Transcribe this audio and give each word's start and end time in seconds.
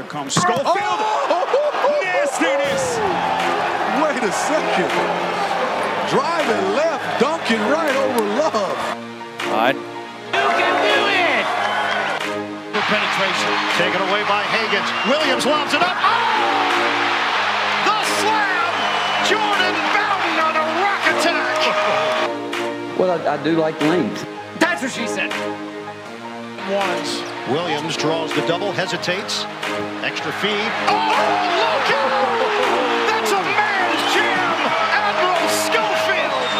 Here 0.00 0.08
comes 0.08 0.32
Schofield. 0.32 0.64
Oh! 0.64 2.00
Nastiness. 2.00 2.96
Wait 4.00 4.24
a 4.24 4.32
second. 4.32 4.88
Driving 6.08 6.72
left, 6.72 7.20
dunking 7.20 7.60
right 7.68 7.92
over 7.92 8.24
Love. 8.40 8.80
All 9.44 9.60
right. 9.60 9.76
You 9.76 10.48
can 10.56 10.74
do 10.88 11.04
it. 11.04 11.44
For 12.72 12.80
penetration, 12.80 13.52
taken 13.76 14.00
away 14.08 14.24
by 14.24 14.40
Hagans. 14.48 14.88
Williams 15.04 15.44
lobs 15.44 15.74
it 15.74 15.82
up. 15.84 15.92
Oh! 15.92 16.64
The 17.84 18.00
slam. 18.24 18.72
Jordan 19.28 19.76
Bowden 19.92 20.36
on 20.48 20.56
a 20.56 20.64
rock 20.80 21.04
attack. 21.12 21.60
Well, 22.98 23.10
I, 23.20 23.34
I 23.34 23.36
do 23.44 23.52
like 23.58 23.78
length. 23.82 24.24
That's 24.58 24.80
what 24.80 24.92
she 24.92 25.06
said. 25.06 25.28
Once. 26.72 27.20
Williams 27.50 27.96
draws 27.96 28.32
the 28.32 28.46
double, 28.46 28.70
hesitates. 28.70 29.44
Extra 30.10 30.32
feed. 30.32 30.50
Oh, 30.50 30.96
look 31.60 31.90
out! 31.94 32.42
That's 33.06 33.30
a 33.30 33.42
man's 33.42 34.02
jam! 34.12 34.56
Admiral 34.98 35.46
Schofield! 35.54 36.50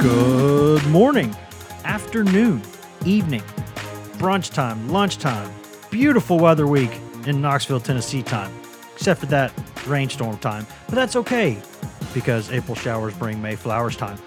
Good 0.00 0.86
morning, 0.86 1.36
afternoon, 1.84 2.62
evening, 3.04 3.42
brunch 4.16 4.54
time, 4.54 4.88
lunchtime, 4.88 5.52
beautiful 5.90 6.38
weather 6.38 6.66
week 6.66 6.90
in 7.26 7.42
Knoxville, 7.42 7.80
Tennessee 7.80 8.22
time, 8.22 8.50
except 8.94 9.20
for 9.20 9.26
that 9.26 9.52
rainstorm 9.86 10.36
time. 10.38 10.66
But 10.90 10.96
that's 10.96 11.14
okay 11.14 11.56
because 12.12 12.50
April 12.50 12.74
showers 12.74 13.14
bring 13.14 13.40
May 13.40 13.54
flowers 13.54 13.96
time. 13.96 14.18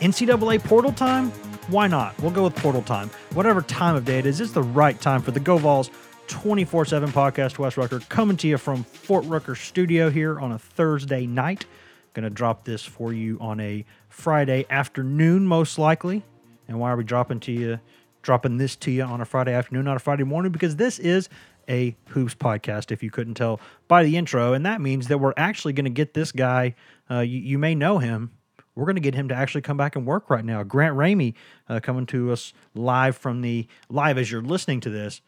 NCAA 0.00 0.62
portal 0.62 0.92
time? 0.92 1.30
Why 1.68 1.86
not? 1.86 2.20
We'll 2.20 2.30
go 2.30 2.44
with 2.44 2.56
portal 2.56 2.82
time. 2.82 3.08
Whatever 3.32 3.62
time 3.62 3.96
of 3.96 4.04
day 4.04 4.18
it 4.18 4.26
is, 4.26 4.38
it's 4.38 4.52
the 4.52 4.62
right 4.62 5.00
time 5.00 5.22
for 5.22 5.30
the 5.30 5.40
Go 5.40 5.56
Vols 5.56 5.90
24 6.26 6.84
7 6.84 7.10
podcast. 7.10 7.58
Wes 7.58 7.78
Rucker 7.78 8.00
coming 8.00 8.36
to 8.36 8.48
you 8.48 8.58
from 8.58 8.84
Fort 8.84 9.24
Rucker 9.24 9.54
studio 9.54 10.10
here 10.10 10.38
on 10.38 10.52
a 10.52 10.58
Thursday 10.58 11.24
night. 11.24 11.64
Going 12.12 12.24
to 12.24 12.30
drop 12.30 12.64
this 12.64 12.84
for 12.84 13.14
you 13.14 13.38
on 13.40 13.58
a 13.58 13.86
Friday 14.10 14.66
afternoon, 14.68 15.46
most 15.46 15.78
likely. 15.78 16.22
And 16.68 16.78
why 16.78 16.90
are 16.90 16.96
we 16.98 17.04
dropping 17.04 17.40
to 17.40 17.52
you, 17.52 17.80
dropping 18.20 18.58
this 18.58 18.76
to 18.76 18.90
you 18.90 19.04
on 19.04 19.22
a 19.22 19.24
Friday 19.24 19.54
afternoon, 19.54 19.86
not 19.86 19.96
a 19.96 20.00
Friday 20.00 20.24
morning? 20.24 20.52
Because 20.52 20.76
this 20.76 20.98
is 20.98 21.30
a 21.70 21.96
hoops 22.08 22.34
podcast. 22.34 22.90
If 22.90 23.02
you 23.02 23.10
couldn't 23.10 23.34
tell 23.34 23.60
by 23.88 24.02
the 24.02 24.16
intro, 24.16 24.52
and 24.52 24.66
that 24.66 24.80
means 24.80 25.08
that 25.08 25.18
we're 25.18 25.34
actually 25.36 25.72
going 25.72 25.84
to 25.84 25.90
get 25.90 26.12
this 26.14 26.32
guy. 26.32 26.74
Uh, 27.10 27.20
you, 27.20 27.38
you 27.38 27.58
may 27.58 27.74
know 27.74 27.98
him. 27.98 28.32
We're 28.74 28.84
going 28.86 28.96
to 28.96 29.00
get 29.02 29.14
him 29.14 29.28
to 29.28 29.34
actually 29.34 29.62
come 29.62 29.76
back 29.76 29.96
and 29.96 30.06
work 30.06 30.30
right 30.30 30.44
now. 30.44 30.62
Grant 30.62 30.96
Ramey 30.96 31.34
uh, 31.68 31.80
coming 31.80 32.06
to 32.06 32.32
us 32.32 32.52
live 32.74 33.16
from 33.16 33.40
the 33.42 33.66
live 33.88 34.16
as 34.18 34.30
you're 34.30 34.42
listening 34.42 34.80
to 34.80 34.90
this, 34.90 35.20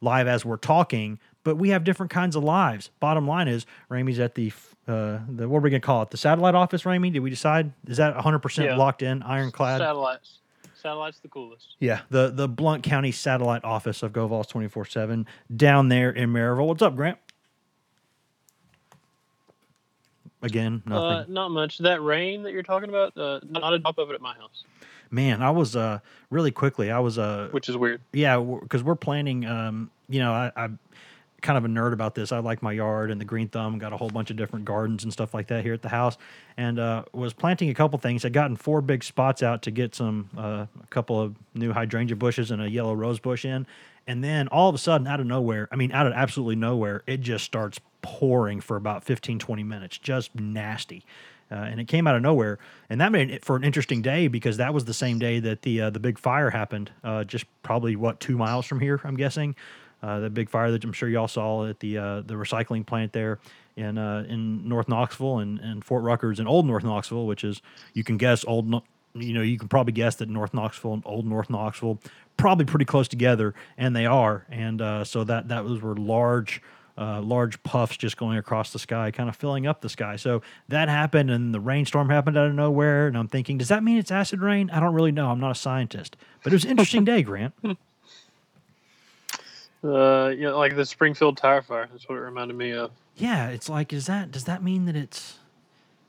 live 0.00 0.26
as 0.28 0.44
we're 0.44 0.56
talking. 0.58 1.18
But 1.42 1.56
we 1.56 1.70
have 1.70 1.82
different 1.84 2.10
kinds 2.12 2.36
of 2.36 2.44
lives. 2.44 2.90
Bottom 3.00 3.26
line 3.26 3.48
is, 3.48 3.64
Ramey's 3.90 4.18
at 4.20 4.34
the 4.34 4.52
uh, 4.86 5.18
the 5.28 5.48
what 5.48 5.58
are 5.58 5.60
we 5.62 5.70
gonna 5.70 5.80
call 5.80 6.02
it? 6.02 6.10
The 6.10 6.16
satellite 6.18 6.54
office, 6.54 6.82
Ramey. 6.82 7.12
Did 7.12 7.20
we 7.20 7.30
decide? 7.30 7.72
Is 7.86 7.96
that 7.96 8.14
100 8.14 8.40
percent 8.40 8.68
Yeah. 8.68 8.76
locked 8.76 9.02
in, 9.02 9.22
ironclad? 9.22 9.80
Satellites. 9.80 10.38
Satellites 10.80 11.18
the 11.20 11.28
coolest. 11.28 11.76
Yeah, 11.78 12.00
the 12.10 12.30
the 12.30 12.48
Blount 12.48 12.82
County 12.82 13.12
satellite 13.12 13.64
office 13.64 14.02
of 14.02 14.12
GoVols 14.12 14.48
24 14.48 14.84
7 14.86 15.26
down 15.54 15.88
there 15.88 16.10
in 16.10 16.30
Maryville. 16.32 16.66
What's 16.66 16.82
up, 16.82 16.96
Grant? 16.96 17.18
Again, 20.42 20.82
Uh, 20.86 20.90
nothing. 21.18 21.34
not 21.34 21.50
much. 21.50 21.78
That 21.78 22.02
rain 22.02 22.42
that 22.44 22.52
you're 22.52 22.62
talking 22.62 22.88
about, 22.88 23.14
uh, 23.16 23.40
not 23.48 23.74
a 23.74 23.78
drop 23.78 23.98
of 23.98 24.10
it 24.10 24.14
at 24.14 24.22
my 24.22 24.34
house, 24.34 24.64
Man, 25.10 25.42
I 25.42 25.50
was 25.50 25.74
uh 25.76 25.98
really 26.30 26.50
quickly. 26.52 26.90
I 26.90 27.00
was 27.00 27.18
uh 27.18 27.48
which 27.50 27.68
is 27.68 27.76
weird. 27.76 28.00
yeah, 28.12 28.38
because 28.38 28.82
we're 28.82 28.94
planning. 28.94 29.44
Um, 29.44 29.90
you 30.08 30.20
know, 30.20 30.32
I, 30.32 30.50
I'm 30.56 30.78
kind 31.42 31.58
of 31.58 31.64
a 31.64 31.68
nerd 31.68 31.92
about 31.92 32.14
this. 32.14 32.32
I 32.32 32.38
like 32.38 32.62
my 32.62 32.72
yard 32.72 33.10
and 33.10 33.20
the 33.20 33.24
green 33.24 33.48
thumb. 33.48 33.78
Got 33.78 33.92
a 33.92 33.96
whole 33.96 34.10
bunch 34.10 34.30
of 34.30 34.36
different 34.36 34.64
gardens 34.64 35.04
and 35.04 35.12
stuff 35.12 35.34
like 35.34 35.48
that 35.48 35.64
here 35.64 35.74
at 35.74 35.82
the 35.82 35.88
house, 35.88 36.16
and 36.56 36.78
uh, 36.78 37.04
was 37.12 37.32
planting 37.32 37.68
a 37.70 37.74
couple 37.74 37.98
things. 37.98 38.24
I'd 38.24 38.32
gotten 38.32 38.56
four 38.56 38.80
big 38.80 39.04
spots 39.04 39.42
out 39.42 39.62
to 39.62 39.70
get 39.70 39.94
some 39.94 40.28
uh, 40.36 40.66
a 40.82 40.86
couple 40.90 41.20
of 41.20 41.34
new 41.54 41.72
hydrangea 41.72 42.16
bushes 42.16 42.50
and 42.50 42.62
a 42.62 42.70
yellow 42.70 42.94
rose 42.94 43.18
bush 43.18 43.44
in, 43.44 43.66
and 44.06 44.24
then 44.24 44.48
all 44.48 44.68
of 44.68 44.74
a 44.74 44.78
sudden, 44.78 45.06
out 45.06 45.20
of 45.20 45.26
nowhere, 45.26 45.68
I 45.70 45.76
mean, 45.76 45.92
out 45.92 46.06
of 46.06 46.12
absolutely 46.12 46.56
nowhere, 46.56 47.02
it 47.06 47.20
just 47.20 47.44
starts 47.44 47.80
pouring 48.02 48.60
for 48.60 48.76
about 48.76 49.04
15, 49.04 49.38
20 49.38 49.62
minutes, 49.62 49.98
just 49.98 50.34
nasty. 50.34 51.04
Uh, 51.50 51.54
and 51.56 51.80
it 51.80 51.88
came 51.88 52.06
out 52.06 52.14
of 52.14 52.22
nowhere, 52.22 52.58
and 52.88 53.00
that 53.00 53.10
made 53.10 53.28
it 53.28 53.44
for 53.44 53.56
an 53.56 53.64
interesting 53.64 54.02
day 54.02 54.28
because 54.28 54.56
that 54.58 54.72
was 54.72 54.84
the 54.84 54.94
same 54.94 55.18
day 55.18 55.40
that 55.40 55.62
the 55.62 55.80
uh, 55.80 55.90
the 55.90 55.98
big 55.98 56.16
fire 56.16 56.50
happened. 56.50 56.92
Uh, 57.02 57.24
just 57.24 57.44
probably 57.64 57.96
what 57.96 58.20
two 58.20 58.38
miles 58.38 58.66
from 58.66 58.78
here, 58.78 59.00
I'm 59.02 59.16
guessing. 59.16 59.56
Uh, 60.02 60.20
the 60.20 60.30
big 60.30 60.48
fire 60.48 60.70
that 60.70 60.82
I'm 60.84 60.92
sure 60.92 61.08
y'all 61.08 61.28
saw 61.28 61.66
at 61.66 61.80
the 61.80 61.98
uh, 61.98 62.20
the 62.22 62.34
recycling 62.34 62.86
plant 62.86 63.12
there 63.12 63.38
in 63.76 63.98
uh, 63.98 64.24
in 64.28 64.68
North 64.68 64.88
Knoxville 64.88 65.38
and, 65.40 65.58
and 65.60 65.84
Fort 65.84 66.02
Ruckers 66.04 66.38
and 66.38 66.48
Old 66.48 66.66
North 66.66 66.84
Knoxville, 66.84 67.26
which 67.26 67.44
is 67.44 67.60
you 67.94 68.04
can 68.04 68.16
guess 68.16 68.44
old. 68.46 68.68
No- 68.68 68.84
You 69.14 69.34
know, 69.34 69.42
you 69.42 69.58
can 69.58 69.66
probably 69.68 69.92
guess 69.92 70.14
that 70.16 70.28
North 70.28 70.54
Knoxville 70.54 70.94
and 70.94 71.02
Old 71.04 71.26
North 71.26 71.50
Knoxville 71.50 71.98
probably 72.36 72.64
pretty 72.64 72.84
close 72.84 73.08
together, 73.08 73.54
and 73.76 73.94
they 73.94 74.06
are. 74.06 74.46
And 74.48 74.80
uh, 74.80 75.02
so 75.04 75.24
that 75.24 75.48
that 75.48 75.64
was 75.64 75.82
were 75.82 75.96
large 75.96 76.62
uh, 76.96 77.20
large 77.20 77.60
puffs 77.62 77.96
just 77.96 78.16
going 78.16 78.38
across 78.38 78.72
the 78.72 78.78
sky, 78.78 79.10
kind 79.10 79.28
of 79.28 79.34
filling 79.34 79.66
up 79.66 79.80
the 79.80 79.88
sky. 79.88 80.16
So 80.16 80.42
that 80.68 80.88
happened, 80.88 81.28
and 81.30 81.52
the 81.52 81.58
rainstorm 81.60 82.08
happened 82.08 82.38
out 82.38 82.46
of 82.48 82.54
nowhere. 82.54 83.08
And 83.08 83.16
I'm 83.18 83.26
thinking, 83.28 83.58
does 83.58 83.68
that 83.68 83.82
mean 83.82 83.98
it's 83.98 84.10
acid 84.12 84.40
rain? 84.40 84.70
I 84.70 84.78
don't 84.80 84.94
really 84.94 85.12
know. 85.12 85.30
I'm 85.30 85.40
not 85.40 85.50
a 85.50 85.54
scientist, 85.56 86.16
but 86.44 86.52
it 86.52 86.56
was 86.56 86.64
an 86.64 86.70
interesting 86.70 87.04
day, 87.12 87.22
Grant. 87.22 87.52
Uh, 89.82 90.34
know, 90.36 90.58
like 90.58 90.76
the 90.76 90.84
Springfield 90.84 91.36
tire 91.36 91.62
fire. 91.62 91.88
That's 91.90 92.08
what 92.08 92.16
it 92.16 92.20
reminded 92.20 92.56
me 92.56 92.72
of. 92.72 92.90
Yeah, 93.16 93.48
it's 93.48 93.68
like, 93.68 93.92
is 93.92 94.06
that 94.06 94.30
does 94.30 94.44
that 94.44 94.62
mean 94.62 94.84
that 94.86 94.96
it's? 94.96 95.38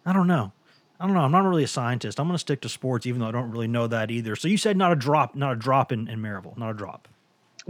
I 0.05 0.13
don't 0.13 0.27
know. 0.27 0.51
I 0.99 1.05
don't 1.05 1.15
know. 1.15 1.21
I'm 1.21 1.31
not 1.31 1.43
really 1.43 1.63
a 1.63 1.67
scientist. 1.67 2.19
I'm 2.19 2.27
going 2.27 2.35
to 2.35 2.39
stick 2.39 2.61
to 2.61 2.69
sports, 2.69 3.07
even 3.07 3.21
though 3.21 3.27
I 3.27 3.31
don't 3.31 3.49
really 3.49 3.67
know 3.67 3.87
that 3.87 4.11
either. 4.11 4.35
So 4.35 4.47
you 4.47 4.57
said 4.57 4.77
not 4.77 4.91
a 4.91 4.95
drop, 4.95 5.33
not 5.35 5.53
a 5.53 5.55
drop 5.55 5.91
in, 5.91 6.07
in 6.07 6.19
Maryville, 6.21 6.55
not 6.57 6.69
a 6.69 6.73
drop. 6.73 7.07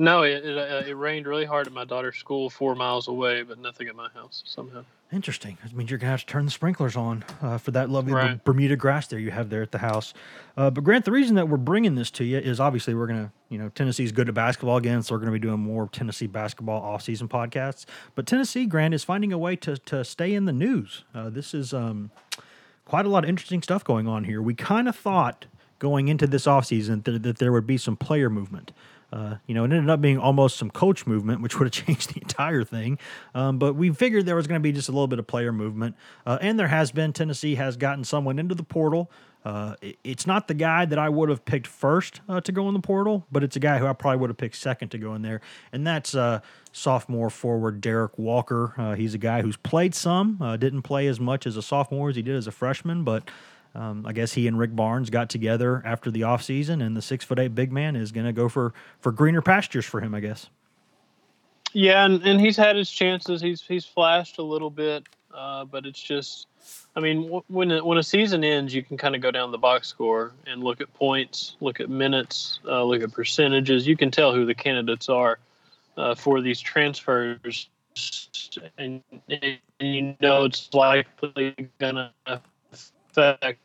No, 0.01 0.23
it 0.23 0.43
it, 0.43 0.57
uh, 0.57 0.83
it 0.87 0.97
rained 0.97 1.27
really 1.27 1.45
hard 1.45 1.67
at 1.67 1.73
my 1.73 1.85
daughter's 1.85 2.17
school, 2.17 2.49
four 2.49 2.73
miles 2.73 3.07
away, 3.07 3.43
but 3.43 3.59
nothing 3.59 3.87
at 3.87 3.95
my 3.95 4.09
house 4.09 4.41
somehow. 4.47 4.83
Interesting. 5.13 5.59
That 5.61 5.75
means 5.75 5.91
you're 5.91 5.99
gonna 5.99 6.09
have 6.09 6.21
to 6.21 6.25
turn 6.25 6.45
the 6.45 6.51
sprinklers 6.51 6.95
on 6.95 7.23
uh, 7.39 7.59
for 7.59 7.69
that 7.71 7.91
lovely 7.91 8.13
Right. 8.13 8.43
Bermuda 8.43 8.75
grass 8.75 9.05
there 9.05 9.19
you 9.19 9.29
have 9.29 9.51
there 9.51 9.61
at 9.61 9.71
the 9.71 9.77
house. 9.77 10.15
Uh, 10.57 10.71
but 10.71 10.83
Grant, 10.83 11.05
the 11.05 11.11
reason 11.11 11.35
that 11.35 11.49
we're 11.49 11.57
bringing 11.57 11.93
this 11.93 12.09
to 12.11 12.23
you 12.23 12.39
is 12.39 12.59
obviously 12.59 12.95
we're 12.95 13.05
gonna, 13.05 13.31
you 13.49 13.59
know, 13.59 13.69
Tennessee's 13.69 14.11
good 14.11 14.27
at 14.27 14.33
basketball 14.33 14.77
again, 14.77 15.03
so 15.03 15.13
we're 15.13 15.19
gonna 15.19 15.33
be 15.33 15.37
doing 15.39 15.59
more 15.59 15.87
Tennessee 15.91 16.25
basketball 16.25 16.81
off-season 16.81 17.27
podcasts. 17.27 17.85
But 18.15 18.25
Tennessee, 18.25 18.65
Grant, 18.65 18.95
is 18.95 19.03
finding 19.03 19.31
a 19.31 19.37
way 19.37 19.55
to 19.57 19.77
to 19.77 20.03
stay 20.03 20.33
in 20.33 20.45
the 20.45 20.53
news. 20.53 21.03
Uh, 21.13 21.29
this 21.29 21.53
is 21.53 21.75
um, 21.75 22.09
quite 22.85 23.05
a 23.05 23.09
lot 23.09 23.23
of 23.23 23.29
interesting 23.29 23.61
stuff 23.61 23.83
going 23.83 24.07
on 24.07 24.23
here. 24.23 24.41
We 24.41 24.55
kind 24.55 24.89
of 24.89 24.95
thought 24.95 25.45
going 25.77 26.07
into 26.07 26.25
this 26.25 26.45
offseason 26.45 27.03
that, 27.03 27.21
that 27.21 27.37
there 27.37 27.51
would 27.51 27.67
be 27.67 27.77
some 27.77 27.95
player 27.95 28.31
movement. 28.31 28.71
Uh, 29.11 29.35
you 29.45 29.53
know, 29.53 29.63
it 29.63 29.71
ended 29.71 29.89
up 29.89 29.99
being 30.01 30.17
almost 30.17 30.57
some 30.57 30.69
coach 30.69 31.05
movement, 31.05 31.41
which 31.41 31.55
would 31.59 31.65
have 31.73 31.85
changed 31.85 32.13
the 32.13 32.21
entire 32.21 32.63
thing. 32.63 32.97
Um, 33.35 33.57
but 33.59 33.73
we 33.75 33.89
figured 33.91 34.25
there 34.25 34.35
was 34.35 34.47
going 34.47 34.59
to 34.59 34.63
be 34.63 34.71
just 34.71 34.89
a 34.89 34.91
little 34.91 35.07
bit 35.07 35.19
of 35.19 35.27
player 35.27 35.51
movement. 35.51 35.95
Uh, 36.25 36.37
and 36.41 36.59
there 36.59 36.67
has 36.69 36.91
been. 36.91 37.11
Tennessee 37.13 37.55
has 37.55 37.77
gotten 37.77 38.03
someone 38.03 38.39
into 38.39 38.55
the 38.55 38.63
portal. 38.63 39.11
Uh, 39.43 39.75
it- 39.81 39.97
it's 40.03 40.27
not 40.27 40.47
the 40.47 40.53
guy 40.53 40.85
that 40.85 40.99
I 40.99 41.09
would 41.09 41.29
have 41.29 41.43
picked 41.45 41.65
first 41.67 42.21
uh, 42.29 42.41
to 42.41 42.51
go 42.51 42.67
in 42.67 42.73
the 42.75 42.79
portal, 42.79 43.25
but 43.31 43.43
it's 43.43 43.55
a 43.55 43.59
guy 43.59 43.79
who 43.79 43.87
I 43.87 43.93
probably 43.93 44.19
would 44.19 44.29
have 44.29 44.37
picked 44.37 44.55
second 44.55 44.89
to 44.89 44.97
go 44.97 45.15
in 45.15 45.23
there. 45.23 45.41
And 45.73 45.85
that's 45.85 46.13
uh, 46.15 46.41
sophomore 46.71 47.29
forward 47.31 47.81
Derrick 47.81 48.17
Walker. 48.19 48.73
Uh, 48.77 48.93
he's 48.93 49.13
a 49.13 49.17
guy 49.17 49.41
who's 49.41 49.57
played 49.57 49.95
some, 49.95 50.37
didn't 50.59 50.83
play 50.83 51.07
as 51.07 51.19
much 51.19 51.45
as 51.47 51.57
a 51.57 51.61
sophomore 51.61 52.09
as 52.09 52.15
he 52.15 52.21
did 52.21 52.35
as 52.35 52.45
a 52.47 52.51
freshman, 52.51 53.03
but 53.03 53.29
um, 53.73 54.05
I 54.05 54.13
guess 54.13 54.33
he 54.33 54.47
and 54.47 54.57
Rick 54.57 54.75
Barnes 54.75 55.09
got 55.09 55.29
together 55.29 55.81
after 55.85 56.11
the 56.11 56.21
offseason, 56.21 56.85
and 56.85 56.95
the 56.95 57.01
six 57.01 57.23
foot 57.23 57.39
eight 57.39 57.55
big 57.55 57.71
man 57.71 57.95
is 57.95 58.11
going 58.11 58.25
to 58.25 58.33
go 58.33 58.49
for, 58.49 58.73
for 58.99 59.11
greener 59.11 59.41
pastures 59.41 59.85
for 59.85 60.01
him, 60.01 60.13
I 60.13 60.19
guess. 60.19 60.49
Yeah, 61.73 62.05
and, 62.05 62.21
and 62.23 62.39
he's 62.41 62.57
had 62.57 62.75
his 62.75 62.91
chances. 62.91 63.41
He's 63.41 63.61
he's 63.61 63.85
flashed 63.85 64.39
a 64.39 64.43
little 64.43 64.69
bit, 64.69 65.07
uh, 65.33 65.63
but 65.63 65.85
it's 65.85 66.01
just, 66.01 66.47
I 66.97 66.99
mean, 66.99 67.29
when 67.47 67.71
a, 67.71 67.83
when 67.83 67.97
a 67.97 68.03
season 68.03 68.43
ends, 68.43 68.75
you 68.75 68.83
can 68.83 68.97
kind 68.97 69.15
of 69.15 69.21
go 69.21 69.31
down 69.31 69.51
the 69.51 69.57
box 69.57 69.87
score 69.87 70.33
and 70.45 70.61
look 70.61 70.81
at 70.81 70.93
points, 70.93 71.55
look 71.61 71.79
at 71.79 71.89
minutes, 71.89 72.59
uh, 72.67 72.83
look 72.83 73.01
at 73.01 73.13
percentages. 73.13 73.87
You 73.87 73.95
can 73.95 74.11
tell 74.11 74.33
who 74.33 74.45
the 74.45 74.53
candidates 74.53 75.07
are 75.07 75.39
uh, 75.95 76.13
for 76.13 76.41
these 76.41 76.59
transfers, 76.59 77.69
and, 78.77 79.01
and 79.29 79.57
you 79.79 80.15
know 80.19 80.43
it's 80.43 80.73
likely 80.73 81.55
going 81.79 81.95
to 81.95 82.41
affect 83.17 83.59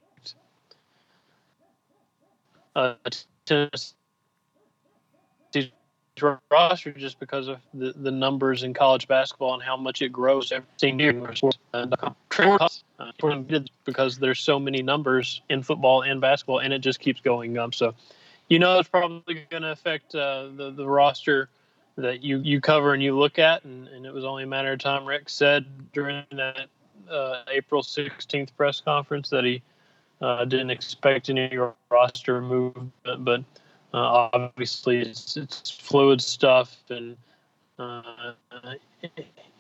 uh, 2.75 2.94
Tennessee's 3.44 3.94
roster 6.50 6.93
just 6.93 7.19
because 7.20 7.48
of 7.48 7.58
the, 7.75 7.93
the 7.96 8.10
numbers 8.10 8.62
in 8.62 8.75
college 8.75 9.06
basketball 9.08 9.54
and 9.54 9.62
how 9.62 9.76
much 9.76 10.02
it 10.02 10.10
grows 10.10 10.52
every 10.52 10.66
year. 10.82 11.34
And 11.75 11.94
uh, 12.02 12.10
because 13.84 14.19
there's 14.19 14.40
so 14.40 14.58
many 14.58 14.82
numbers 14.82 15.43
in 15.49 15.62
football 15.62 16.02
and 16.02 16.20
basketball, 16.20 16.60
and 16.60 16.72
it 16.72 16.81
just 16.81 17.00
keeps 17.00 17.20
going 17.20 17.58
up. 17.58 17.75
So, 17.75 17.94
you 18.49 18.58
know, 18.58 18.78
it's 18.78 18.88
probably 18.88 19.46
going 19.50 19.62
to 19.62 19.72
affect 19.72 20.14
uh, 20.14 20.49
the 20.54 20.70
the 20.70 20.87
roster 20.87 21.49
that 21.96 22.22
you 22.22 22.38
you 22.38 22.60
cover 22.60 22.94
and 22.94 23.02
you 23.02 23.19
look 23.19 23.38
at, 23.38 23.64
and, 23.64 23.88
and 23.88 24.06
it 24.06 24.12
was 24.12 24.25
only 24.25 24.44
a 24.44 24.46
matter 24.46 24.72
of 24.72 24.78
time. 24.78 25.06
Rick 25.06 25.28
said 25.28 25.66
during 25.92 26.25
that 26.32 26.69
uh, 27.10 27.42
April 27.50 27.82
16th 27.82 28.54
press 28.56 28.80
conference 28.80 29.30
that 29.30 29.44
he 29.44 29.62
uh, 30.20 30.44
didn't 30.44 30.70
expect 30.70 31.28
any 31.28 31.58
roster 31.90 32.40
movement, 32.40 32.92
but 33.24 33.40
uh, 33.94 34.28
obviously 34.32 34.98
it's, 34.98 35.36
it's 35.36 35.70
fluid 35.70 36.20
stuff, 36.20 36.76
and 36.90 37.16
uh, 37.78 38.12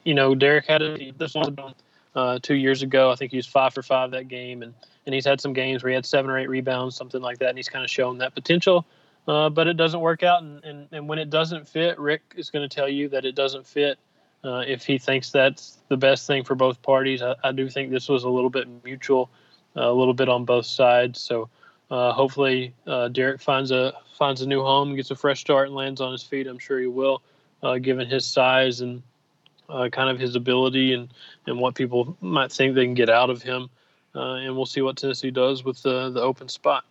you 0.04 0.14
know 0.14 0.34
Derrick 0.34 0.66
had 0.66 0.82
a, 0.82 1.12
this 1.12 1.34
one 1.34 1.56
uh, 2.14 2.38
two 2.42 2.54
years 2.54 2.82
ago. 2.82 3.10
I 3.10 3.16
think 3.16 3.30
he 3.30 3.36
was 3.36 3.46
five 3.46 3.74
for 3.74 3.82
five 3.82 4.10
that 4.12 4.28
game, 4.28 4.62
and 4.62 4.74
and 5.04 5.14
he's 5.14 5.24
had 5.24 5.40
some 5.40 5.52
games 5.52 5.82
where 5.82 5.90
he 5.90 5.94
had 5.94 6.06
seven 6.06 6.30
or 6.30 6.38
eight 6.38 6.48
rebounds, 6.48 6.96
something 6.96 7.22
like 7.22 7.38
that, 7.38 7.50
and 7.50 7.58
he's 7.58 7.68
kind 7.68 7.84
of 7.84 7.90
shown 7.90 8.18
that 8.18 8.34
potential. 8.34 8.84
Uh, 9.28 9.48
but 9.48 9.66
it 9.66 9.76
doesn't 9.76 10.00
work 10.00 10.22
out, 10.22 10.42
and, 10.42 10.62
and, 10.64 10.88
and 10.92 11.08
when 11.08 11.18
it 11.18 11.30
doesn't 11.30 11.66
fit, 11.66 11.98
Rick 11.98 12.22
is 12.36 12.48
going 12.48 12.68
to 12.68 12.72
tell 12.72 12.88
you 12.88 13.08
that 13.08 13.24
it 13.24 13.34
doesn't 13.34 13.66
fit. 13.66 13.98
Uh, 14.44 14.62
if 14.66 14.84
he 14.84 14.98
thinks 14.98 15.30
that's 15.30 15.78
the 15.88 15.96
best 15.96 16.26
thing 16.26 16.44
for 16.44 16.54
both 16.54 16.80
parties, 16.82 17.22
I, 17.22 17.34
I 17.42 17.52
do 17.52 17.68
think 17.68 17.90
this 17.90 18.08
was 18.08 18.24
a 18.24 18.28
little 18.28 18.50
bit 18.50 18.68
mutual, 18.84 19.30
uh, 19.76 19.90
a 19.90 19.92
little 19.92 20.14
bit 20.14 20.28
on 20.28 20.44
both 20.44 20.66
sides. 20.66 21.20
So 21.20 21.48
uh, 21.90 22.12
hopefully, 22.12 22.72
uh, 22.86 23.08
Derrick 23.08 23.40
finds 23.40 23.70
a 23.70 23.94
finds 24.16 24.42
a 24.42 24.46
new 24.46 24.62
home, 24.62 24.94
gets 24.96 25.10
a 25.10 25.16
fresh 25.16 25.40
start, 25.40 25.68
and 25.68 25.76
lands 25.76 26.00
on 26.00 26.12
his 26.12 26.22
feet. 26.22 26.46
I'm 26.46 26.58
sure 26.58 26.80
he 26.80 26.86
will, 26.86 27.22
uh, 27.62 27.78
given 27.78 28.08
his 28.08 28.24
size 28.24 28.80
and 28.80 29.02
kind 29.68 30.08
of 30.08 30.18
his 30.18 30.36
ability 30.36 30.92
and 30.92 31.12
and 31.46 31.58
what 31.58 31.74
people 31.74 32.16
might 32.20 32.52
think 32.52 32.74
they 32.74 32.84
can 32.84 32.94
get 32.94 33.10
out 33.10 33.30
of 33.30 33.42
him. 33.42 33.68
and 34.14 34.56
we'll 34.56 34.66
see 34.66 34.80
what 34.80 34.96
Tennessee 34.96 35.30
does 35.30 35.64
with 35.64 35.82
the 35.82 36.10
the 36.10 36.20
open 36.20 36.48
spot. 36.48 36.84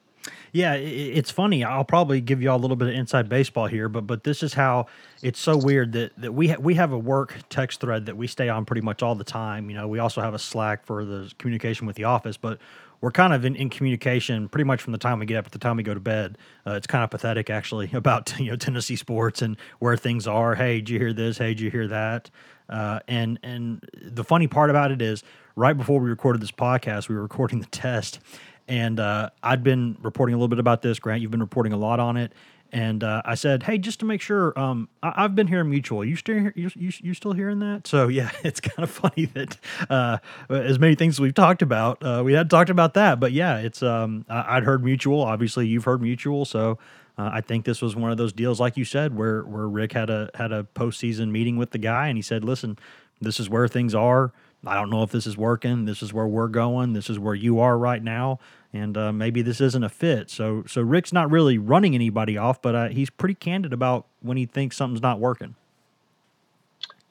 Yeah, 0.51 0.74
it's 0.75 1.30
funny. 1.30 1.63
I'll 1.63 1.83
probably 1.83 2.22
give 2.22 2.42
you 2.42 2.50
all 2.50 2.57
a 2.57 2.60
little 2.62 2.77
bit 2.77 2.88
of 2.88 2.95
inside 2.95 3.27
baseball 3.30 3.68
here, 3.68 3.89
but 3.89 4.07
but 4.07 4.24
this 4.24 4.42
is 4.42 4.54
how 4.54 4.88
it's 5.22 5.39
so 5.39 5.57
weird 5.57 5.92
that 5.94 6.13
that 6.18 6.33
we 6.33 6.50
ha- 6.50 6.57
we 6.60 6.75
have 6.75 6.92
a 6.92 6.98
work 6.98 7.36
text 7.50 7.81
thread 7.81 8.06
that 8.06 8.16
we 8.18 8.27
stay 8.27 8.50
on 8.50 8.66
pretty 8.66 8.81
much 8.81 9.04
all 9.04 9.16
the 9.16 9.24
time. 9.24 9.69
You 9.69 9.75
know, 9.75 9.88
we 9.88 10.00
also 10.00 10.22
have 10.22 10.33
a 10.33 10.39
Slack 10.39 10.86
for 10.86 11.04
the 11.04 11.31
communication 11.38 11.86
with 11.86 11.95
the 11.95 12.06
office, 12.06 12.38
but 12.38 12.60
we're 13.01 13.12
kind 13.12 13.33
of 13.33 13.45
in, 13.45 13.56
in 13.56 13.69
communication 13.69 14.48
pretty 14.48 14.63
much 14.63 14.81
from 14.81 14.94
the 14.94 14.98
time 14.98 15.19
we 15.19 15.25
get 15.25 15.38
up 15.38 15.45
to 15.45 15.51
the 15.51 15.60
time 15.60 15.77
we 15.77 15.83
go 15.83 15.94
to 15.94 16.00
bed. 16.00 16.38
Uh, 16.66 16.72
it's 16.72 16.88
kind 16.88 17.04
of 17.04 17.10
pathetic 17.12 17.50
actually 17.50 17.89
about 17.94 18.33
you 18.39 18.50
know 18.50 18.56
Tennessee 18.56 18.95
sports 18.95 19.42
and 19.42 19.57
where 19.80 19.98
things 19.98 20.25
are. 20.27 20.56
Hey, 20.56 20.77
did 20.77 20.89
you 20.89 21.00
hear 21.00 21.13
this? 21.13 21.38
Hey, 21.38 21.50
did 21.50 21.60
you 21.60 21.69
hear 21.69 21.88
that? 21.88 22.30
Uh, 22.69 23.00
and 23.07 23.39
and 23.44 23.88
the 24.01 24.24
funny 24.24 24.48
part 24.48 24.69
about 24.69 24.92
it 24.92 25.01
is, 25.01 25.24
right 25.56 25.77
before 25.77 26.00
we 26.00 26.10
recorded 26.10 26.42
this 26.42 26.51
podcast, 26.51 27.10
we 27.10 27.16
were 27.16 27.22
recording 27.22 27.60
the 27.60 27.68
test, 27.68 28.19
and 28.67 29.00
uh, 29.00 29.29
I'd 29.44 29.63
been 29.63 29.97
reporting 30.01 30.33
a 30.33 30.38
little 30.38 30.47
bit 30.47 30.59
about 30.59 30.81
this. 30.81 31.00
Grant, 31.00 31.21
you've 31.21 31.31
been 31.31 31.39
reporting 31.41 31.73
a 31.73 31.77
lot 31.77 32.00
on 32.00 32.17
it. 32.17 32.33
And 32.71 33.03
uh, 33.03 33.21
I 33.23 33.35
said, 33.35 33.63
"Hey, 33.63 33.77
just 33.77 34.00
to 34.00 34.06
make 34.06 34.21
sure, 34.21 34.57
um, 34.59 34.89
I- 35.01 35.21
have 35.21 35.35
been 35.35 35.47
hearing 35.47 35.69
mutual. 35.69 36.03
You 36.03 36.15
still 36.15 36.51
you, 36.56 36.69
you 36.75 37.13
still 37.13 37.31
hearing 37.33 37.59
that?" 37.59 37.88
So 37.88 38.07
yeah, 38.19 38.31
it's 38.44 38.59
kind 38.59 38.83
of 38.83 38.89
funny 38.89 39.25
that 39.27 39.57
uh, 39.89 40.17
as 40.50 40.79
many 40.79 40.95
things 40.95 41.19
we've 41.19 41.33
talked 41.33 41.62
about, 41.62 42.03
uh, 42.03 42.21
we 42.25 42.33
had 42.33 42.50
talked 42.50 42.69
about 42.71 42.95
that. 42.95 43.19
But 43.19 43.31
yeah, 43.31 43.59
it's 43.59 43.81
um, 43.83 44.25
I- 44.27 44.56
would 44.56 44.63
heard 44.65 44.83
mutual. 44.83 45.21
Obviously, 45.21 45.67
you've 45.67 45.85
heard 45.85 46.01
mutual. 46.01 46.44
So 46.44 46.79
uh, 47.17 47.29
I 47.33 47.41
think 47.41 47.65
this 47.65 47.81
was 47.81 47.95
one 47.95 48.12
of 48.12 48.17
those 48.17 48.33
deals, 48.33 48.59
like 48.59 48.75
you 48.77 48.83
said, 48.83 49.15
where 49.15 49.44
where 49.44 49.69
Rick 49.69 49.94
had 49.94 50.09
a 50.09 50.31
had 50.33 50.51
a 50.51 50.63
postseason 50.75 51.29
meeting 51.29 51.56
with 51.57 51.69
the 51.69 51.77
guy, 51.77 52.07
and 52.07 52.17
he 52.17 52.23
said, 52.23 52.44
"Listen, 52.44 52.77
this 53.21 53.39
is 53.39 53.47
where 53.47 53.67
things 53.67 53.94
are." 53.95 54.33
I 54.65 54.75
don't 54.75 54.89
know 54.89 55.03
if 55.03 55.12
this 55.12 55.27
is 55.27 55.38
working. 55.38 55.85
This 55.85 56.01
is 56.01 56.13
where 56.13 56.27
we're 56.27 56.47
going. 56.47 56.94
This 56.94 57.09
is 57.09 57.19
where 57.19 57.35
you 57.35 57.59
are 57.59 57.77
right 57.77 58.03
now, 58.03 58.39
and 58.73 58.97
uh, 58.97 59.12
maybe 59.12 59.41
this 59.41 59.62
isn't 59.62 59.83
a 59.83 59.89
fit. 59.89 60.29
So, 60.29 60.63
so 60.67 60.81
Rick's 60.81 61.13
not 61.13 61.31
really 61.31 61.57
running 61.57 61.95
anybody 61.95 62.38
off, 62.38 62.62
but 62.62 62.75
uh, 62.75 62.88
he's 62.89 63.09
pretty 63.09 63.35
candid 63.35 63.73
about 63.73 64.07
when 64.21 64.38
he 64.38 64.45
thinks 64.45 64.77
something's 64.77 65.01
not 65.01 65.19
working. 65.19 65.56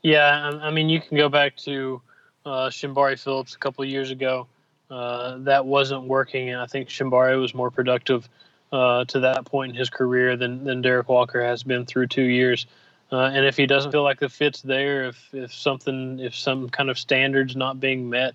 Yeah, 0.03 0.51
I 0.62 0.71
mean, 0.71 0.89
you 0.89 1.01
can 1.01 1.17
go 1.17 1.29
back 1.29 1.56
to 1.59 2.03
uh, 2.45 2.69
Shembari 2.69 3.19
Phillips 3.19 3.55
a 3.55 3.59
couple 3.59 3.85
of 3.85 3.91
years 3.91 4.11
ago. 4.11 4.47
Uh, 4.91 5.39
that 5.39 5.65
wasn't 5.65 6.05
working, 6.05 6.51
and 6.51 6.61
I 6.61 6.67
think 6.67 6.89
Shembari 6.89 7.41
was 7.41 7.55
more 7.55 7.71
productive 7.71 8.29
uh, 8.71 9.05
to 9.06 9.21
that 9.21 9.45
point 9.47 9.71
in 9.71 9.77
his 9.77 9.89
career 9.89 10.37
than 10.37 10.65
than 10.65 10.83
Derrick 10.83 11.09
Walker 11.09 11.43
has 11.43 11.62
been 11.62 11.87
through 11.87 12.09
two 12.09 12.25
years. 12.25 12.67
Uh, 13.15 13.31
and 13.33 13.47
if 13.47 13.57
he 13.57 13.65
doesn't 13.65 13.93
feel 13.93 14.03
like 14.03 14.19
the 14.19 14.29
fit's 14.29 14.61
there, 14.61 15.05
if 15.05 15.33
if 15.33 15.55
something, 15.55 16.19
if 16.19 16.35
some 16.35 16.69
kind 16.69 16.91
of 16.91 16.99
standards 16.99 17.55
not 17.55 17.79
being 17.79 18.11
met, 18.11 18.35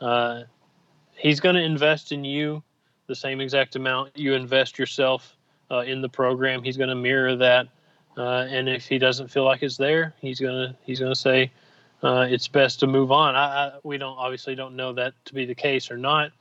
uh, 0.00 0.42
he's 1.14 1.38
going 1.38 1.54
to 1.54 1.62
invest 1.62 2.10
in 2.10 2.24
you 2.24 2.60
the 3.06 3.14
same 3.14 3.40
exact 3.40 3.76
amount 3.76 4.18
you 4.18 4.34
invest 4.34 4.80
yourself 4.80 5.36
uh, 5.70 5.84
in 5.86 6.02
the 6.02 6.08
program. 6.08 6.64
He's 6.64 6.76
going 6.76 6.88
to 6.88 6.96
mirror 6.96 7.36
that, 7.36 7.68
uh, 8.16 8.48
and 8.50 8.68
if 8.68 8.88
he 8.88 8.98
doesn't 8.98 9.28
feel 9.28 9.44
like 9.44 9.62
it's 9.62 9.76
there, 9.76 10.12
he's 10.20 10.40
going 10.40 10.70
to 10.70 10.76
he's 10.82 10.98
to 10.98 11.14
say 11.14 11.52
uh, 12.02 12.26
it's 12.28 12.48
best 12.48 12.80
to 12.80 12.88
move 12.88 13.12
on. 13.12 13.36
I, 13.36 13.44
I, 13.44 13.72
we 13.84 13.96
don't 13.96 14.18
obviously 14.18 14.56
don't 14.56 14.74
know 14.74 14.92
that 14.94 15.14
to 15.26 15.34
be 15.34 15.44
the 15.44 15.54
case 15.54 15.88
or 15.88 15.98
not. 15.98 16.32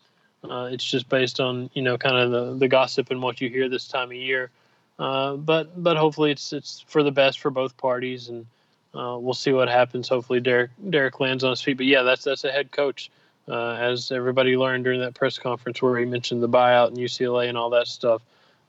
Uh, 0.44 0.70
it's 0.72 0.84
just 0.84 1.08
based 1.08 1.40
on 1.40 1.70
you 1.76 1.84
know 1.84 2.00
kind 2.00 2.18
of 2.18 2.32
the, 2.32 2.56
the 2.58 2.68
gossip 2.68 3.12
and 3.12 3.22
what 3.22 3.42
you 3.42 3.50
hear 3.52 3.70
this 3.70 3.88
time 3.88 4.10
of 4.10 4.18
year. 4.18 4.50
Uh, 4.97 5.36
but 5.36 5.81
but 5.81 5.97
hopefully 5.97 6.31
it's 6.31 6.53
it's 6.53 6.83
for 6.88 7.03
the 7.03 7.12
best 7.12 7.39
for 7.39 7.51
both 7.51 7.75
parties, 7.77 8.30
and 8.30 8.45
uh, 8.94 9.18
we'll 9.19 9.33
see 9.33 9.51
what 9.51 9.68
happens. 9.68 10.07
Hopefully 10.07 10.39
Derrick 10.39 10.71
Derrick 10.89 11.19
lands 11.19 11.44
on 11.44 11.50
his 11.50 11.62
feet. 11.62 11.77
But 11.77 11.86
yeah, 11.86 12.03
that's 12.03 12.24
that's 12.24 12.45
a 12.45 12.51
head 12.51 12.71
coach, 12.71 13.12
uh, 13.50 13.74
as 13.74 14.12
everybody 14.12 14.56
learned 14.56 14.86
during 14.86 15.01
that 15.01 15.13
press 15.13 15.38
conference 15.38 15.81
where 15.81 16.00
he 16.00 16.06
mentioned 16.06 16.42
the 16.42 16.50
buyout 16.50 16.88
and 16.88 16.97
UCLA 16.97 17.50
and 17.50 17.57
all 17.57 17.69
that 17.71 17.88
stuff. 17.88 18.21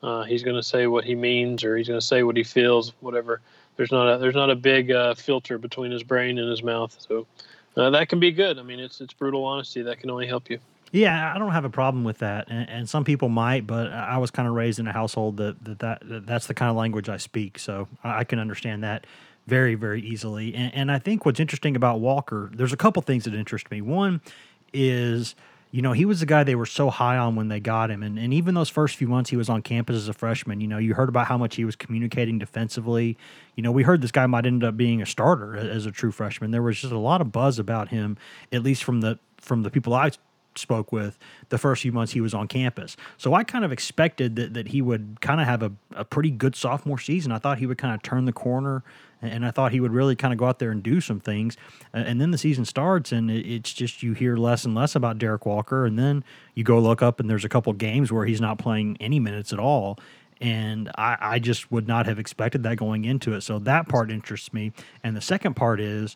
Uh, 0.02 0.24
he's 0.24 0.42
going 0.42 0.56
to 0.56 0.62
say 0.62 0.86
what 0.86 1.04
he 1.04 1.14
means, 1.14 1.64
or 1.64 1.76
he's 1.76 1.88
going 1.88 1.98
to 1.98 2.06
say 2.06 2.22
what 2.22 2.36
he 2.36 2.42
feels, 2.42 2.92
whatever. 3.00 3.40
There's 3.76 3.92
not 3.92 4.14
a 4.14 4.18
there's 4.18 4.34
not 4.34 4.50
a 4.50 4.56
big 4.56 4.90
uh, 4.90 5.14
filter 5.14 5.58
between 5.58 5.92
his 5.92 6.02
brain 6.02 6.38
and 6.38 6.50
his 6.50 6.62
mouth, 6.62 6.96
so 6.98 7.26
that 7.76 8.08
can 8.08 8.18
be 8.18 8.32
good. 8.32 8.58
I 8.58 8.62
mean, 8.62 8.80
it's 8.80 9.00
it's 9.00 9.12
brutal 9.12 9.44
honesty 9.44 9.82
that 9.82 10.00
can 10.00 10.10
only 10.10 10.26
help 10.26 10.50
you. 10.50 10.58
Yeah, 10.92 11.32
I 11.34 11.38
don't 11.38 11.52
have 11.52 11.64
a 11.64 11.70
problem 11.70 12.04
with 12.04 12.18
that, 12.18 12.46
and, 12.48 12.68
and 12.68 12.88
some 12.88 13.04
people 13.04 13.28
might, 13.28 13.66
but 13.66 13.92
I 13.92 14.18
was 14.18 14.30
kind 14.30 14.48
of 14.48 14.54
raised 14.54 14.78
in 14.78 14.86
a 14.86 14.92
household 14.92 15.36
that, 15.38 15.62
that 15.64 15.78
that, 15.80 16.08
that 16.08 16.26
that's 16.26 16.46
the 16.46 16.54
kind 16.54 16.70
of 16.70 16.76
language 16.76 17.08
I 17.08 17.16
speak, 17.16 17.58
so 17.58 17.88
I 18.04 18.24
can 18.24 18.38
understand 18.38 18.84
that 18.84 19.06
very 19.46 19.74
very 19.74 20.00
easily. 20.00 20.54
And, 20.54 20.74
and 20.74 20.92
I 20.92 20.98
think 20.98 21.26
what's 21.26 21.40
interesting 21.40 21.76
about 21.76 22.00
Walker, 22.00 22.50
there's 22.54 22.72
a 22.72 22.76
couple 22.76 23.02
things 23.02 23.24
that 23.24 23.34
interest 23.34 23.70
me. 23.70 23.80
One 23.80 24.20
is 24.72 25.34
you 25.72 25.82
know, 25.82 25.92
he 25.92 26.04
was 26.04 26.20
the 26.20 26.26
guy 26.26 26.44
they 26.44 26.54
were 26.54 26.64
so 26.64 26.88
high 26.90 27.18
on 27.18 27.36
when 27.36 27.48
they 27.48 27.60
got 27.60 27.90
him. 27.90 28.02
And, 28.02 28.18
and 28.18 28.32
even 28.32 28.54
those 28.54 28.70
first 28.70 28.96
few 28.96 29.08
months 29.08 29.28
he 29.28 29.36
was 29.36 29.48
on 29.48 29.60
campus 29.62 29.96
as 29.96 30.08
a 30.08 30.14
freshman, 30.14 30.60
you 30.60 30.66
know, 30.66 30.78
you 30.78 30.94
heard 30.94 31.08
about 31.08 31.26
how 31.26 31.36
much 31.36 31.56
he 31.56 31.66
was 31.66 31.76
communicating 31.76 32.38
defensively. 32.38 33.18
You 33.56 33.62
know, 33.62 33.72
we 33.72 33.82
heard 33.82 34.00
this 34.00 34.12
guy 34.12 34.26
might 34.26 34.46
end 34.46 34.64
up 34.64 34.76
being 34.76 35.02
a 35.02 35.06
starter 35.06 35.56
as 35.56 35.84
a 35.84 35.90
true 35.90 36.12
freshman. 36.12 36.50
There 36.50 36.62
was 36.62 36.80
just 36.80 36.92
a 36.92 36.98
lot 36.98 37.20
of 37.20 37.32
buzz 37.32 37.58
about 37.58 37.88
him, 37.88 38.16
at 38.52 38.62
least 38.62 38.84
from 38.84 39.00
the 39.00 39.18
from 39.38 39.64
the 39.64 39.70
people 39.70 39.92
I 39.92 40.10
spoke 40.58 40.92
with 40.92 41.18
the 41.48 41.58
first 41.58 41.82
few 41.82 41.92
months 41.92 42.12
he 42.12 42.20
was 42.20 42.34
on 42.34 42.48
campus. 42.48 42.96
So 43.16 43.34
I 43.34 43.44
kind 43.44 43.64
of 43.64 43.72
expected 43.72 44.36
that, 44.36 44.54
that 44.54 44.68
he 44.68 44.82
would 44.82 45.18
kind 45.20 45.40
of 45.40 45.46
have 45.46 45.62
a, 45.62 45.72
a 45.94 46.04
pretty 46.04 46.30
good 46.30 46.56
sophomore 46.56 46.98
season. 46.98 47.32
I 47.32 47.38
thought 47.38 47.58
he 47.58 47.66
would 47.66 47.78
kind 47.78 47.94
of 47.94 48.02
turn 48.02 48.24
the 48.24 48.32
corner 48.32 48.82
and 49.22 49.46
I 49.46 49.50
thought 49.50 49.72
he 49.72 49.80
would 49.80 49.92
really 49.92 50.14
kind 50.14 50.32
of 50.32 50.38
go 50.38 50.46
out 50.46 50.58
there 50.58 50.70
and 50.70 50.82
do 50.82 51.00
some 51.00 51.20
things. 51.20 51.56
And 51.92 52.20
then 52.20 52.30
the 52.30 52.38
season 52.38 52.64
starts, 52.64 53.12
and 53.12 53.30
it's 53.30 53.72
just 53.72 54.02
you 54.02 54.12
hear 54.12 54.36
less 54.36 54.64
and 54.64 54.74
less 54.74 54.94
about 54.94 55.18
Derrick 55.18 55.46
Walker. 55.46 55.86
And 55.86 55.98
then 55.98 56.24
you 56.54 56.64
go 56.64 56.78
look 56.78 57.02
up, 57.02 57.18
and 57.18 57.28
there's 57.28 57.44
a 57.44 57.48
couple 57.48 57.72
games 57.72 58.12
where 58.12 58.26
he's 58.26 58.40
not 58.40 58.58
playing 58.58 58.96
any 59.00 59.18
minutes 59.18 59.52
at 59.52 59.58
all. 59.58 59.98
And 60.40 60.90
I, 60.98 61.16
I 61.18 61.38
just 61.38 61.72
would 61.72 61.88
not 61.88 62.04
have 62.06 62.18
expected 62.18 62.62
that 62.64 62.76
going 62.76 63.06
into 63.06 63.32
it. 63.32 63.40
So 63.40 63.58
that 63.60 63.88
part 63.88 64.10
interests 64.10 64.52
me. 64.52 64.72
And 65.02 65.16
the 65.16 65.22
second 65.22 65.54
part 65.54 65.80
is 65.80 66.14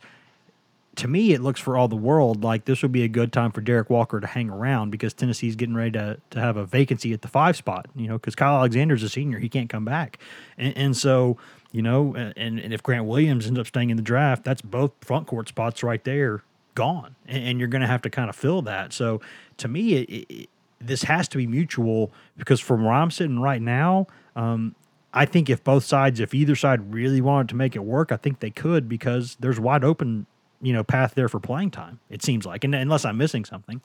to 0.96 1.08
me, 1.08 1.32
it 1.32 1.40
looks 1.40 1.60
for 1.60 1.76
all 1.76 1.88
the 1.88 1.96
world 1.96 2.42
like 2.42 2.64
this 2.64 2.82
would 2.82 2.92
be 2.92 3.04
a 3.04 3.08
good 3.08 3.32
time 3.32 3.52
for 3.52 3.60
Derrick 3.60 3.90
Walker 3.90 4.20
to 4.20 4.26
hang 4.26 4.50
around 4.50 4.90
because 4.90 5.14
Tennessee's 5.14 5.56
getting 5.56 5.74
ready 5.74 5.92
to, 5.92 6.20
to 6.30 6.40
have 6.40 6.56
a 6.56 6.64
vacancy 6.64 7.12
at 7.12 7.22
the 7.22 7.28
five 7.28 7.56
spot, 7.56 7.86
you 7.94 8.08
know, 8.08 8.14
because 8.14 8.34
Kyle 8.34 8.56
Alexander's 8.56 9.02
a 9.02 9.08
senior. 9.08 9.38
He 9.38 9.48
can't 9.48 9.70
come 9.70 9.84
back. 9.84 10.18
And, 10.58 10.76
and 10.76 10.96
so, 10.96 11.36
you 11.72 11.82
know, 11.82 12.14
and, 12.14 12.58
and 12.58 12.74
if 12.74 12.82
Grant 12.82 13.04
Williams 13.04 13.46
ends 13.46 13.58
up 13.58 13.66
staying 13.66 13.90
in 13.90 13.96
the 13.96 14.02
draft, 14.02 14.44
that's 14.44 14.62
both 14.62 14.92
front 15.00 15.26
court 15.26 15.48
spots 15.48 15.82
right 15.82 16.02
there 16.02 16.42
gone. 16.74 17.14
And, 17.26 17.44
and 17.44 17.58
you're 17.60 17.68
going 17.68 17.82
to 17.82 17.88
have 17.88 18.02
to 18.02 18.10
kind 18.10 18.28
of 18.28 18.34
fill 18.34 18.62
that. 18.62 18.92
So 18.92 19.20
to 19.58 19.68
me, 19.68 19.94
it, 19.94 20.26
it, 20.28 20.48
this 20.80 21.04
has 21.04 21.28
to 21.28 21.38
be 21.38 21.46
mutual 21.46 22.10
because 22.36 22.58
from 22.60 22.84
where 22.84 22.92
I'm 22.92 23.10
sitting 23.10 23.38
right 23.40 23.62
now, 23.62 24.06
um, 24.34 24.74
I 25.12 25.24
think 25.24 25.50
if 25.50 25.62
both 25.62 25.84
sides, 25.84 26.20
if 26.20 26.34
either 26.34 26.56
side 26.56 26.92
really 26.92 27.20
wanted 27.20 27.48
to 27.50 27.56
make 27.56 27.74
it 27.74 27.84
work, 27.84 28.12
I 28.12 28.16
think 28.16 28.40
they 28.40 28.50
could 28.50 28.88
because 28.88 29.36
there's 29.40 29.58
wide 29.58 29.84
open 29.84 30.26
you 30.60 30.72
know 30.72 30.84
path 30.84 31.14
there 31.14 31.28
for 31.28 31.40
playing 31.40 31.70
time. 31.70 32.00
It 32.08 32.22
seems 32.22 32.46
like, 32.46 32.64
and 32.64 32.74
unless 32.74 33.04
I'm 33.04 33.18
missing 33.18 33.44
something. 33.44 33.80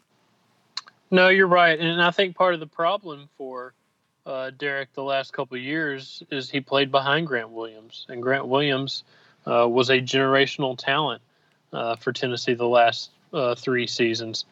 No, 1.12 1.30
you're 1.30 1.48
right, 1.48 1.80
and 1.80 2.02
I 2.02 2.12
think 2.12 2.36
part 2.36 2.54
of 2.54 2.60
the 2.60 2.68
problem 2.68 3.30
for 3.38 3.74
uh, 4.26 4.52
Derrick 4.58 4.94
the 4.94 5.04
last 5.04 5.34
couple 5.34 5.58
years 5.58 6.24
is 6.32 6.50
he 6.50 6.60
played 6.60 6.92
behind 6.92 7.28
Grant 7.28 7.52
Williams, 7.52 8.06
and 8.10 8.22
Grant 8.22 8.48
Williams 8.48 9.04
uh, 9.46 9.68
was 9.68 9.90
a 9.90 10.00
generational 10.00 10.78
talent 10.78 11.22
uh, 11.72 11.96
for 11.96 12.12
Tennessee 12.12 12.54
the 12.54 12.68
last 12.68 13.12
uh, 13.34 13.56
three 13.56 13.88
seasons. 13.88 14.46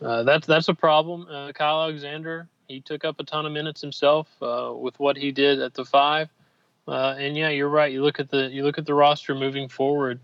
Uh, 0.00 0.22
that's 0.22 0.46
that's 0.46 0.68
a 0.68 0.74
problem. 0.74 1.26
Uh, 1.30 1.52
Kyle 1.52 1.82
Alexander 1.82 2.48
he 2.68 2.80
took 2.80 3.04
up 3.04 3.18
a 3.18 3.24
ton 3.24 3.46
of 3.46 3.52
minutes 3.52 3.80
himself 3.80 4.28
with 4.40 4.98
what 5.00 5.16
he 5.16 5.32
did 5.32 5.60
at 5.60 5.74
the 5.74 5.84
five, 5.84 6.28
and 6.86 7.36
yeah, 7.36 7.48
you're 7.48 7.68
right. 7.68 7.92
You 7.92 8.02
look 8.02 8.20
at 8.20 8.30
the 8.30 8.48
you 8.48 8.62
look 8.62 8.78
at 8.78 8.86
the 8.86 8.94
roster 8.94 9.34
moving 9.34 9.68
forward. 9.68 10.20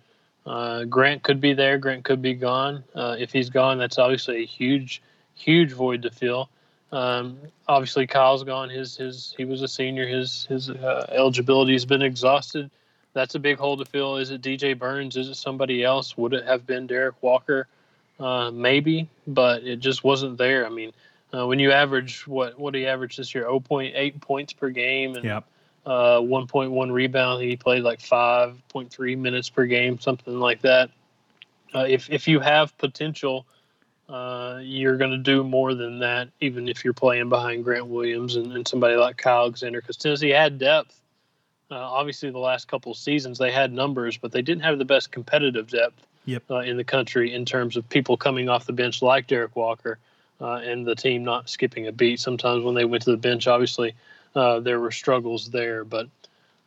Grant 0.88 1.23
could 1.23 1.41
be 1.41 1.53
there. 1.53 1.79
Grant 1.79 2.05
could 2.05 2.23
be 2.23 2.35
gone. 2.35 2.85
if 2.95 3.33
he's 3.33 3.50
gone, 3.50 3.79
that's 3.79 3.99
obviously 3.99 4.43
a 4.43 4.47
huge 4.47 5.03
huge 5.37 5.73
void 5.73 6.03
to 6.03 6.11
fill. 6.11 6.49
Um, 6.93 7.38
obviously, 7.69 8.07
Kyle's 8.07 8.45
gone. 8.45 8.71
His 8.71 8.97
his 8.97 9.35
he 9.37 9.45
was 9.45 9.62
a 9.62 9.69
senior. 9.69 10.07
His 10.07 10.47
his 10.47 10.71
uh, 10.71 11.07
eligibility 11.11 11.73
has 11.73 11.85
been 11.85 12.03
exhausted. 12.03 12.71
That's 13.12 13.35
a 13.35 13.38
big 13.38 13.59
hole 13.59 13.76
to 13.76 13.85
fill. 13.85 14.17
Is 14.17 14.31
it 14.31 14.43
DJ 14.43 14.79
Burns? 14.79 15.17
Is 15.17 15.29
it 15.29 15.37
somebody 15.37 15.83
else? 15.83 16.17
Would 16.17 16.35
it 16.35 16.45
have 16.45 16.67
been 16.67 16.87
Derrick 16.87 17.15
Walker? 17.23 17.67
Uh, 18.19 18.50
maybe, 18.50 19.09
but 19.26 19.65
it 19.65 19.81
just 19.81 20.05
wasn't 20.05 20.38
there. 20.38 20.67
I 20.67 20.71
mean, 20.71 20.93
uh, 21.35 21.47
when 21.47 21.59
you 21.59 21.73
average 21.73 22.26
what 22.26 22.59
what 22.59 22.75
he 22.75 22.87
averaged 22.87 23.19
this 23.19 23.35
year, 23.35 23.45
0.8 23.45 24.21
points 24.21 24.53
per 24.53 24.71
game 24.71 25.17
and 25.17 25.25
yep. 25.25 25.45
Uh, 25.87 26.19
1.1 26.19 26.93
rebound. 26.93 27.43
He 27.43 27.57
played 27.57 27.85
like 27.85 28.00
5.3 28.00 29.19
minutes 29.19 29.49
per 29.49 29.66
game, 29.66 30.00
something 30.00 30.38
like 30.40 30.61
that. 30.62 30.90
Uh, 31.73 31.87
if 31.88 32.11
if 32.11 32.26
you 32.26 32.40
have 32.40 32.76
potential 32.76 33.47
uh, 34.09 34.61
you're 34.62 34.97
going 34.97 35.11
to 35.11 35.19
do 35.19 35.43
more 35.43 35.75
than 35.75 35.99
that, 35.99 36.28
even 36.40 36.69
if 36.69 36.85
you're 36.85 36.95
playing 36.95 37.28
behind 37.28 37.64
Grant 37.64 37.87
Williams 37.87 38.37
and, 38.37 38.52
and 38.52 38.66
somebody 38.66 38.95
like 38.95 39.16
Kyle 39.16 39.43
Alexander, 39.43 39.81
because 39.81 39.97
Tennessee 39.97 40.31
had 40.31 40.59
depth. 40.59 41.00
Uh, 41.69 41.75
obviously, 41.75 42.31
the 42.31 42.38
last 42.38 42.69
couple 42.69 42.93
of 42.93 42.99
seasons 42.99 43.38
they 43.38 43.50
had 43.50 43.73
numbers, 43.73 44.16
but 44.16 44.31
they 44.31 44.43
didn't 44.43 44.62
have 44.62 44.78
the 44.78 44.85
best 44.85 45.11
competitive 45.11 45.69
depth 45.69 46.07
yep. 46.25 46.45
uh, 46.49 46.59
in 46.59 46.76
the 46.76 46.85
country 46.85 47.35
in 47.35 47.45
terms 47.45 47.76
of 47.76 47.88
people 47.88 48.16
coming 48.16 48.49
off 48.49 48.66
the 48.66 48.73
bench 48.73 49.02
like 49.02 49.26
Derrick 49.26 49.57
Walker 49.57 49.99
uh, 50.40 50.61
and 50.62 50.87
the 50.87 50.95
team 50.95 51.25
not 51.25 51.50
skipping 51.50 51.88
a 51.88 51.93
beat. 51.93 52.21
Sometimes 52.21 52.62
when 52.62 52.76
they 52.76 52.85
went 52.85 53.02
to 53.02 53.11
the 53.11 53.16
bench, 53.16 53.49
obviously 53.49 53.95
uh, 54.37 54.61
there 54.61 54.78
were 54.78 54.93
struggles 54.93 55.50
there, 55.50 55.85
but 55.85 56.09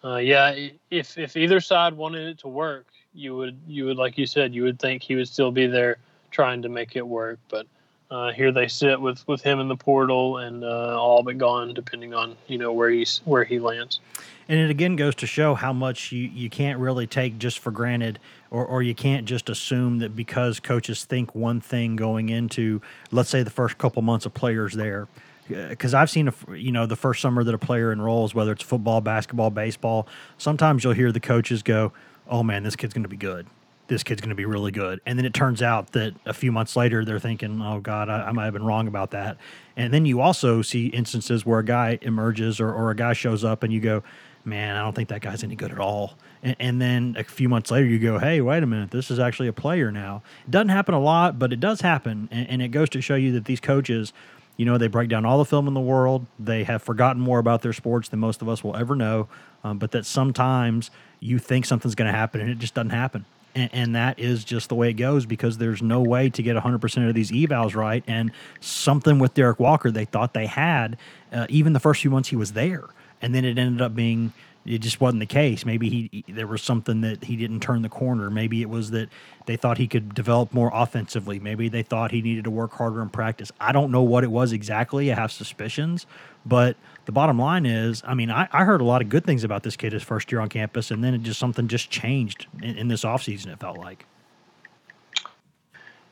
uh, 0.03 0.17
yeah, 0.17 0.55
if 0.89 1.17
if 1.17 1.37
either 1.37 1.59
side 1.59 1.93
wanted 1.93 2.27
it 2.27 2.39
to 2.39 2.47
work, 2.47 2.87
you 3.13 3.35
would 3.35 3.57
you 3.67 3.85
would 3.85 3.97
like 3.97 4.17
you 4.17 4.25
said 4.25 4.53
you 4.53 4.63
would 4.63 4.79
think 4.79 5.03
he 5.03 5.15
would 5.15 5.27
still 5.27 5.51
be 5.51 5.67
there 5.67 5.97
trying 6.31 6.61
to 6.63 6.69
make 6.69 6.95
it 6.95 7.07
work. 7.07 7.39
But 7.49 7.67
uh, 8.11 8.31
here 8.31 8.51
they 8.51 8.67
sit 8.67 8.99
with, 8.99 9.27
with 9.27 9.41
him 9.41 9.59
in 9.59 9.67
the 9.67 9.75
portal 9.75 10.37
and 10.37 10.63
uh, 10.63 10.99
all 10.99 11.21
but 11.21 11.37
gone, 11.37 11.73
depending 11.73 12.13
on 12.13 12.35
you 12.47 12.57
know 12.57 12.73
where 12.73 12.89
he's 12.89 13.21
where 13.25 13.43
he 13.43 13.59
lands. 13.59 13.99
And 14.47 14.59
it 14.59 14.71
again 14.71 14.95
goes 14.95 15.13
to 15.15 15.27
show 15.27 15.53
how 15.53 15.73
much 15.73 16.11
you, 16.11 16.27
you 16.27 16.49
can't 16.49 16.79
really 16.79 17.05
take 17.05 17.37
just 17.37 17.59
for 17.59 17.69
granted, 17.69 18.17
or, 18.49 18.65
or 18.65 18.81
you 18.81 18.95
can't 18.95 19.27
just 19.27 19.47
assume 19.47 19.99
that 19.99 20.15
because 20.15 20.59
coaches 20.59 21.05
think 21.05 21.35
one 21.35 21.61
thing 21.61 21.95
going 21.95 22.29
into, 22.29 22.81
let's 23.11 23.29
say, 23.29 23.43
the 23.43 23.51
first 23.51 23.77
couple 23.77 24.01
months 24.01 24.25
of 24.25 24.33
players 24.33 24.73
there. 24.73 25.07
Because 25.49 25.93
I've 25.93 26.09
seen, 26.09 26.29
a, 26.29 26.33
you 26.53 26.71
know, 26.71 26.85
the 26.85 26.95
first 26.95 27.21
summer 27.21 27.43
that 27.43 27.53
a 27.53 27.57
player 27.57 27.91
enrolls, 27.91 28.33
whether 28.33 28.51
it's 28.51 28.63
football, 28.63 29.01
basketball, 29.01 29.49
baseball, 29.49 30.07
sometimes 30.37 30.83
you'll 30.83 30.93
hear 30.93 31.11
the 31.11 31.19
coaches 31.19 31.63
go, 31.63 31.91
"Oh 32.27 32.43
man, 32.43 32.63
this 32.63 32.75
kid's 32.75 32.93
going 32.93 33.03
to 33.03 33.09
be 33.09 33.17
good." 33.17 33.47
this 33.89 34.03
kid's 34.03 34.21
going 34.21 34.29
to 34.29 34.35
be 34.35 34.45
really 34.45 34.71
good. 34.71 35.01
And 35.05 35.19
then 35.19 35.25
it 35.25 35.33
turns 35.33 35.61
out 35.61 35.91
that 35.91 36.13
a 36.25 36.33
few 36.33 36.51
months 36.51 36.75
later, 36.75 37.03
they're 37.03 37.19
thinking, 37.19 37.61
oh, 37.61 37.79
God, 37.79 38.07
I, 38.07 38.27
I 38.27 38.31
might 38.31 38.45
have 38.45 38.53
been 38.53 38.65
wrong 38.65 38.87
about 38.87 39.11
that. 39.11 39.37
And 39.75 39.93
then 39.93 40.05
you 40.05 40.21
also 40.21 40.61
see 40.61 40.87
instances 40.87 41.45
where 41.45 41.59
a 41.59 41.65
guy 41.65 41.97
emerges 42.01 42.59
or, 42.59 42.71
or 42.71 42.91
a 42.91 42.95
guy 42.95 43.13
shows 43.13 43.43
up 43.43 43.63
and 43.63 43.73
you 43.73 43.81
go, 43.81 44.03
man, 44.45 44.75
I 44.75 44.83
don't 44.83 44.95
think 44.95 45.09
that 45.09 45.21
guy's 45.21 45.43
any 45.43 45.55
good 45.55 45.71
at 45.71 45.79
all. 45.79 46.13
And, 46.41 46.55
and, 46.59 46.81
then 46.81 47.15
a 47.17 47.23
few 47.23 47.49
months 47.49 47.71
later, 47.71 47.85
you 47.85 47.99
go, 47.99 48.19
hey, 48.19 48.39
wait 48.39 48.63
a 48.63 48.65
minute, 48.65 48.91
this 48.91 49.11
is 49.11 49.19
actually 49.19 49.49
a 49.49 49.53
player 49.53 49.91
now. 49.91 50.21
It 50.45 50.51
doesn't 50.51 50.69
happen 50.69 50.95
a 50.95 50.99
lot, 50.99 51.37
but 51.37 51.51
it 51.51 51.59
does 51.59 51.81
happen. 51.81 52.29
And, 52.31 52.49
and 52.49 52.61
it 52.61 52.69
goes 52.69 52.89
to 52.91 53.01
show 53.01 53.15
you 53.15 53.33
that 53.33 53.45
these 53.45 53.59
coaches, 53.59 54.13
you 54.59 54.65
know, 54.65 54.77
they 54.77 54.87
break 54.87 55.07
down 55.07 55.23
all 55.23 55.37
the 55.37 55.45
film 55.45 55.69
in 55.69 55.73
the 55.73 55.79
world. 55.79 56.25
They 56.37 56.65
have 56.65 56.83
forgotten 56.83 57.21
more 57.21 57.39
about 57.39 57.61
their 57.61 57.71
sports 57.71 58.09
than 58.09 58.19
most 58.19 58.41
of 58.41 58.49
us 58.49 58.61
will 58.61 58.75
ever 58.75 58.93
know. 58.93 59.29
Um, 59.63 59.77
but 59.77 59.91
that 59.91 60.05
sometimes 60.05 60.91
you 61.21 61.39
think 61.39 61.65
something's 61.65 61.95
going 61.95 62.11
to 62.11 62.17
happen 62.17 62.41
and 62.41 62.49
it 62.49 62.59
just 62.59 62.73
doesn't 62.73 62.89
happen 62.89 63.23
and, 63.55 63.69
and, 63.73 63.95
that 63.95 64.19
is 64.19 64.43
just 64.43 64.69
the 64.69 64.75
way 64.75 64.89
it 64.89 64.93
goes 64.93 65.25
because 65.25 65.57
there's 65.57 65.81
no 65.81 66.01
way 66.01 66.29
to 66.29 66.43
get 66.43 66.55
100% 66.55 67.09
of 67.09 67.15
these 67.15 67.31
evals 67.31 67.73
right. 67.73 68.03
And 68.05 68.31
something 68.59 69.17
with 69.17 69.33
Derrick 69.33 69.59
Walker, 69.59 69.91
they 69.91 70.05
thought 70.05 70.33
they 70.33 70.45
had, 70.45 70.97
uh, 71.31 71.47
even 71.49 71.73
the 71.73 71.79
first 71.79 72.01
few 72.01 72.11
months 72.11 72.29
he 72.29 72.35
was 72.35 72.53
there. 72.53 72.83
And 73.21 73.33
then 73.33 73.45
it 73.45 73.57
ended 73.57 73.81
up 73.81 73.95
being 73.95 74.33
it 74.65 74.79
just 74.79 74.99
wasn't 75.01 75.21
the 75.21 75.25
case. 75.25 75.65
Maybe 75.65 75.89
he 75.89 76.25
there 76.27 76.47
was 76.47 76.61
something 76.61 77.01
that 77.01 77.23
he 77.23 77.35
didn't 77.35 77.61
turn 77.61 77.81
the 77.81 77.89
corner. 77.89 78.29
Maybe 78.29 78.61
it 78.61 78.69
was 78.69 78.91
that 78.91 79.09
they 79.45 79.55
thought 79.55 79.77
he 79.77 79.87
could 79.87 80.13
develop 80.13 80.53
more 80.53 80.69
offensively. 80.73 81.39
Maybe 81.39 81.69
they 81.69 81.83
thought 81.83 82.11
he 82.11 82.21
needed 82.21 82.43
to 82.43 82.51
work 82.51 82.73
harder 82.73 83.01
in 83.01 83.09
practice. 83.09 83.51
I 83.59 83.71
don't 83.71 83.91
know 83.91 84.03
what 84.03 84.23
it 84.23 84.31
was 84.31 84.51
exactly. 84.51 85.11
I 85.11 85.15
have 85.15 85.31
suspicions, 85.31 86.05
but 86.45 86.75
the 87.05 87.11
bottom 87.11 87.39
line 87.39 87.65
is, 87.65 88.03
I 88.05 88.13
mean, 88.13 88.29
I, 88.29 88.47
I 88.51 88.65
heard 88.65 88.81
a 88.81 88.83
lot 88.83 89.01
of 89.01 89.09
good 89.09 89.25
things 89.25 89.43
about 89.43 89.63
this 89.63 89.75
kid 89.75 89.93
his 89.93 90.03
first 90.03 90.31
year 90.31 90.41
on 90.41 90.49
campus, 90.49 90.91
and 90.91 91.03
then 91.03 91.13
it 91.13 91.23
just 91.23 91.39
something 91.39 91.67
just 91.67 91.89
changed 91.89 92.47
in, 92.61 92.77
in 92.77 92.87
this 92.87 93.03
offseason, 93.03 93.47
it 93.47 93.59
felt 93.59 93.77
like. 93.77 94.05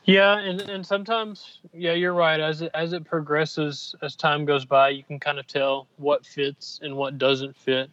Yeah, 0.04 0.38
and, 0.38 0.62
and 0.62 0.86
sometimes, 0.86 1.58
yeah, 1.74 1.92
you're 1.92 2.14
right. 2.14 2.40
As 2.40 2.62
it, 2.62 2.70
as 2.72 2.94
it 2.94 3.04
progresses, 3.04 3.94
as 4.00 4.16
time 4.16 4.46
goes 4.46 4.64
by, 4.64 4.88
you 4.88 5.04
can 5.04 5.20
kind 5.20 5.38
of 5.38 5.46
tell 5.46 5.86
what 5.98 6.24
fits 6.24 6.80
and 6.82 6.96
what 6.96 7.18
doesn't 7.18 7.54
fit. 7.54 7.90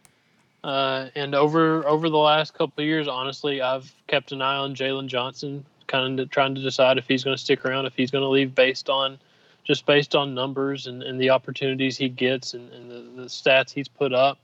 Uh, 0.66 1.10
and 1.14 1.32
over 1.36 1.86
over 1.86 2.10
the 2.10 2.18
last 2.18 2.52
couple 2.54 2.82
of 2.82 2.86
years, 2.86 3.06
honestly, 3.06 3.62
I've 3.62 3.94
kept 4.08 4.32
an 4.32 4.42
eye 4.42 4.56
on 4.56 4.74
Jalen 4.74 5.06
Johnson, 5.06 5.64
kind 5.86 6.18
of 6.18 6.28
trying 6.30 6.56
to 6.56 6.60
decide 6.60 6.98
if 6.98 7.06
he's 7.06 7.22
going 7.22 7.36
to 7.36 7.40
stick 7.40 7.64
around, 7.64 7.86
if 7.86 7.94
he's 7.94 8.10
going 8.10 8.22
to 8.22 8.28
leave 8.28 8.52
based 8.52 8.90
on 8.90 9.16
just 9.62 9.86
based 9.86 10.16
on 10.16 10.34
numbers 10.34 10.88
and, 10.88 11.04
and 11.04 11.20
the 11.20 11.30
opportunities 11.30 11.96
he 11.96 12.08
gets 12.08 12.52
and, 12.52 12.72
and 12.72 12.90
the, 12.90 13.22
the, 13.22 13.28
stats 13.28 13.70
he's 13.70 13.86
put 13.86 14.12
up. 14.12 14.38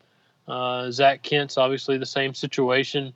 Uh, 0.47 0.93
Zach 0.93 1.23
Kent's 1.23 1.59
obviously 1.59 1.99
the 1.99 2.07
same 2.07 2.35
situation, 2.35 3.13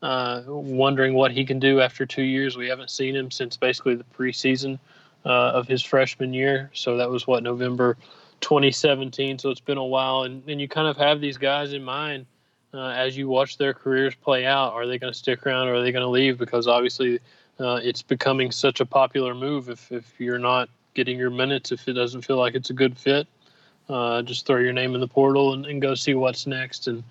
uh, 0.00 0.42
wondering 0.46 1.12
what 1.12 1.32
he 1.32 1.44
can 1.44 1.58
do 1.58 1.82
after 1.82 2.06
two 2.06 2.22
years. 2.22 2.56
We 2.56 2.68
haven't 2.68 2.90
seen 2.90 3.14
him 3.14 3.30
since 3.30 3.58
basically 3.58 3.96
the 3.96 4.04
preseason 4.18 4.78
uh, 5.26 5.28
of 5.28 5.68
his 5.68 5.82
freshman 5.82 6.32
year. 6.32 6.70
So 6.72 6.96
that 6.96 7.10
was 7.10 7.26
what, 7.26 7.42
November 7.42 7.98
2017. 8.40 9.38
So 9.40 9.50
it's 9.50 9.60
been 9.60 9.78
a 9.78 9.84
while. 9.84 10.22
And, 10.22 10.42
and 10.48 10.58
you 10.58 10.68
kind 10.68 10.88
of 10.88 10.96
have 10.96 11.20
these 11.20 11.36
guys 11.36 11.74
in 11.74 11.84
mind 11.84 12.24
uh, 12.76 12.88
as 12.88 13.16
you 13.16 13.28
watch 13.28 13.58
their 13.58 13.74
careers 13.74 14.14
play 14.14 14.46
out. 14.46 14.72
Are 14.72 14.86
they 14.86 14.98
going 14.98 15.12
to 15.12 15.18
stick 15.18 15.46
around 15.46 15.68
or 15.68 15.74
are 15.74 15.82
they 15.82 15.92
going 15.92 16.04
to 16.04 16.08
leave? 16.08 16.38
Because 16.38 16.66
obviously 16.66 17.20
uh, 17.58 17.80
it's 17.82 18.02
becoming 18.02 18.50
such 18.50 18.80
a 18.80 18.86
popular 18.86 19.34
move 19.34 19.68
if, 19.68 19.90
if 19.90 20.18
you're 20.18 20.38
not 20.38 20.68
getting 20.94 21.18
your 21.18 21.30
minutes 21.30 21.72
if 21.72 21.86
it 21.88 21.92
doesn't 21.92 22.22
feel 22.22 22.36
like 22.36 22.54
it's 22.54 22.70
a 22.70 22.74
good 22.74 22.96
fit. 22.96 23.26
Uh, 23.88 24.22
just 24.22 24.46
throw 24.46 24.58
your 24.58 24.72
name 24.72 24.94
in 24.94 25.00
the 25.00 25.08
portal 25.08 25.52
and, 25.52 25.66
and 25.66 25.80
go 25.80 25.94
see 25.94 26.14
what's 26.14 26.46
next. 26.46 26.88
And 26.88 27.04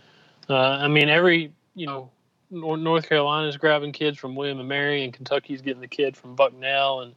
uh, 0.50 0.56
I 0.56 0.88
mean, 0.88 1.10
every 1.10 1.52
you 1.76 1.86
know, 1.86 2.10
North 2.50 3.08
Carolina's 3.08 3.58
grabbing 3.58 3.92
kids 3.92 4.18
from 4.18 4.36
William 4.36 4.60
and 4.60 4.70
Mary, 4.70 5.04
and 5.04 5.14
Kentucky's 5.14 5.62
getting 5.62 5.82
the 5.82 5.88
kid 5.88 6.16
from 6.16 6.36
Bucknell, 6.36 7.02
and 7.02 7.14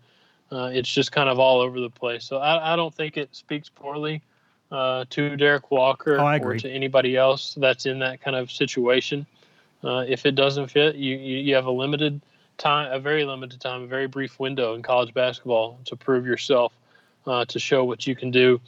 uh, 0.50 0.70
it's 0.72 0.92
just 0.92 1.12
kind 1.12 1.28
of 1.28 1.38
all 1.38 1.60
over 1.60 1.80
the 1.80 1.90
place. 1.90 2.24
So 2.24 2.38
I, 2.38 2.72
I 2.72 2.76
don't 2.76 2.94
think 2.94 3.16
it 3.16 3.34
speaks 3.34 3.68
poorly 3.68 4.22
uh, 4.70 5.04
to 5.10 5.36
Derrick 5.36 5.70
Walker 5.70 6.18
oh, 6.20 6.38
or 6.38 6.56
to 6.56 6.70
anybody 6.70 7.16
else 7.16 7.54
that's 7.54 7.86
in 7.86 8.00
that 8.00 8.20
kind 8.20 8.36
of 8.36 8.50
situation. 8.50 9.26
Uh, 9.82 10.04
if 10.08 10.26
it 10.26 10.34
doesn't 10.34 10.68
fit, 10.68 10.96
you, 10.96 11.16
you, 11.16 11.38
you 11.38 11.54
have 11.54 11.66
a 11.66 11.70
limited 11.70 12.20
time, 12.58 12.92
a 12.92 12.98
very 12.98 13.24
limited 13.24 13.60
time, 13.60 13.82
a 13.82 13.86
very 13.86 14.06
brief 14.06 14.38
window 14.38 14.74
in 14.74 14.82
college 14.82 15.14
basketball 15.14 15.78
to 15.84 15.96
prove 15.96 16.26
yourself, 16.26 16.72
uh, 17.26 17.44
to 17.46 17.58
show 17.58 17.84
what 17.84 18.06
you 18.06 18.16
can 18.16 18.30
do 18.30 18.60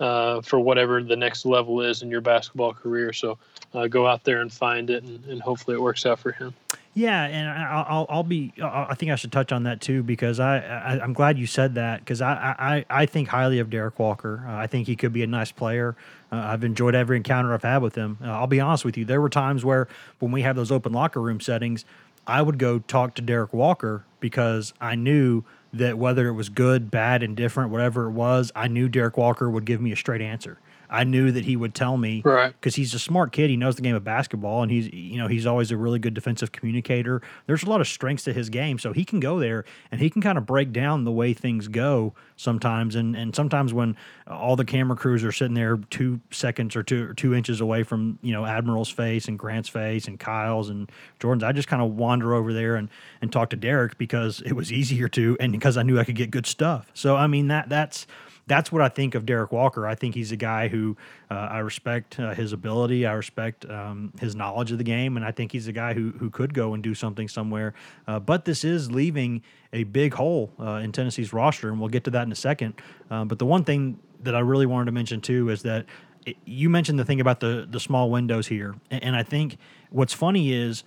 uh, 0.00 0.40
for 0.42 0.60
whatever 0.60 1.02
the 1.02 1.16
next 1.16 1.46
level 1.46 1.80
is 1.80 2.02
in 2.02 2.10
your 2.10 2.20
basketball 2.20 2.74
career. 2.74 3.12
So 3.12 3.38
uh, 3.72 3.86
go 3.86 4.06
out 4.06 4.24
there 4.24 4.40
and 4.40 4.52
find 4.52 4.90
it, 4.90 5.04
and, 5.04 5.24
and, 5.26 5.40
hopefully 5.40 5.76
it 5.76 5.80
works 5.80 6.04
out 6.04 6.18
for 6.18 6.32
him. 6.32 6.54
Yeah, 6.96 7.24
and 7.24 7.46
I'll, 7.50 8.06
I'll 8.08 8.22
be. 8.22 8.54
I 8.62 8.94
think 8.94 9.12
I 9.12 9.16
should 9.16 9.30
touch 9.30 9.52
on 9.52 9.64
that 9.64 9.82
too 9.82 10.02
because 10.02 10.40
I, 10.40 10.60
I 10.60 11.04
am 11.04 11.12
glad 11.12 11.38
you 11.38 11.46
said 11.46 11.74
that 11.74 12.00
because 12.00 12.22
I, 12.22 12.56
I 12.58 13.02
I 13.02 13.04
think 13.04 13.28
highly 13.28 13.58
of 13.58 13.68
Derrick 13.68 13.98
Walker. 13.98 14.42
Uh, 14.48 14.54
I 14.54 14.66
think 14.66 14.86
he 14.86 14.96
could 14.96 15.12
be 15.12 15.22
a 15.22 15.26
nice 15.26 15.52
player. 15.52 15.94
Uh, 16.32 16.36
I've 16.36 16.64
enjoyed 16.64 16.94
every 16.94 17.18
encounter 17.18 17.52
I've 17.52 17.64
had 17.64 17.82
with 17.82 17.96
him. 17.96 18.16
Uh, 18.24 18.30
I'll 18.30 18.46
be 18.46 18.60
honest 18.60 18.86
with 18.86 18.96
you. 18.96 19.04
There 19.04 19.20
were 19.20 19.28
times 19.28 19.62
where 19.62 19.88
when 20.20 20.32
we 20.32 20.40
have 20.40 20.56
those 20.56 20.72
open 20.72 20.94
locker 20.94 21.20
room 21.20 21.38
settings, 21.38 21.84
I 22.26 22.40
would 22.40 22.58
go 22.58 22.78
talk 22.78 23.14
to 23.16 23.22
Derrick 23.22 23.52
Walker 23.52 24.06
because 24.18 24.72
I 24.80 24.94
knew 24.94 25.44
that 25.74 25.98
whether 25.98 26.28
it 26.28 26.32
was 26.32 26.48
good, 26.48 26.90
bad, 26.90 27.22
indifferent, 27.22 27.70
whatever 27.70 28.06
it 28.06 28.12
was, 28.12 28.50
I 28.56 28.68
knew 28.68 28.88
Derrick 28.88 29.18
Walker 29.18 29.50
would 29.50 29.66
give 29.66 29.82
me 29.82 29.92
a 29.92 29.96
straight 29.96 30.22
answer. 30.22 30.58
I 30.90 31.04
knew 31.04 31.30
that 31.32 31.44
he 31.44 31.56
would 31.56 31.74
tell 31.74 31.96
me 31.96 32.22
Right. 32.24 32.52
because 32.52 32.74
he's 32.76 32.94
a 32.94 32.98
smart 32.98 33.32
kid. 33.32 33.50
He 33.50 33.56
knows 33.56 33.76
the 33.76 33.82
game 33.82 33.94
of 33.94 34.04
basketball, 34.04 34.62
and 34.62 34.70
he's 34.70 34.92
you 34.92 35.18
know 35.18 35.28
he's 35.28 35.46
always 35.46 35.70
a 35.70 35.76
really 35.76 35.98
good 35.98 36.14
defensive 36.14 36.52
communicator. 36.52 37.22
There's 37.46 37.62
a 37.62 37.68
lot 37.70 37.80
of 37.80 37.88
strengths 37.88 38.24
to 38.24 38.32
his 38.32 38.48
game, 38.50 38.78
so 38.78 38.92
he 38.92 39.04
can 39.04 39.20
go 39.20 39.38
there 39.38 39.64
and 39.90 40.00
he 40.00 40.10
can 40.10 40.22
kind 40.22 40.38
of 40.38 40.46
break 40.46 40.72
down 40.72 41.04
the 41.04 41.12
way 41.12 41.32
things 41.32 41.68
go 41.68 42.14
sometimes. 42.36 42.94
And 42.94 43.16
and 43.16 43.34
sometimes 43.34 43.72
when 43.72 43.96
all 44.26 44.56
the 44.56 44.64
camera 44.64 44.96
crews 44.96 45.24
are 45.24 45.32
sitting 45.32 45.54
there 45.54 45.76
two 45.90 46.20
seconds 46.30 46.76
or 46.76 46.82
two 46.82 47.08
or 47.10 47.14
two 47.14 47.34
inches 47.34 47.60
away 47.60 47.82
from 47.82 48.18
you 48.22 48.32
know 48.32 48.44
Admiral's 48.44 48.90
face 48.90 49.28
and 49.28 49.38
Grant's 49.38 49.68
face 49.68 50.06
and 50.08 50.18
Kyle's 50.18 50.68
and 50.70 50.90
Jordan's, 51.20 51.42
I 51.44 51.52
just 51.52 51.68
kind 51.68 51.82
of 51.82 51.92
wander 51.96 52.34
over 52.34 52.52
there 52.52 52.76
and 52.76 52.88
and 53.20 53.32
talk 53.32 53.50
to 53.50 53.56
Derrick 53.56 53.98
because 53.98 54.42
it 54.44 54.52
was 54.52 54.72
easier 54.72 55.08
to, 55.08 55.36
and 55.40 55.52
because 55.52 55.76
I 55.76 55.82
knew 55.82 55.98
I 55.98 56.04
could 56.04 56.16
get 56.16 56.30
good 56.30 56.46
stuff. 56.46 56.90
So 56.94 57.16
I 57.16 57.26
mean 57.26 57.48
that 57.48 57.68
that's 57.68 58.06
that's 58.46 58.70
what 58.70 58.80
I 58.80 58.88
think 58.88 59.14
of 59.14 59.26
Derrick 59.26 59.50
Walker. 59.50 59.86
I 59.86 59.96
think 59.96 60.14
he's 60.14 60.30
a 60.30 60.36
guy 60.36 60.68
who 60.68 60.96
uh, 61.30 61.34
I 61.34 61.58
respect 61.58 62.18
uh, 62.20 62.32
his 62.32 62.52
ability. 62.52 63.04
I 63.04 63.12
respect 63.12 63.68
um, 63.68 64.12
his 64.20 64.36
knowledge 64.36 64.70
of 64.70 64.78
the 64.78 64.84
game, 64.84 65.16
and 65.16 65.26
I 65.26 65.32
think 65.32 65.52
he's 65.52 65.66
a 65.66 65.72
guy 65.72 65.94
who 65.94 66.12
who 66.12 66.30
could 66.30 66.54
go 66.54 66.72
and 66.72 66.82
do 66.82 66.94
something 66.94 67.28
somewhere. 67.28 67.74
Uh, 68.06 68.20
but 68.20 68.44
this 68.44 68.64
is 68.64 68.90
leaving 68.90 69.42
a 69.72 69.84
big 69.84 70.14
hole 70.14 70.52
uh, 70.60 70.80
in 70.82 70.92
Tennessee's 70.92 71.32
roster, 71.32 71.70
and 71.70 71.80
we'll 71.80 71.88
get 71.88 72.04
to 72.04 72.10
that 72.10 72.22
in 72.22 72.32
a 72.32 72.36
second. 72.36 72.74
Um, 73.10 73.26
but 73.26 73.38
the 73.38 73.46
one 73.46 73.64
thing 73.64 73.98
that 74.22 74.36
I 74.36 74.40
really 74.40 74.66
wanted 74.66 74.86
to 74.86 74.92
mention 74.92 75.20
too 75.20 75.50
is 75.50 75.62
that 75.62 75.86
it, 76.24 76.36
you 76.44 76.70
mentioned 76.70 76.98
the 76.98 77.04
thing 77.04 77.20
about 77.20 77.40
the 77.40 77.66
the 77.68 77.80
small 77.80 78.10
windows 78.10 78.46
here, 78.46 78.76
and, 78.90 79.02
and 79.02 79.16
I 79.16 79.22
think 79.22 79.58
what's 79.90 80.12
funny 80.12 80.52
is. 80.52 80.84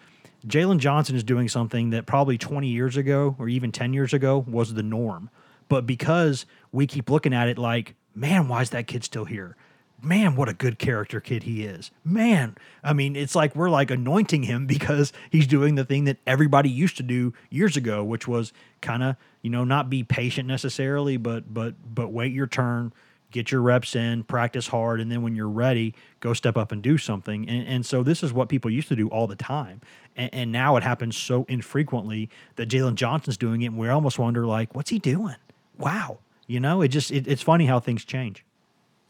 Jalen 0.48 0.78
Johnson 0.78 1.18
is 1.18 1.24
doing 1.26 1.50
something 1.50 1.90
that 1.90 2.06
probably 2.06 2.38
20 2.38 2.70
years 2.70 2.96
ago 2.96 3.36
or 3.38 3.50
even 3.50 3.74
10 3.74 3.92
years 3.92 4.14
ago 4.14 4.46
was 4.48 4.74
the 4.74 4.82
norm. 4.82 5.30
But 5.70 5.86
because 5.86 6.46
we 6.72 6.86
keep 6.88 7.10
looking 7.10 7.34
at 7.34 7.48
it 7.48 7.58
like, 7.58 7.96
man, 8.14 8.48
why 8.48 8.62
is 8.62 8.72
that 8.72 8.88
kid 8.88 9.04
still 9.04 9.26
here? 9.26 9.56
Man, 10.02 10.36
what 10.36 10.48
a 10.48 10.54
good 10.54 10.80
character 10.80 11.20
kid 11.20 11.44
he 11.44 11.64
is. 11.64 11.92
Man, 12.06 12.56
I 12.84 12.94
mean, 12.94 13.16
it's 13.16 13.36
like 13.36 13.56
we're 13.56 13.70
like 13.70 13.92
anointing 13.92 14.44
him 14.44 14.66
because 14.68 15.14
he's 15.30 15.48
doing 15.48 15.76
the 15.76 15.86
thing 15.86 16.06
that 16.06 16.18
everybody 16.26 16.70
used 16.70 16.98
to 16.98 17.04
do 17.04 17.34
years 17.50 17.78
ago, 17.78 18.04
which 18.04 18.28
was 18.28 18.52
kind 18.82 19.04
of, 19.04 19.16
you 19.42 19.50
know, 19.50 19.64
not 19.64 19.90
be 19.90 20.04
patient 20.04 20.48
necessarily, 20.48 21.18
but 21.18 21.54
but 21.54 21.76
but 21.94 22.12
wait 22.12 22.34
your 22.34 22.48
turn, 22.48 22.94
get 23.32 23.52
your 23.52 23.62
reps 23.62 23.96
in, 23.96 24.24
practice 24.24 24.68
hard, 24.68 25.00
and 25.00 25.12
then 25.12 25.22
when 25.22 25.36
you're 25.36 25.50
ready, 25.50 25.94
go 26.20 26.34
step 26.34 26.58
up 26.58 26.72
and 26.72 26.82
do 26.82 26.98
something. 26.98 27.48
And, 27.48 27.68
and 27.68 27.86
so 27.86 28.02
this 28.02 28.24
is 28.24 28.34
what 28.34 28.50
people 28.50 28.72
used 28.72 28.88
to 28.88 28.96
do 28.96 29.08
all 29.10 29.28
the 29.28 29.36
time. 29.36 29.82
And, 30.16 30.34
and 30.34 30.52
now 30.52 30.78
it 30.78 30.84
happens 30.84 31.16
so 31.18 31.46
infrequently 31.48 32.30
that 32.56 32.70
Jalen 32.70 32.96
Johnson's 32.96 33.38
doing 33.38 33.62
it, 33.62 33.68
and 33.68 33.78
we 33.78 33.90
almost 33.90 34.18
wonder, 34.18 34.46
like, 34.46 34.74
what's 34.76 34.90
he 34.90 35.00
doing? 35.00 35.36
Wow. 35.80 36.20
You 36.48 36.60
know, 36.60 36.82
it 36.82 36.90
just 36.90 37.12
it, 37.12 37.28
it's 37.28 37.42
funny 37.42 37.66
how 37.66 37.80
things 37.80 38.06
change. 38.06 38.46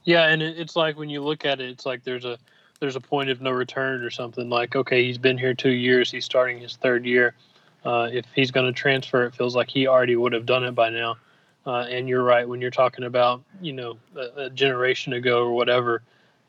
Yeah, 0.04 0.28
and 0.28 0.42
it, 0.42 0.58
it's 0.58 0.76
like 0.76 0.98
when 0.98 1.10
you 1.10 1.22
look 1.22 1.46
at 1.46 1.60
it, 1.60 1.70
it's 1.70 1.86
like 1.86 2.04
there's 2.04 2.26
a 2.26 2.38
there's 2.80 2.96
a 2.96 3.02
point 3.02 3.30
of 3.30 3.42
no 3.42 3.52
return 3.52 4.04
or 4.04 4.10
something. 4.10 4.50
Like, 4.50 4.76
okay, 4.76 5.06
he's 5.06 5.18
been 5.18 5.38
here 5.38 5.54
two 5.54 5.72
years, 5.72 6.10
he's 6.12 6.26
starting 6.26 6.60
his 6.60 6.78
third 6.78 7.06
year. 7.06 7.36
Uh, 7.86 8.10
if 8.12 8.26
he's 8.36 8.52
going 8.52 8.66
to 8.66 8.74
transfer, 8.78 9.26
it 9.26 9.36
feels 9.36 9.56
like 9.56 9.70
he 9.70 9.88
already 9.88 10.16
would 10.16 10.34
have 10.34 10.46
done 10.46 10.64
it 10.64 10.72
by 10.72 10.90
now. 10.90 11.18
Uh, 11.66 11.86
and 11.90 12.10
you're 12.10 12.24
right 12.24 12.48
when 12.48 12.62
you're 12.62 12.72
talking 12.72 13.06
about 13.06 13.42
you 13.62 13.74
know 13.74 13.98
a, 14.16 14.46
a 14.46 14.50
generation 14.50 15.14
ago 15.14 15.44
or 15.44 15.52
whatever. 15.52 16.02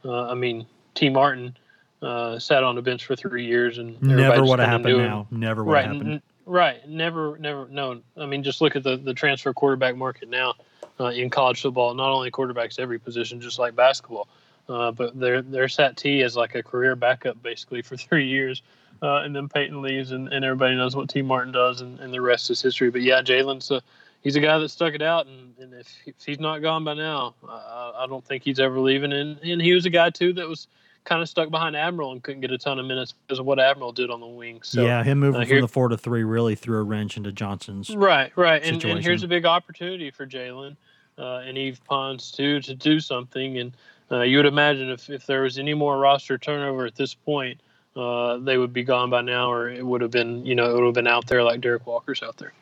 Uh, 0.05 0.29
I 0.29 0.35
mean, 0.35 0.67
Tee 0.95 1.09
Martin 1.09 1.57
uh, 2.03 2.39
sat 2.39 2.65
on 2.65 2.75
the 2.75 2.83
bench 2.83 3.05
for 3.05 3.15
three 3.15 3.45
years 3.45 3.79
and 3.79 4.01
Never 4.03 4.45
would 4.45 4.59
have 4.59 4.69
happened 4.69 4.99
now. 4.99 5.27
Never 5.31 5.63
would 5.65 5.73
right, 5.73 5.85
have 5.85 5.97
happened. 5.97 6.15
n- 6.15 6.23
right. 6.47 6.87
Never, 6.89 7.37
never. 7.39 7.67
No, 7.69 8.01
I 8.17 8.27
mean, 8.27 8.43
just 8.43 8.61
look 8.61 8.77
at 8.77 8.83
the 8.83 8.97
the 8.97 9.15
transfer 9.15 9.53
quarterback 9.53 9.97
market 9.97 10.29
now 10.29 10.55
uh, 10.99 11.07
in 11.07 11.31
college 11.31 11.63
football. 11.63 11.95
Not 11.95 12.11
only 12.11 12.31
quarterbacks, 12.31 12.79
every 12.79 12.99
position, 12.99 13.41
just 13.41 13.59
like 13.59 13.75
basketball. 13.75 14.29
Uh, 14.69 14.93
but 14.93 15.19
there, 15.19 15.43
there's 15.43 15.75
Sat 15.75 15.97
Tee 15.97 16.23
as 16.23 16.37
like 16.37 16.55
a 16.55 16.63
career 16.63 16.95
backup 16.95 17.43
basically 17.43 17.83
for 17.83 17.97
three 17.97 18.29
years, 18.29 18.63
uh, 19.03 19.17
and 19.23 19.35
then 19.35 19.49
Peyton 19.49 19.83
leaves, 19.83 20.13
and, 20.13 20.33
and 20.33 20.45
everybody 20.45 20.77
knows 20.77 20.95
what 20.95 21.09
Tee 21.09 21.23
Martin 21.23 21.53
does, 21.53 21.81
and, 21.81 21.99
and 21.99 22.13
the 22.13 22.21
rest 22.21 22.51
is 22.51 22.63
history. 22.63 22.91
But 22.91 23.03
yeah, 23.03 23.21
Jalen's 23.23 23.71
a, 23.71 23.83
he's 24.23 24.37
a 24.37 24.41
guy 24.41 24.59
that 24.59 24.69
stuck 24.69 24.95
it 24.95 25.03
out, 25.03 25.27
and, 25.27 25.55
and 25.59 25.75
if, 25.75 25.89
if 26.07 26.15
he's 26.25 26.39
not 26.39 26.61
gone 26.63 26.85
by 26.85 26.95
now, 26.95 27.35
uh, 27.47 27.93
I 27.97 28.07
don't 28.09 28.25
think 28.25 28.45
he's 28.45 28.61
ever 28.61 28.79
leaving. 28.79 29.13
And 29.13 29.39
and 29.41 29.61
he 29.61 29.73
was 29.73 29.87
a 29.87 29.91
guy 29.91 30.11
too 30.11 30.35
that 30.35 30.49
was 30.49 30.69
kind 31.11 31.23
of 31.23 31.29
stuck 31.29 31.51
behind 31.51 31.77
Admiral 31.77 32.13
and 32.13 32.23
couldn't 32.23 32.41
get 32.41 32.53
a 32.53 32.59
ton 32.59 32.79
of 32.79 32.87
minutes 32.87 33.13
because 33.27 33.41
of 33.41 33.45
what 33.45 33.59
Admiral 33.59 33.91
did 33.91 34.11
on 34.11 34.21
the 34.21 34.27
wing. 34.27 34.61
So 34.63 34.85
yeah, 34.87 35.03
him 35.03 35.19
moving 35.19 35.43
uh, 35.43 35.45
from 35.45 35.61
the 35.61 35.69
four 35.69 35.89
to 35.89 35.99
three 35.99 36.23
really 36.23 36.55
threw 36.55 36.79
a 36.79 36.85
wrench 36.85 37.17
into 37.17 37.33
Johnson's. 37.33 37.95
Right, 37.95 38.33
right, 38.37 38.63
and, 38.63 38.83
and 38.85 39.03
here's 39.03 39.25
a 39.25 39.29
big 39.29 39.45
opportunity 39.45 40.13
for 40.13 40.25
Jalen 40.25 40.77
uh, 41.19 41.39
and 41.39 41.59
Yves 41.59 41.81
Pons 41.81 42.31
too 42.31 42.61
to 42.61 42.75
do 42.75 43.01
something. 43.01 43.59
And 43.59 43.77
uh, 44.11 44.21
you 44.21 44.37
would 44.37 44.47
imagine 44.47 44.89
if, 44.89 45.11
if 45.11 45.27
there 45.27 45.43
was 45.43 45.59
any 45.59 45.75
more 45.75 45.99
roster 45.99 46.39
turnover 46.39 46.87
at 46.87 46.95
this 46.95 47.13
point, 47.13 47.61
uh, 47.97 48.37
they 48.39 48.57
would 48.57 48.73
be 48.73 48.85
gone 48.85 49.11
by 49.11 49.21
now, 49.21 49.51
or 49.51 49.69
it 49.69 49.85
would 49.85 50.01
have 50.01 50.13
been, 50.13 50.47
you 50.47 50.55
know, 50.55 50.71
it 50.71 50.75
would 50.75 50.85
have 50.85 50.95
been 50.95 51.09
out 51.09 51.27
there 51.27 51.43
like 51.43 51.61
Derrick 51.61 51.89
Walker's 51.89 52.23
out 52.23 52.37
there. 52.37 52.53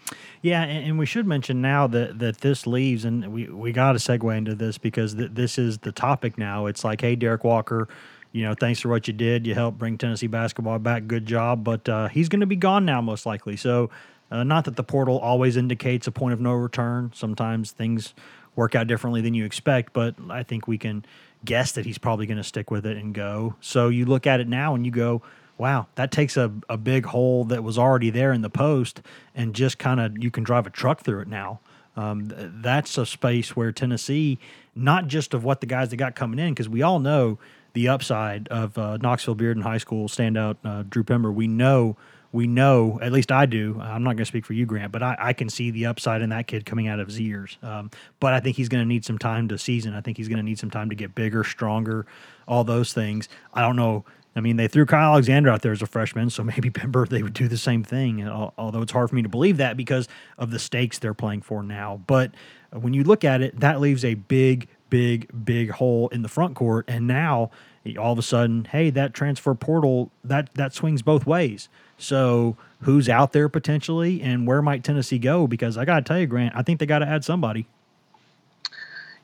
Yeah, 0.40 0.62
and, 0.62 0.86
and 0.86 0.98
we 0.98 1.04
should 1.04 1.26
mention 1.26 1.60
now 1.60 1.86
that 1.88 2.18
that 2.18 2.38
this 2.38 2.66
leaves, 2.66 3.04
and 3.04 3.30
we 3.30 3.46
we 3.46 3.72
got 3.72 3.92
to 3.92 3.98
segue 3.98 4.36
into 4.36 4.54
this 4.54 4.78
because 4.78 5.16
th- 5.16 5.32
this 5.34 5.58
is 5.58 5.78
the 5.78 5.92
topic 5.92 6.38
now. 6.38 6.64
It's 6.64 6.82
like, 6.82 7.02
hey, 7.02 7.14
Derrick 7.14 7.44
Walker, 7.44 7.88
you 8.32 8.44
know, 8.44 8.54
thanks 8.54 8.80
for 8.80 8.88
what 8.88 9.06
you 9.06 9.14
did. 9.14 9.46
You 9.46 9.54
helped 9.54 9.78
bring 9.78 9.98
Tennessee 9.98 10.26
basketball 10.26 10.78
back. 10.78 11.06
Good 11.06 11.26
job, 11.26 11.64
but 11.64 11.88
uh, 11.88 12.08
he's 12.08 12.28
going 12.28 12.40
to 12.40 12.46
be 12.46 12.56
gone 12.56 12.84
now, 12.84 13.00
most 13.00 13.26
likely. 13.26 13.56
So, 13.56 13.90
uh, 14.30 14.44
not 14.44 14.66
that 14.66 14.76
the 14.76 14.84
portal 14.84 15.18
always 15.18 15.56
indicates 15.56 16.06
a 16.06 16.12
point 16.12 16.34
of 16.34 16.40
no 16.40 16.52
return. 16.52 17.10
Sometimes 17.14 17.70
things 17.70 18.12
work 18.54 18.74
out 18.74 18.86
differently 18.86 19.22
than 19.22 19.32
you 19.32 19.44
expect, 19.44 19.92
but 19.92 20.14
I 20.28 20.42
think 20.42 20.66
we 20.66 20.76
can 20.76 21.04
guess 21.44 21.72
that 21.72 21.86
he's 21.86 21.96
probably 21.96 22.26
going 22.26 22.36
to 22.36 22.44
stick 22.44 22.70
with 22.70 22.84
it 22.84 22.96
and 22.96 23.14
go. 23.14 23.54
So 23.60 23.88
you 23.88 24.04
look 24.04 24.26
at 24.26 24.40
it 24.40 24.48
now 24.48 24.74
and 24.74 24.84
you 24.84 24.92
go, 24.92 25.22
wow, 25.56 25.86
that 25.94 26.10
takes 26.10 26.36
a, 26.36 26.52
a 26.68 26.76
big 26.76 27.06
hole 27.06 27.44
that 27.44 27.62
was 27.62 27.78
already 27.78 28.10
there 28.10 28.32
in 28.32 28.42
the 28.42 28.50
post 28.50 29.00
and 29.34 29.54
just 29.54 29.78
kind 29.78 30.00
of 30.00 30.18
you 30.22 30.30
can 30.30 30.44
drive 30.44 30.66
a 30.66 30.70
truck 30.70 31.00
through 31.02 31.20
it 31.20 31.28
now. 31.28 31.60
Um, 31.96 32.28
th- 32.28 32.50
that's 32.54 32.96
a 32.98 33.04
space 33.04 33.56
where 33.56 33.72
Tennessee, 33.72 34.38
not 34.74 35.08
just 35.08 35.34
of 35.34 35.42
what 35.42 35.60
the 35.60 35.66
guys 35.66 35.88
that 35.90 35.96
got 35.96 36.14
coming 36.14 36.38
in, 36.38 36.52
because 36.52 36.68
we 36.68 36.82
all 36.82 37.00
know 37.00 37.38
the 37.72 37.88
upside 37.88 38.48
of 38.48 38.76
uh, 38.78 38.96
Knoxville 38.98 39.36
Bearden 39.36 39.62
High 39.62 39.78
School 39.78 40.08
standout 40.08 40.56
uh, 40.64 40.84
Drew 40.88 41.04
Pember. 41.04 41.30
We 41.30 41.46
know, 41.46 41.96
we 42.32 42.46
know, 42.46 42.98
at 43.00 43.12
least 43.12 43.32
I 43.32 43.46
do. 43.46 43.78
I'm 43.80 44.02
not 44.02 44.10
going 44.10 44.18
to 44.18 44.24
speak 44.26 44.44
for 44.44 44.52
you, 44.52 44.66
Grant, 44.66 44.92
but 44.92 45.02
I, 45.02 45.16
I 45.18 45.32
can 45.32 45.48
see 45.48 45.70
the 45.70 45.86
upside 45.86 46.22
in 46.22 46.30
that 46.30 46.46
kid 46.46 46.66
coming 46.66 46.88
out 46.88 47.00
of 47.00 47.08
his 47.08 47.20
ears. 47.20 47.58
Um, 47.62 47.90
but 48.20 48.34
I 48.34 48.40
think 48.40 48.56
he's 48.56 48.68
going 48.68 48.82
to 48.82 48.88
need 48.88 49.04
some 49.04 49.18
time 49.18 49.48
to 49.48 49.58
season. 49.58 49.94
I 49.94 50.00
think 50.00 50.16
he's 50.16 50.28
going 50.28 50.38
to 50.38 50.42
need 50.42 50.58
some 50.58 50.70
time 50.70 50.90
to 50.90 50.96
get 50.96 51.14
bigger, 51.14 51.44
stronger, 51.44 52.06
all 52.46 52.64
those 52.64 52.92
things. 52.92 53.28
I 53.54 53.62
don't 53.62 53.76
know. 53.76 54.04
I 54.36 54.40
mean, 54.40 54.56
they 54.56 54.68
threw 54.68 54.86
Kyle 54.86 55.12
Alexander 55.12 55.50
out 55.50 55.62
there 55.62 55.72
as 55.72 55.82
a 55.82 55.86
freshman, 55.86 56.30
so 56.30 56.44
maybe 56.44 56.70
Pember 56.70 57.06
they 57.06 57.22
would 57.22 57.34
do 57.34 57.48
the 57.48 57.56
same 57.56 57.82
thing. 57.82 58.26
Although 58.28 58.82
it's 58.82 58.92
hard 58.92 59.08
for 59.10 59.16
me 59.16 59.22
to 59.22 59.28
believe 59.28 59.56
that 59.56 59.76
because 59.76 60.08
of 60.36 60.50
the 60.50 60.58
stakes 60.58 60.98
they're 60.98 61.14
playing 61.14 61.42
for 61.42 61.62
now. 61.62 62.00
But 62.06 62.32
when 62.72 62.94
you 62.94 63.04
look 63.04 63.24
at 63.24 63.40
it, 63.40 63.58
that 63.60 63.80
leaves 63.80 64.04
a 64.04 64.14
big, 64.14 64.68
big, 64.90 65.28
big 65.44 65.70
hole 65.70 66.08
in 66.08 66.22
the 66.22 66.28
front 66.28 66.54
court. 66.54 66.84
And 66.88 67.06
now 67.06 67.50
all 67.98 68.12
of 68.12 68.18
a 68.18 68.22
sudden, 68.22 68.66
hey, 68.66 68.90
that 68.90 69.14
transfer 69.14 69.54
portal 69.54 70.10
that 70.24 70.52
that 70.54 70.74
swings 70.74 71.02
both 71.02 71.26
ways. 71.26 71.68
So 71.96 72.56
who's 72.82 73.08
out 73.08 73.32
there 73.32 73.48
potentially, 73.48 74.20
and 74.22 74.46
where 74.46 74.62
might 74.62 74.84
Tennessee 74.84 75.18
go? 75.18 75.46
Because 75.46 75.76
I 75.78 75.84
got 75.84 75.96
to 75.96 76.02
tell 76.02 76.18
you, 76.18 76.26
Grant, 76.26 76.54
I 76.54 76.62
think 76.62 76.80
they 76.80 76.86
got 76.86 77.00
to 77.00 77.08
add 77.08 77.24
somebody. 77.24 77.66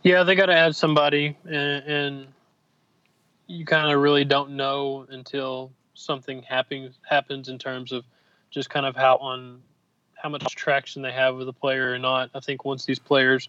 Yeah, 0.02 0.22
they 0.22 0.34
got 0.34 0.46
to 0.46 0.54
add 0.54 0.76
somebody, 0.76 1.36
and, 1.44 1.84
and 1.86 2.26
you 3.46 3.64
kind 3.64 3.90
of 3.90 4.00
really 4.00 4.24
don't 4.24 4.50
know 4.50 5.06
until 5.10 5.72
something 5.94 6.42
happens 6.42 6.98
happens 7.08 7.48
in 7.48 7.58
terms 7.58 7.92
of 7.92 8.04
just 8.50 8.68
kind 8.70 8.86
of 8.86 8.96
how 8.96 9.16
on 9.18 9.60
how 10.14 10.28
much 10.28 10.42
traction 10.54 11.02
they 11.02 11.12
have 11.12 11.36
with 11.36 11.48
a 11.48 11.52
player 11.52 11.92
or 11.92 11.98
not. 11.98 12.30
I 12.34 12.40
think 12.40 12.64
once 12.64 12.84
these 12.84 12.98
players 12.98 13.48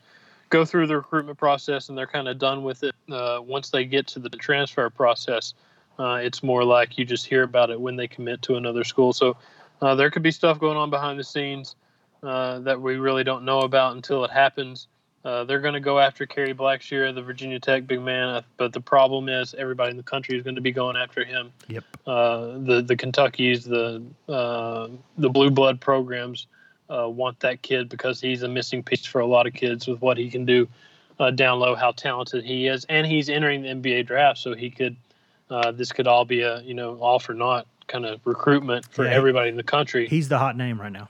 go 0.50 0.66
through 0.66 0.88
the 0.88 0.96
recruitment 0.96 1.38
process 1.38 1.90
and 1.90 1.98
they're 1.98 2.08
kind 2.08 2.28
of 2.28 2.38
done 2.38 2.64
with 2.64 2.84
it, 2.84 2.96
uh, 3.12 3.40
once 3.44 3.70
they 3.70 3.86
get 3.86 4.08
to 4.08 4.20
the 4.20 4.30
transfer 4.30 4.90
process, 4.90 5.54
uh, 6.00 6.20
it's 6.22 6.44
more 6.44 6.64
like 6.64 6.98
you 6.98 7.06
just 7.06 7.26
hear 7.26 7.44
about 7.44 7.70
it 7.70 7.80
when 7.80 7.96
they 7.96 8.08
commit 8.08 8.42
to 8.44 8.56
another 8.56 8.84
school. 8.84 9.14
So 9.14 9.38
uh, 9.82 9.96
there 9.96 10.10
could 10.12 10.24
be 10.24 10.32
stuff 10.32 10.60
going 10.60 10.78
on 10.78 10.90
behind 10.90 11.20
the 11.20 11.24
scenes 11.24 11.76
uh, 12.24 12.60
that 12.60 12.82
we 12.82 12.96
really 12.96 13.24
don't 13.24 13.46
know 13.46 13.62
about 13.62 13.96
until 13.96 14.24
it 14.26 14.32
happens. 14.32 14.88
Uh, 15.24 15.44
they're 15.44 15.60
going 15.60 15.74
to 15.74 15.80
go 15.80 16.00
after 16.00 16.28
Kerry 16.28 16.54
Blackshear, 16.54 17.14
the 17.14 17.22
Virginia 17.22 17.60
Tech 17.60 17.88
big 17.88 18.00
man, 18.00 18.30
uh, 18.30 18.42
but 18.58 18.74
the 18.74 18.80
problem 18.80 19.28
is 19.28 19.56
everybody 19.56 19.90
in 19.90 19.98
the 19.98 20.04
country 20.04 20.38
is 20.38 20.44
going 20.44 20.56
to 20.56 20.62
be 20.62 20.72
going 20.72 20.96
after 20.96 21.26
him. 21.26 21.52
Yep. 21.68 21.84
Uh, 22.06 22.46
the 22.60 22.84
the 22.86 22.96
Kentuckies, 22.96 23.64
the 23.64 24.04
uh, 24.32 24.88
the 25.18 25.30
blue 25.30 25.50
blood 25.50 25.82
programs 25.82 26.46
uh, 26.90 27.10
want 27.10 27.40
that 27.42 27.62
kid 27.62 27.90
because 27.90 28.22
he's 28.22 28.44
a 28.44 28.48
missing 28.48 28.84
piece 28.84 29.06
for 29.06 29.20
a 29.22 29.26
lot 29.26 29.48
of 29.48 29.54
kids 29.54 29.88
with 29.88 30.02
what 30.02 30.18
he 30.18 30.30
can 30.30 30.46
do 30.46 30.68
uh, 31.20 31.32
down 31.32 31.60
low, 31.60 31.76
how 31.76 31.92
talented 31.92 32.44
he 32.44 32.68
is, 32.68 32.86
and 32.90 33.08
he's 33.08 33.30
entering 33.30 33.62
the 33.62 33.70
NBA 33.70 34.06
draft, 34.08 34.40
so 34.40 34.54
he 34.54 34.70
could. 34.70 34.96
Uh, 35.50 35.72
this 35.72 35.92
could 35.92 36.08
all 36.08 36.26
be 36.26 36.42
a 36.42 36.60
you 36.62 36.74
know 36.74 36.96
all 36.98 37.20
for 37.20 37.34
naught 37.34 37.68
kind 37.88 38.06
of 38.06 38.20
recruitment 38.26 38.86
for 38.92 39.06
Yeah. 39.06 39.12
everybody 39.12 39.50
in 39.50 39.56
the 39.56 39.64
country. 39.64 40.08
He's 40.08 40.28
the 40.28 40.40
hot 40.40 40.58
name 40.58 40.82
right 40.82 40.92
now. 40.92 41.08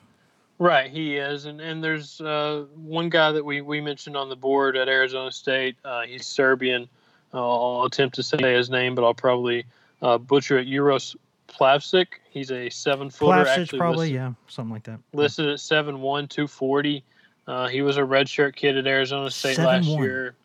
Right, 0.60 0.90
he 0.92 1.16
is, 1.18 1.46
and 1.46 1.60
and 1.62 1.84
there's 1.84 2.20
uh, 2.22 2.66
one 2.76 3.10
guy 3.10 3.32
that 3.32 3.44
we 3.44 3.62
we 3.62 3.82
mentioned 3.82 4.16
on 4.18 4.30
the 4.30 4.36
board 4.36 4.76
at 4.78 4.88
Arizona 4.90 5.32
State. 5.32 5.76
Uh, 5.84 6.02
he's 6.04 6.26
Serbian. 6.26 6.88
I'll 7.34 7.84
attempt 7.86 8.16
to 8.16 8.24
say 8.24 8.54
his 8.54 8.70
name, 8.70 8.96
but 8.96 9.04
I'll 9.04 9.14
probably 9.14 9.66
uh, 10.02 10.18
butcher 10.18 10.58
it. 10.58 10.68
Uros 10.68 11.16
Plavsic. 11.60 12.08
He's 12.30 12.52
a 12.52 12.70
seven 12.70 13.10
footer. 13.10 13.44
Plavsic, 13.46 13.78
probably, 13.78 14.08
listed, 14.08 14.16
yeah, 14.16 14.32
something 14.48 14.74
like 14.74 14.84
that. 14.84 15.00
Listed 15.14 15.48
at 15.48 15.60
seven 15.60 16.02
one, 16.02 16.28
two 16.28 16.48
forty. 16.48 17.04
Uh, 17.48 17.68
he 17.68 17.82
was 17.82 17.98
a 17.98 18.02
redshirt 18.02 18.56
kid 18.56 18.78
at 18.78 18.88
Arizona 18.88 19.30
State 19.30 19.56
Seven 19.56 19.82
last 19.82 19.90
one. 19.90 20.04
year. 20.04 20.36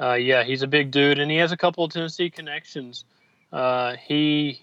Uh, 0.00 0.14
yeah, 0.14 0.42
he's 0.42 0.62
a 0.62 0.66
big 0.66 0.90
dude, 0.90 1.18
and 1.18 1.30
he 1.30 1.36
has 1.36 1.52
a 1.52 1.56
couple 1.56 1.84
of 1.84 1.92
Tennessee 1.92 2.30
connections. 2.30 3.04
Uh, 3.52 3.94
he 3.96 4.60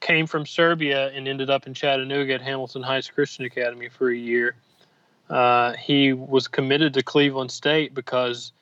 came 0.00 0.26
from 0.26 0.46
Serbia 0.46 1.08
and 1.08 1.28
ended 1.28 1.50
up 1.50 1.66
in 1.66 1.74
Chattanooga 1.74 2.34
at 2.34 2.42
Hamilton 2.42 2.82
Heights 2.82 3.10
Christian 3.10 3.44
Academy 3.44 3.88
for 3.88 4.10
a 4.10 4.16
year. 4.16 4.54
Uh, 5.28 5.72
he 5.74 6.12
was 6.12 6.48
committed 6.48 6.94
to 6.94 7.02
Cleveland 7.02 7.50
State 7.50 7.94
because 7.94 8.52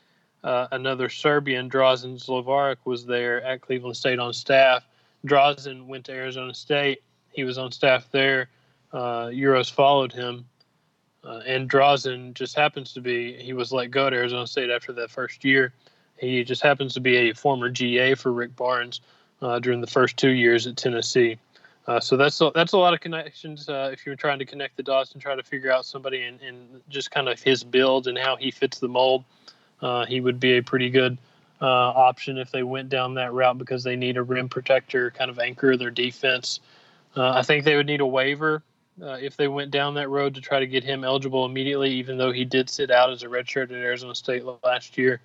uh, 0.45 0.69
another 0.73 1.09
Serbian, 1.09 1.69
Drazen 1.69 2.25
Zlovaric, 2.25 2.77
was 2.85 3.05
there 3.05 3.43
at 3.43 3.61
Cleveland 3.61 3.97
State 3.97 4.19
on 4.19 4.33
staff. 4.33 4.85
Drazen 5.27 5.87
went 5.87 6.07
to 6.07 6.13
Arizona 6.13 6.55
State. 6.55 7.03
He 7.33 7.45
was 7.45 7.59
on 7.59 7.73
staff 7.73 8.11
there. 8.11 8.49
Uh, 8.93 9.27
Uros 9.33 9.71
followed 9.71 10.13
him. 10.13 10.47
Uh, 11.25 11.41
and 11.47 11.71
Drazen 11.71 12.35
just 12.35 12.57
happens 12.57 12.93
to 12.95 13.01
be, 13.01 13.35
he 13.35 13.53
was 13.53 13.73
let 13.73 13.91
go 13.91 14.09
at 14.09 14.13
Arizona 14.13 14.47
State 14.47 14.71
after 14.71 14.93
that 14.95 15.11
first 15.11 15.45
year. 15.45 15.73
He 16.17 16.43
just 16.45 16.63
happens 16.63 16.95
to 16.95 17.01
be 17.01 17.17
a 17.17 17.35
former 17.35 17.69
GA 17.69 18.15
for 18.15 18.33
Rick 18.33 18.57
Barnes 18.57 19.01
uh, 19.41 19.59
during 19.61 19.81
the 19.81 19.87
first 19.87 20.17
two 20.17 20.31
years 20.31 20.67
at 20.67 20.77
Tennessee. 20.77 21.39
Uh, 21.87 22.01
so 22.01 22.17
that's 22.17 22.41
a, 22.41 22.51
that's 22.55 22.73
a 22.73 22.79
lot 22.79 22.95
of 22.95 23.01
connections. 23.01 23.69
Uh, 23.69 23.91
if 23.93 24.07
you're 24.07 24.15
trying 24.15 24.39
to 24.39 24.45
connect 24.45 24.77
the 24.77 24.83
dots 24.83 25.13
and 25.13 25.23
try 25.23 25.35
to 25.35 25.43
figure 25.43 25.73
out 25.73 25.85
somebody 25.85 26.23
and, 26.23 26.41
and 26.41 26.81
just 26.89 27.11
kind 27.11 27.29
of 27.29 27.41
his 27.41 27.65
build 27.65 28.07
and 28.07 28.17
how 28.17 28.37
he 28.37 28.51
fits 28.51 28.79
the 28.79 28.89
mold, 28.89 29.25
uh, 29.81 30.07
he 30.07 30.21
would 30.21 30.39
be 30.39 30.59
a 30.59 30.63
pretty 30.63 30.91
good 30.91 31.19
uh, 31.63 31.67
option 31.67 32.39
if 32.39 32.51
they 32.51 32.65
went 32.65 32.89
down 32.89 33.15
that 33.15 33.33
route 33.33 33.57
because 33.57 33.85
they 33.85 33.95
need 33.95 34.17
a 34.17 34.23
rim 34.23 34.49
protector, 34.49 35.13
kind 35.13 35.31
of 35.31 35.39
anchor 35.39 35.77
their 35.77 35.91
defense. 35.91 36.61
Uh, 37.17 37.31
I 37.31 37.43
think 37.43 37.65
they 37.65 37.77
would 37.77 37.87
need 37.87 38.01
a 38.01 38.07
waiver 38.07 38.63
uh, 39.01 39.19
if 39.21 39.37
they 39.37 39.49
went 39.49 39.71
down 39.71 39.95
that 39.95 40.09
road 40.09 40.35
to 40.35 40.41
try 40.41 40.59
to 40.59 40.67
get 40.67 40.83
him 40.83 41.05
eligible 41.05 41.47
immediately, 41.47 41.91
even 41.91 42.19
though 42.19 42.33
he 42.33 42.45
did 42.45 42.69
sit 42.69 42.91
out 42.91 43.11
as 43.11 43.23
a 43.23 43.27
redshirt 43.27 43.65
at 43.65 43.73
Arizona 43.73 44.15
State 44.15 44.45
last 44.65 44.99
year. 44.99 45.21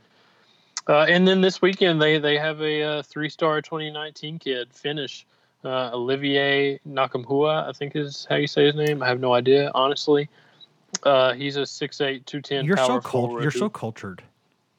Uh, 0.88 1.06
and 1.10 1.28
then 1.28 1.42
this 1.42 1.62
weekend 1.62 2.02
they 2.02 2.18
they 2.18 2.38
have 2.38 2.62
a 2.62 2.84
uh, 2.84 3.04
three-star 3.04 3.62
2019 3.62 4.40
kid 4.40 4.70
finish. 4.72 5.26
Uh, 5.66 5.90
Olivier 5.92 6.80
Nkamhoua, 6.88 7.68
I 7.68 7.72
think 7.74 7.96
is 7.96 8.28
how 8.30 8.36
you 8.36 8.48
say 8.48 8.68
his 8.68 8.76
name. 8.76 9.02
I 9.02 9.08
have 9.08 9.20
no 9.20 9.34
idea, 9.34 9.72
honestly. 9.74 10.30
Uh, 11.04 11.34
he's 11.34 11.58
a 11.58 11.62
6'8", 11.62 12.26
210 12.26 12.66
You're 12.66 12.78
power 12.78 13.02
so 13.02 13.10
cult- 13.10 13.42
You're 13.42 13.52
so 13.52 13.68
cultured. 13.68 14.24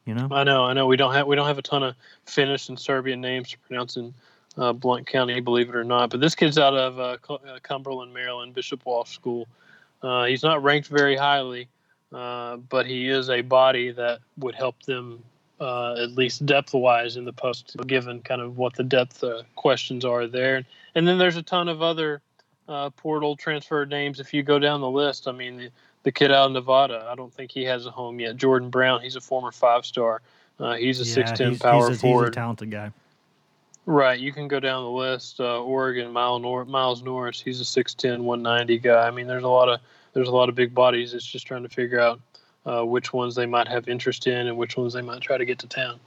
You 0.08 0.14
know. 0.14 0.26
I 0.30 0.42
know, 0.42 0.64
I 0.64 0.72
know. 0.72 0.86
We 0.86 0.96
don't 0.96 1.12
have 1.12 1.26
we 1.26 1.36
don't 1.36 1.46
have 1.46 1.58
a 1.58 1.62
ton 1.62 1.82
of 1.82 1.94
Finnish 2.24 2.70
and 2.70 2.80
Serbian 2.80 3.20
names 3.20 3.50
to 3.50 3.58
pronounce 3.58 3.98
in 3.98 4.14
uh, 4.56 4.72
Blount 4.72 5.06
County, 5.06 5.38
believe 5.40 5.68
it 5.68 5.76
or 5.76 5.84
not. 5.84 6.08
But 6.08 6.20
this 6.20 6.34
kid's 6.34 6.56
out 6.56 6.72
of 6.72 6.98
uh, 6.98 7.34
uh, 7.34 7.58
Cumberland, 7.62 8.14
Maryland, 8.14 8.54
Bishop 8.54 8.86
Walsh 8.86 9.14
School. 9.14 9.46
Uh, 10.02 10.24
he's 10.24 10.42
not 10.42 10.62
ranked 10.62 10.88
very 10.88 11.14
highly, 11.14 11.68
uh, 12.10 12.56
but 12.56 12.86
he 12.86 13.10
is 13.10 13.28
a 13.28 13.42
body 13.42 13.90
that 13.90 14.20
would 14.38 14.54
help 14.54 14.82
them 14.84 15.22
uh, 15.60 15.96
at 16.02 16.12
least 16.12 16.46
depth 16.46 16.72
wise 16.72 17.18
in 17.18 17.26
the 17.26 17.32
post, 17.34 17.76
given 17.86 18.22
kind 18.22 18.40
of 18.40 18.56
what 18.56 18.74
the 18.76 18.84
depth 18.84 19.22
questions 19.56 20.06
are 20.06 20.26
there. 20.26 20.64
And 20.94 21.06
then 21.06 21.18
there's 21.18 21.36
a 21.36 21.42
ton 21.42 21.68
of 21.68 21.82
other 21.82 22.22
portal 22.96 23.36
transfer 23.36 23.84
names. 23.84 24.20
If 24.20 24.32
you 24.32 24.42
go 24.42 24.58
down 24.58 24.80
the 24.80 24.88
list, 24.88 25.28
I 25.28 25.32
mean, 25.32 25.58
the, 25.58 25.70
the 26.02 26.12
kid 26.12 26.30
out 26.30 26.46
of 26.46 26.52
Nevada, 26.52 27.06
I 27.10 27.14
don't 27.14 27.32
think 27.32 27.50
he 27.50 27.64
has 27.64 27.86
a 27.86 27.90
home 27.90 28.20
yet. 28.20 28.36
Jordan 28.36 28.70
Brown, 28.70 29.00
he's 29.00 29.16
a 29.16 29.20
former 29.20 29.52
five 29.52 29.84
star. 29.84 30.22
Uh, 30.58 30.74
he's 30.74 31.00
a 31.00 31.04
Yeah, 31.04 31.14
six 31.14 31.32
ten 31.32 31.58
power 31.58 31.88
he's 31.88 31.98
a, 31.98 32.00
forward. 32.00 32.24
He's 32.24 32.28
a 32.30 32.32
talented 32.32 32.70
guy. 32.70 32.92
Right, 33.86 34.20
you 34.20 34.32
can 34.32 34.48
go 34.48 34.60
down 34.60 34.84
the 34.84 34.90
list. 34.90 35.40
Uh, 35.40 35.62
Oregon, 35.62 36.12
Miles, 36.12 36.42
Nor- 36.42 36.66
Miles 36.66 37.02
Norris, 37.02 37.40
he's 37.40 37.58
a 37.58 37.64
6'10", 37.64 38.20
190 38.20 38.78
guy. 38.80 39.06
I 39.06 39.10
mean, 39.10 39.26
there's 39.26 39.44
a 39.44 39.48
lot 39.48 39.70
of 39.70 39.80
there's 40.12 40.28
a 40.28 40.32
lot 40.32 40.48
of 40.48 40.54
big 40.54 40.74
bodies. 40.74 41.14
It's 41.14 41.24
just 41.24 41.46
trying 41.46 41.62
to 41.62 41.68
figure 41.70 41.98
out 41.98 42.20
uh, 42.66 42.84
which 42.84 43.12
ones 43.12 43.34
they 43.34 43.46
might 43.46 43.66
have 43.68 43.88
interest 43.88 44.26
in 44.26 44.46
and 44.46 44.58
which 44.58 44.76
ones 44.76 44.92
they 44.92 45.00
might 45.00 45.22
try 45.22 45.38
to 45.38 45.44
get 45.44 45.58
to 45.60 45.66
town. 45.66 45.98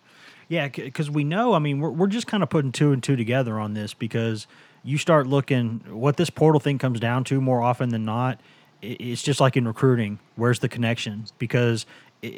Yeah, 0.47 0.67
because 0.67 1.09
we 1.09 1.23
know. 1.23 1.53
I 1.53 1.59
mean, 1.59 1.79
we're 1.79 1.89
we're 1.89 2.07
just 2.07 2.27
kind 2.27 2.43
of 2.43 2.49
putting 2.49 2.71
two 2.71 2.91
and 2.91 3.01
two 3.01 3.15
together 3.15 3.57
on 3.59 3.73
this 3.73 3.93
because 3.93 4.47
you 4.83 4.97
start 4.97 5.25
looking 5.25 5.81
what 5.89 6.17
this 6.17 6.29
portal 6.29 6.59
thing 6.59 6.77
comes 6.77 6.99
down 6.99 7.23
to 7.25 7.39
more 7.41 7.61
often 7.61 7.89
than 7.89 8.05
not. 8.05 8.39
It's 8.81 9.21
just 9.21 9.39
like 9.39 9.55
in 9.57 9.67
recruiting. 9.67 10.19
Where's 10.35 10.59
the 10.59 10.69
connection? 10.69 11.25
Because 11.37 11.85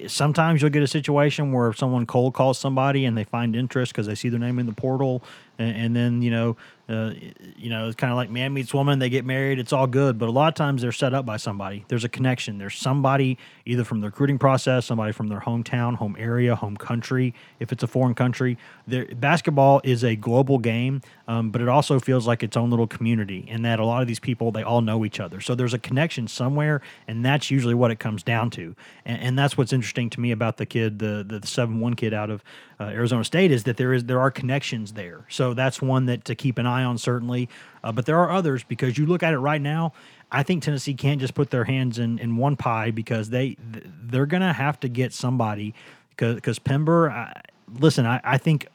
sometimes 0.07 0.61
you'll 0.61 0.71
get 0.71 0.83
a 0.83 0.87
situation 0.87 1.51
where 1.51 1.73
someone 1.73 2.05
cold 2.05 2.33
calls 2.33 2.57
somebody 2.57 3.05
and 3.05 3.17
they 3.17 3.23
find 3.23 3.55
interest 3.55 3.91
because 3.91 4.07
they 4.07 4.15
see 4.15 4.29
their 4.29 4.39
name 4.39 4.59
in 4.59 4.65
the 4.65 4.73
portal, 4.73 5.23
and, 5.57 5.75
and 5.75 5.95
then 5.95 6.21
you 6.21 6.31
know, 6.31 6.57
uh, 6.89 7.13
you 7.55 7.69
know, 7.69 7.87
it's 7.87 7.95
kind 7.95 8.11
of 8.11 8.17
like 8.17 8.29
man 8.29 8.53
meets 8.53 8.73
woman. 8.73 8.99
They 8.99 9.09
get 9.09 9.23
married. 9.23 9.57
It's 9.57 9.71
all 9.71 9.87
good, 9.87 10.17
but 10.17 10.27
a 10.27 10.31
lot 10.31 10.49
of 10.49 10.55
times 10.55 10.81
they're 10.81 10.91
set 10.91 11.13
up 11.13 11.25
by 11.25 11.37
somebody. 11.37 11.85
There's 11.87 12.03
a 12.03 12.09
connection. 12.09 12.57
There's 12.57 12.75
somebody 12.75 13.37
either 13.65 13.85
from 13.85 14.01
the 14.01 14.07
recruiting 14.07 14.37
process, 14.37 14.85
somebody 14.85 15.13
from 15.13 15.27
their 15.27 15.39
hometown, 15.39 15.95
home 15.95 16.17
area, 16.19 16.55
home 16.55 16.75
country. 16.75 17.33
If 17.59 17.71
it's 17.71 17.83
a 17.83 17.87
foreign 17.87 18.15
country, 18.15 18.57
there, 18.85 19.05
basketball 19.05 19.79
is 19.85 20.03
a 20.03 20.17
global 20.17 20.57
game, 20.57 21.01
um, 21.27 21.51
but 21.51 21.61
it 21.61 21.69
also 21.69 21.99
feels 21.99 22.27
like 22.27 22.43
its 22.43 22.57
own 22.57 22.69
little 22.69 22.87
community. 22.87 23.47
And 23.49 23.63
that 23.63 23.79
a 23.79 23.85
lot 23.85 24.01
of 24.01 24.07
these 24.07 24.19
people 24.19 24.51
they 24.51 24.63
all 24.63 24.81
know 24.81 25.05
each 25.05 25.21
other. 25.21 25.39
So 25.39 25.55
there's 25.55 25.73
a 25.73 25.79
connection 25.79 26.27
somewhere, 26.27 26.81
and 27.07 27.23
that's 27.23 27.49
usually 27.49 27.75
what 27.75 27.91
it 27.91 27.99
comes 27.99 28.23
down 28.23 28.49
to. 28.51 28.75
And, 29.05 29.21
and 29.21 29.39
that's 29.39 29.57
what's 29.57 29.71
interesting 29.71 30.09
to 30.11 30.19
me 30.19 30.31
about 30.31 30.57
the 30.57 30.65
kid, 30.65 30.99
the 30.99 31.25
the 31.27 31.47
seven 31.47 31.79
one 31.79 31.93
kid 31.93 32.13
out 32.13 32.29
of 32.29 32.43
uh, 32.79 32.85
Arizona 32.85 33.23
State, 33.23 33.51
is 33.51 33.63
that 33.63 33.77
there 33.77 33.93
is 33.93 34.03
there 34.03 34.19
are 34.19 34.31
connections 34.31 34.93
there. 34.93 35.25
So 35.29 35.42
that's 35.51 35.81
one 35.81 36.05
that 36.05 36.25
to 36.25 36.35
keep 36.35 36.59
an 36.59 36.67
eye 36.67 36.83
on 36.83 36.99
certainly. 36.99 37.49
Uh, 37.83 37.91
but 37.91 38.05
there 38.05 38.19
are 38.19 38.29
others 38.29 38.63
because 38.63 38.99
you 38.99 39.07
look 39.07 39.23
at 39.23 39.33
it 39.33 39.39
right 39.39 39.61
now. 39.61 39.93
I 40.31 40.43
think 40.43 40.61
Tennessee 40.61 40.93
can't 40.93 41.19
just 41.19 41.33
put 41.33 41.49
their 41.49 41.63
hands 41.63 41.97
in, 41.97 42.19
in 42.19 42.37
one 42.37 42.55
pie 42.55 42.91
because 42.91 43.29
they 43.29 43.57
they're 43.59 44.25
gonna 44.25 44.53
have 44.53 44.79
to 44.81 44.87
get 44.87 45.11
somebody 45.11 45.73
because 46.15 46.59
Pember. 46.59 47.09
I, 47.09 47.41
listen, 47.79 48.05
I, 48.05 48.21
I 48.23 48.37
think 48.37 48.67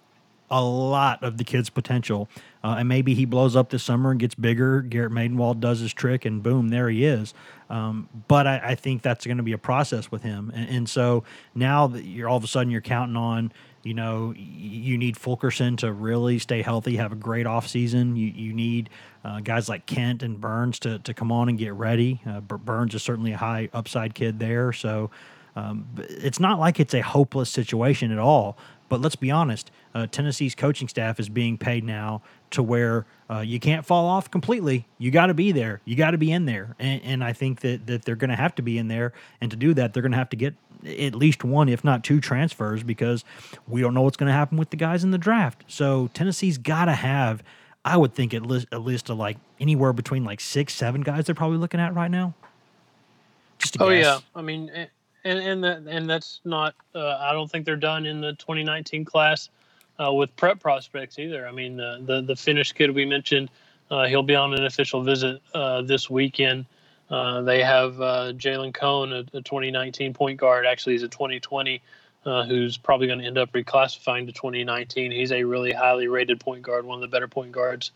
a 0.51 0.63
lot 0.63 1.23
of 1.23 1.37
the 1.37 1.45
kid's 1.45 1.69
potential, 1.69 2.29
uh, 2.65 2.77
and 2.79 2.89
maybe 2.89 3.15
he 3.15 3.25
blows 3.25 3.55
up 3.55 3.71
this 3.71 3.83
summer 3.83 4.11
and 4.11 4.21
gets 4.21 4.35
bigger. 4.35 4.81
Garrett 4.81 5.13
Medenwald 5.13 5.61
does 5.61 5.81
his 5.81 5.93
trick, 5.93 6.25
and 6.25 6.43
boom, 6.43 6.69
there 6.69 6.89
he 6.89 7.05
is. 7.05 7.35
Um, 7.69 8.09
but 8.29 8.47
I, 8.47 8.61
I 8.65 8.75
think 8.75 9.03
that's 9.03 9.27
going 9.27 9.37
to 9.37 9.43
be 9.43 9.53
a 9.53 9.59
process 9.59 10.11
with 10.11 10.23
him, 10.23 10.51
and, 10.55 10.69
and 10.69 10.89
so 10.89 11.25
now 11.55 11.87
that 11.89 12.05
you're 12.05 12.29
all 12.29 12.37
of 12.37 12.45
a 12.45 12.49
sudden 12.49 12.71
you're 12.71 12.81
counting 12.81 13.17
on. 13.17 13.53
You 13.89 13.95
know, 13.95 14.35
you 14.37 14.99
need 14.99 15.17
Fulkerson 15.17 15.79
to 15.79 15.91
really 15.91 16.39
stay 16.39 16.61
healthy, 16.61 16.97
have 16.97 17.11
a 17.11 17.17
great 17.17 17.47
offseason. 17.47 18.19
You 18.19 18.27
you 18.27 18.53
need 18.53 18.91
uh, 19.25 19.41
guys 19.41 19.67
like 19.67 19.87
Kent 19.87 20.23
and 20.23 20.39
Burns 20.39 20.79
to, 20.81 20.99
to 20.99 21.15
come 21.15 21.33
on 21.33 21.49
and 21.49 21.57
get 21.57 21.73
ready. 21.73 22.21
Uh, 22.29 22.41
Burns 22.41 22.95
is 22.95 23.03
certainly 23.03 23.33
a 23.33 23.39
high 23.39 23.71
upside 23.73 24.15
kid 24.15 24.41
there, 24.41 24.75
so 24.75 25.11
um, 25.57 25.87
it's 25.97 26.39
not 26.39 26.61
like 26.61 26.79
it's 26.79 26.93
a 26.93 27.01
hopeless 27.01 27.49
situation 27.49 28.13
at 28.13 28.19
all. 28.19 28.59
But 28.89 29.01
let's 29.01 29.17
be 29.17 29.31
honest, 29.31 29.71
uh, 29.95 30.07
Tennessee's 30.07 30.55
coaching 30.55 30.89
staff 30.89 31.21
is 31.21 31.29
being 31.29 31.59
paid 31.59 31.85
now 31.85 32.23
to 32.53 32.63
where 32.63 33.05
uh, 33.31 33.41
you 33.41 33.61
can't 33.61 33.85
fall 33.85 34.07
off 34.07 34.31
completely. 34.31 34.87
You 34.99 35.11
got 35.11 35.27
to 35.27 35.35
be 35.35 35.53
there. 35.53 35.81
You 35.85 35.95
got 35.97 36.13
to 36.13 36.19
be 36.19 36.33
in 36.33 36.47
there. 36.47 36.75
And, 36.79 37.03
and 37.03 37.25
I 37.25 37.33
think 37.35 37.61
that, 37.61 37.87
that 37.87 38.05
they're 38.05 38.17
going 38.17 38.31
to 38.31 38.37
have 38.37 38.55
to 38.55 38.63
be 38.63 38.79
in 38.79 38.89
there. 38.89 39.13
And 39.41 39.51
to 39.51 39.57
do 39.57 39.75
that, 39.75 39.93
they're 39.93 40.03
going 40.03 40.13
to 40.13 40.19
have 40.19 40.31
to 40.31 40.37
get 40.37 40.55
at 40.87 41.15
least 41.15 41.45
one, 41.45 41.69
if 41.69 41.85
not 41.85 42.05
two 42.05 42.21
transfers, 42.21 42.83
because 42.83 43.25
we 43.67 43.81
don't 43.83 43.93
know 43.95 44.03
what's 44.03 44.17
going 44.17 44.29
to 44.29 44.33
happen 44.33 44.57
with 44.57 44.71
the 44.71 44.77
guys 44.77 45.05
in 45.05 45.11
the 45.11 45.19
draft. 45.19 45.65
So 45.67 46.09
Tennessee's 46.15 46.57
got 46.57 46.87
to 46.87 46.93
have, 46.95 47.43
I 47.85 47.97
would 47.99 48.15
think, 48.15 48.33
at 48.33 48.47
least 48.47 48.69
a 48.73 48.79
list 48.79 49.11
of 49.11 49.19
like 49.19 49.37
anywhere 49.61 49.93
between 49.93 50.25
like 50.25 50.41
six, 50.41 50.75
seven 50.75 51.03
guys 51.03 51.27
they're 51.27 51.35
probably 51.35 51.59
looking 51.59 51.81
at 51.81 51.95
right 51.95 52.11
now. 52.11 52.33
Just 53.59 53.77
Oh 53.81 53.91
guess. 53.91 54.05
yeah, 54.05 54.19
I 54.35 54.41
mean, 54.43 54.71
a- 54.75 54.89
and 55.29 55.39
and 55.41 55.65
that 55.65 55.83
and 55.87 56.09
that's 56.09 56.41
not. 56.45 56.75
Uh, 56.95 57.19
I 57.21 57.33
don't 57.33 57.51
think 57.51 57.65
they're 57.65 57.77
done 57.77 58.07
in 58.07 58.21
the 58.21 58.33
2019 58.35 59.05
class 59.05 59.51
uh, 59.99 60.13
with 60.13 60.35
prep 60.37 60.61
prospects 60.61 61.19
either. 61.19 61.47
I 61.47 61.53
mean, 61.53 61.77
the 61.77 62.03
the, 62.05 62.23
the 62.23 62.37
Finnish 62.37 62.73
kid 62.73 62.95
we 62.95 63.05
mentioned, 63.05 63.51
uh, 63.91 64.07
he'll 64.07 64.23
be 64.23 64.35
on 64.35 64.55
an 64.55 64.65
official 64.65 65.03
visit 65.03 65.41
uh, 65.55 65.83
this 65.83 66.09
weekend. 66.09 66.67
Uh, 67.11 67.41
they 67.43 67.63
have 67.63 68.01
uh, 68.01 68.33
Jalen 68.35 68.75
Cone, 68.75 69.13
a, 69.13 69.21
a 69.33 69.43
2019 69.43 70.15
point 70.15 70.39
guard. 70.39 70.67
Actually, 70.67 70.95
he's 70.95 71.03
a 71.03 71.09
2020. 71.09 71.81
Uh, 72.25 72.45
who's 72.45 72.77
probably 72.77 73.07
going 73.07 73.21
to 73.21 73.25
end 73.25 73.39
up 73.39 73.51
reclassifying 73.53 74.27
to 74.27 74.33
2019? 74.33 75.13
He's 75.13 75.33
a 75.33 75.45
really 75.45 75.73
highly 75.73 76.09
rated 76.09 76.41
point 76.41 76.63
guard, 76.63 76.85
one 76.85 76.97
of 76.97 77.01
the 77.01 77.09
better 77.09 77.29
point 77.29 77.53
guards 77.53 77.93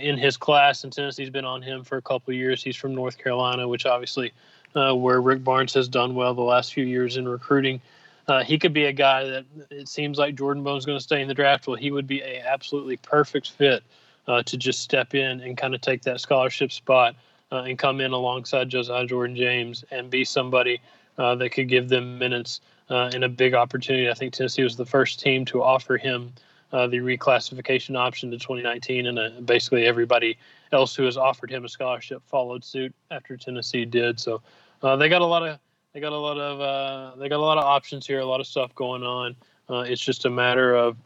in 0.00 0.16
his 0.16 0.36
class, 0.36 0.84
and 0.84 0.92
Tennessee's 0.92 1.28
been 1.28 1.44
on 1.44 1.60
him 1.60 1.84
for 1.84 1.98
a 1.98 2.02
couple 2.02 2.32
years. 2.32 2.62
He's 2.62 2.76
from 2.76 2.94
North 2.94 3.18
Carolina, 3.18 3.68
which 3.68 3.84
obviously 3.84 4.32
uh, 4.78 4.94
where 4.94 5.20
Rick 5.20 5.42
Barnes 5.42 5.74
has 5.74 5.88
done 5.88 6.14
well 6.14 6.34
the 6.34 6.42
last 6.42 6.72
few 6.72 6.84
years 6.84 7.16
in 7.16 7.28
recruiting. 7.28 7.80
Uh, 8.28 8.44
he 8.44 8.58
could 8.58 8.72
be 8.72 8.84
a 8.84 8.92
guy 8.92 9.24
that 9.24 9.44
it 9.70 9.88
seems 9.88 10.18
like 10.18 10.36
Jordan 10.36 10.62
Bone's 10.62 10.86
going 10.86 10.98
to 10.98 11.02
stay 11.02 11.20
in 11.20 11.28
the 11.28 11.34
draft. 11.34 11.66
Well, 11.66 11.76
he 11.76 11.90
would 11.90 12.06
be 12.06 12.20
a 12.20 12.44
absolutely 12.46 12.98
perfect 12.98 13.50
fit 13.50 13.82
uh, 14.28 14.42
to 14.44 14.56
just 14.56 14.80
step 14.80 15.14
in 15.14 15.40
and 15.40 15.56
kind 15.56 15.74
of 15.74 15.80
take 15.80 16.02
that 16.02 16.20
scholarship 16.20 16.70
spot 16.70 17.16
uh, 17.50 17.62
and 17.62 17.78
come 17.78 18.00
in 18.00 18.12
alongside 18.12 18.68
Josiah 18.68 19.06
Jordan 19.06 19.34
James 19.34 19.84
and 19.90 20.10
be 20.10 20.24
somebody 20.24 20.80
uh, 21.16 21.34
that 21.36 21.50
could 21.50 21.68
give 21.68 21.88
them 21.88 22.18
minutes 22.18 22.60
uh, 22.90 23.10
and 23.12 23.24
a 23.24 23.28
big 23.28 23.54
opportunity. 23.54 24.08
I 24.08 24.14
think 24.14 24.34
Tennessee 24.34 24.62
was 24.62 24.76
the 24.76 24.86
first 24.86 25.18
team 25.18 25.44
to 25.46 25.62
offer 25.62 25.96
him 25.96 26.32
uh, 26.70 26.86
the 26.86 26.98
reclassification 26.98 27.96
option 27.96 28.30
to 28.30 28.36
2019, 28.36 29.06
and 29.06 29.46
basically 29.46 29.86
everybody 29.86 30.36
else 30.70 30.94
who 30.94 31.04
has 31.04 31.16
offered 31.16 31.50
him 31.50 31.64
a 31.64 31.68
scholarship 31.68 32.22
followed 32.26 32.62
suit 32.62 32.94
after 33.10 33.38
Tennessee 33.38 33.86
did. 33.86 34.20
So 34.20 34.42
uh, 34.82 34.96
they 34.96 35.08
got 35.08 35.22
a 35.22 35.26
lot 35.26 35.46
of 35.46 35.58
they 35.92 36.00
got 36.00 36.12
a 36.12 36.18
lot 36.18 36.38
of 36.38 36.60
uh, 36.60 37.16
they 37.16 37.28
got 37.28 37.38
a 37.38 37.42
lot 37.42 37.58
of 37.58 37.64
options 37.64 38.06
here, 38.06 38.20
a 38.20 38.24
lot 38.26 38.40
of 38.40 38.46
stuff 38.46 38.74
going 38.74 39.02
on. 39.02 39.36
Uh, 39.68 39.80
it's 39.80 40.04
just 40.04 40.24
a 40.24 40.30
matter 40.30 40.74
of 40.74 40.96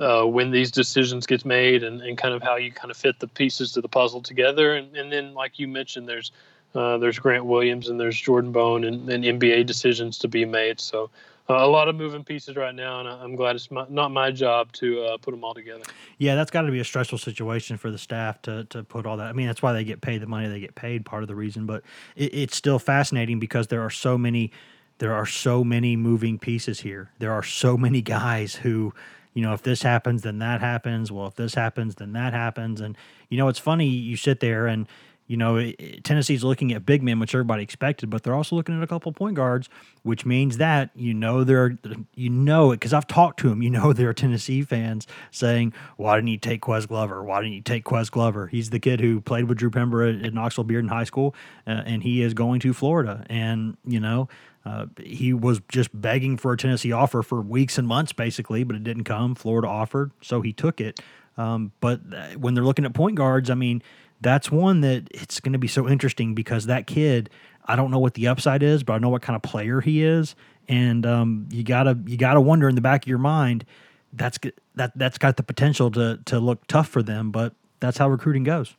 uh, 0.00 0.24
when 0.24 0.50
these 0.50 0.70
decisions 0.70 1.26
get 1.26 1.44
made 1.44 1.82
and, 1.82 2.00
and 2.00 2.18
kind 2.18 2.34
of 2.34 2.42
how 2.42 2.56
you 2.56 2.72
kind 2.72 2.90
of 2.90 2.96
fit 2.96 3.18
the 3.20 3.28
pieces 3.28 3.72
to 3.72 3.80
the 3.80 3.88
puzzle 3.88 4.20
together. 4.20 4.74
And, 4.74 4.96
and 4.96 5.12
then, 5.12 5.34
like 5.34 5.58
you 5.58 5.68
mentioned, 5.68 6.08
there's 6.08 6.32
uh, 6.74 6.98
there's 6.98 7.18
Grant 7.18 7.44
Williams 7.44 7.88
and 7.88 8.00
there's 8.00 8.20
Jordan 8.20 8.52
Bone 8.52 8.84
and, 8.84 9.08
and 9.08 9.24
NBA 9.24 9.66
decisions 9.66 10.18
to 10.18 10.28
be 10.28 10.44
made. 10.44 10.80
So 10.80 11.10
uh, 11.48 11.56
a 11.56 11.66
lot 11.66 11.88
of 11.88 11.96
moving 11.96 12.24
pieces 12.24 12.56
right 12.56 12.74
now, 12.74 13.00
and 13.00 13.08
I'm 13.08 13.36
glad 13.36 13.56
it's 13.56 13.70
my, 13.70 13.84
not 13.88 14.10
my 14.10 14.30
job 14.30 14.72
to 14.72 15.02
uh, 15.02 15.16
put 15.18 15.32
them 15.32 15.44
all 15.44 15.54
together. 15.54 15.84
Yeah, 16.18 16.34
that's 16.34 16.50
got 16.50 16.62
to 16.62 16.72
be 16.72 16.80
a 16.80 16.84
stressful 16.84 17.18
situation 17.18 17.76
for 17.76 17.90
the 17.90 17.98
staff 17.98 18.40
to 18.42 18.64
to 18.64 18.82
put 18.82 19.06
all 19.06 19.16
that. 19.18 19.26
I 19.26 19.32
mean, 19.32 19.46
that's 19.46 19.62
why 19.62 19.72
they 19.72 19.84
get 19.84 20.00
paid 20.00 20.22
the 20.22 20.26
money 20.26 20.48
they 20.48 20.60
get 20.60 20.74
paid. 20.74 21.04
Part 21.04 21.22
of 21.22 21.28
the 21.28 21.34
reason, 21.34 21.66
but 21.66 21.82
it, 22.16 22.34
it's 22.34 22.56
still 22.56 22.78
fascinating 22.78 23.38
because 23.38 23.66
there 23.68 23.82
are 23.82 23.90
so 23.90 24.16
many 24.16 24.52
there 24.98 25.12
are 25.12 25.26
so 25.26 25.64
many 25.64 25.96
moving 25.96 26.38
pieces 26.38 26.80
here. 26.80 27.10
There 27.18 27.32
are 27.32 27.42
so 27.42 27.76
many 27.76 28.00
guys 28.00 28.54
who 28.54 28.94
you 29.34 29.42
know, 29.42 29.52
if 29.52 29.62
this 29.62 29.82
happens, 29.82 30.22
then 30.22 30.38
that 30.38 30.60
happens. 30.60 31.10
Well, 31.10 31.26
if 31.26 31.34
this 31.34 31.54
happens, 31.54 31.96
then 31.96 32.12
that 32.12 32.32
happens. 32.32 32.80
And, 32.80 32.96
you 33.28 33.36
know, 33.36 33.48
it's 33.48 33.58
funny, 33.58 33.86
you 33.88 34.16
sit 34.16 34.38
there 34.38 34.68
and 34.68 34.86
you 35.26 35.38
know, 35.38 35.72
Tennessee's 36.02 36.44
looking 36.44 36.72
at 36.72 36.84
big 36.84 37.02
men, 37.02 37.18
which 37.18 37.34
everybody 37.34 37.62
expected, 37.62 38.10
but 38.10 38.22
they're 38.22 38.34
also 38.34 38.56
looking 38.56 38.76
at 38.76 38.82
a 38.82 38.86
couple 38.86 39.10
point 39.12 39.36
guards, 39.36 39.70
which 40.02 40.26
means 40.26 40.58
that 40.58 40.90
you 40.94 41.14
know 41.14 41.44
they're 41.44 41.78
you 42.14 42.28
know 42.28 42.72
it 42.72 42.76
because 42.76 42.92
I've 42.92 43.06
talked 43.06 43.40
to 43.40 43.48
them. 43.48 43.62
You 43.62 43.70
know 43.70 43.92
they're 43.94 44.12
Tennessee 44.12 44.62
fans 44.62 45.06
saying, 45.30 45.72
"Why 45.96 46.16
didn't 46.16 46.28
you 46.28 46.36
take 46.36 46.60
Ques 46.60 46.84
Glover? 46.84 47.24
Why 47.24 47.40
didn't 47.40 47.54
you 47.54 47.62
take 47.62 47.84
Ques 47.84 48.10
Glover? 48.10 48.48
He's 48.48 48.68
the 48.68 48.78
kid 48.78 49.00
who 49.00 49.20
played 49.22 49.44
with 49.44 49.58
Drew 49.58 49.70
Pember 49.70 50.02
at, 50.02 50.22
at 50.22 50.34
Knoxville 50.34 50.66
Bearden 50.66 50.90
High 50.90 51.04
School, 51.04 51.34
uh, 51.66 51.82
and 51.86 52.02
he 52.02 52.20
is 52.20 52.34
going 52.34 52.60
to 52.60 52.74
Florida. 52.74 53.24
And 53.30 53.78
you 53.86 54.00
know, 54.00 54.28
uh, 54.66 54.86
he 55.02 55.32
was 55.32 55.62
just 55.70 55.88
begging 55.98 56.36
for 56.36 56.52
a 56.52 56.56
Tennessee 56.58 56.92
offer 56.92 57.22
for 57.22 57.40
weeks 57.40 57.78
and 57.78 57.88
months, 57.88 58.12
basically, 58.12 58.62
but 58.62 58.76
it 58.76 58.84
didn't 58.84 59.04
come. 59.04 59.34
Florida 59.34 59.68
offered, 59.68 60.10
so 60.20 60.42
he 60.42 60.52
took 60.52 60.82
it. 60.82 61.00
Um, 61.36 61.72
but 61.80 62.00
uh, 62.14 62.28
when 62.38 62.54
they're 62.54 62.64
looking 62.64 62.84
at 62.84 62.94
point 62.94 63.16
guards, 63.16 63.50
I 63.50 63.54
mean 63.54 63.82
that's 64.24 64.50
one 64.50 64.80
that 64.80 65.06
it's 65.12 65.38
going 65.38 65.52
to 65.52 65.58
be 65.58 65.68
so 65.68 65.88
interesting 65.88 66.34
because 66.34 66.66
that 66.66 66.88
kid, 66.88 67.30
I 67.66 67.76
don't 67.76 67.92
know 67.92 68.00
what 68.00 68.14
the 68.14 68.26
upside 68.26 68.62
is, 68.62 68.82
but 68.82 68.94
I 68.94 68.98
know 68.98 69.10
what 69.10 69.22
kind 69.22 69.36
of 69.36 69.42
player 69.42 69.80
he 69.80 70.02
is, 70.02 70.34
and 70.66 71.06
um, 71.06 71.46
you 71.52 71.62
gotta 71.62 71.96
you 72.06 72.16
gotta 72.16 72.40
wonder 72.40 72.68
in 72.68 72.74
the 72.74 72.80
back 72.80 73.04
of 73.04 73.08
your 73.08 73.18
mind, 73.18 73.64
that's 74.12 74.38
that 74.74 74.92
that's 74.96 75.18
got 75.18 75.36
the 75.36 75.42
potential 75.42 75.90
to 75.92 76.18
to 76.24 76.40
look 76.40 76.66
tough 76.66 76.88
for 76.88 77.02
them, 77.02 77.30
but 77.30 77.54
that's 77.80 77.98
how 77.98 78.08
recruiting 78.08 78.44
goes. 78.44 78.74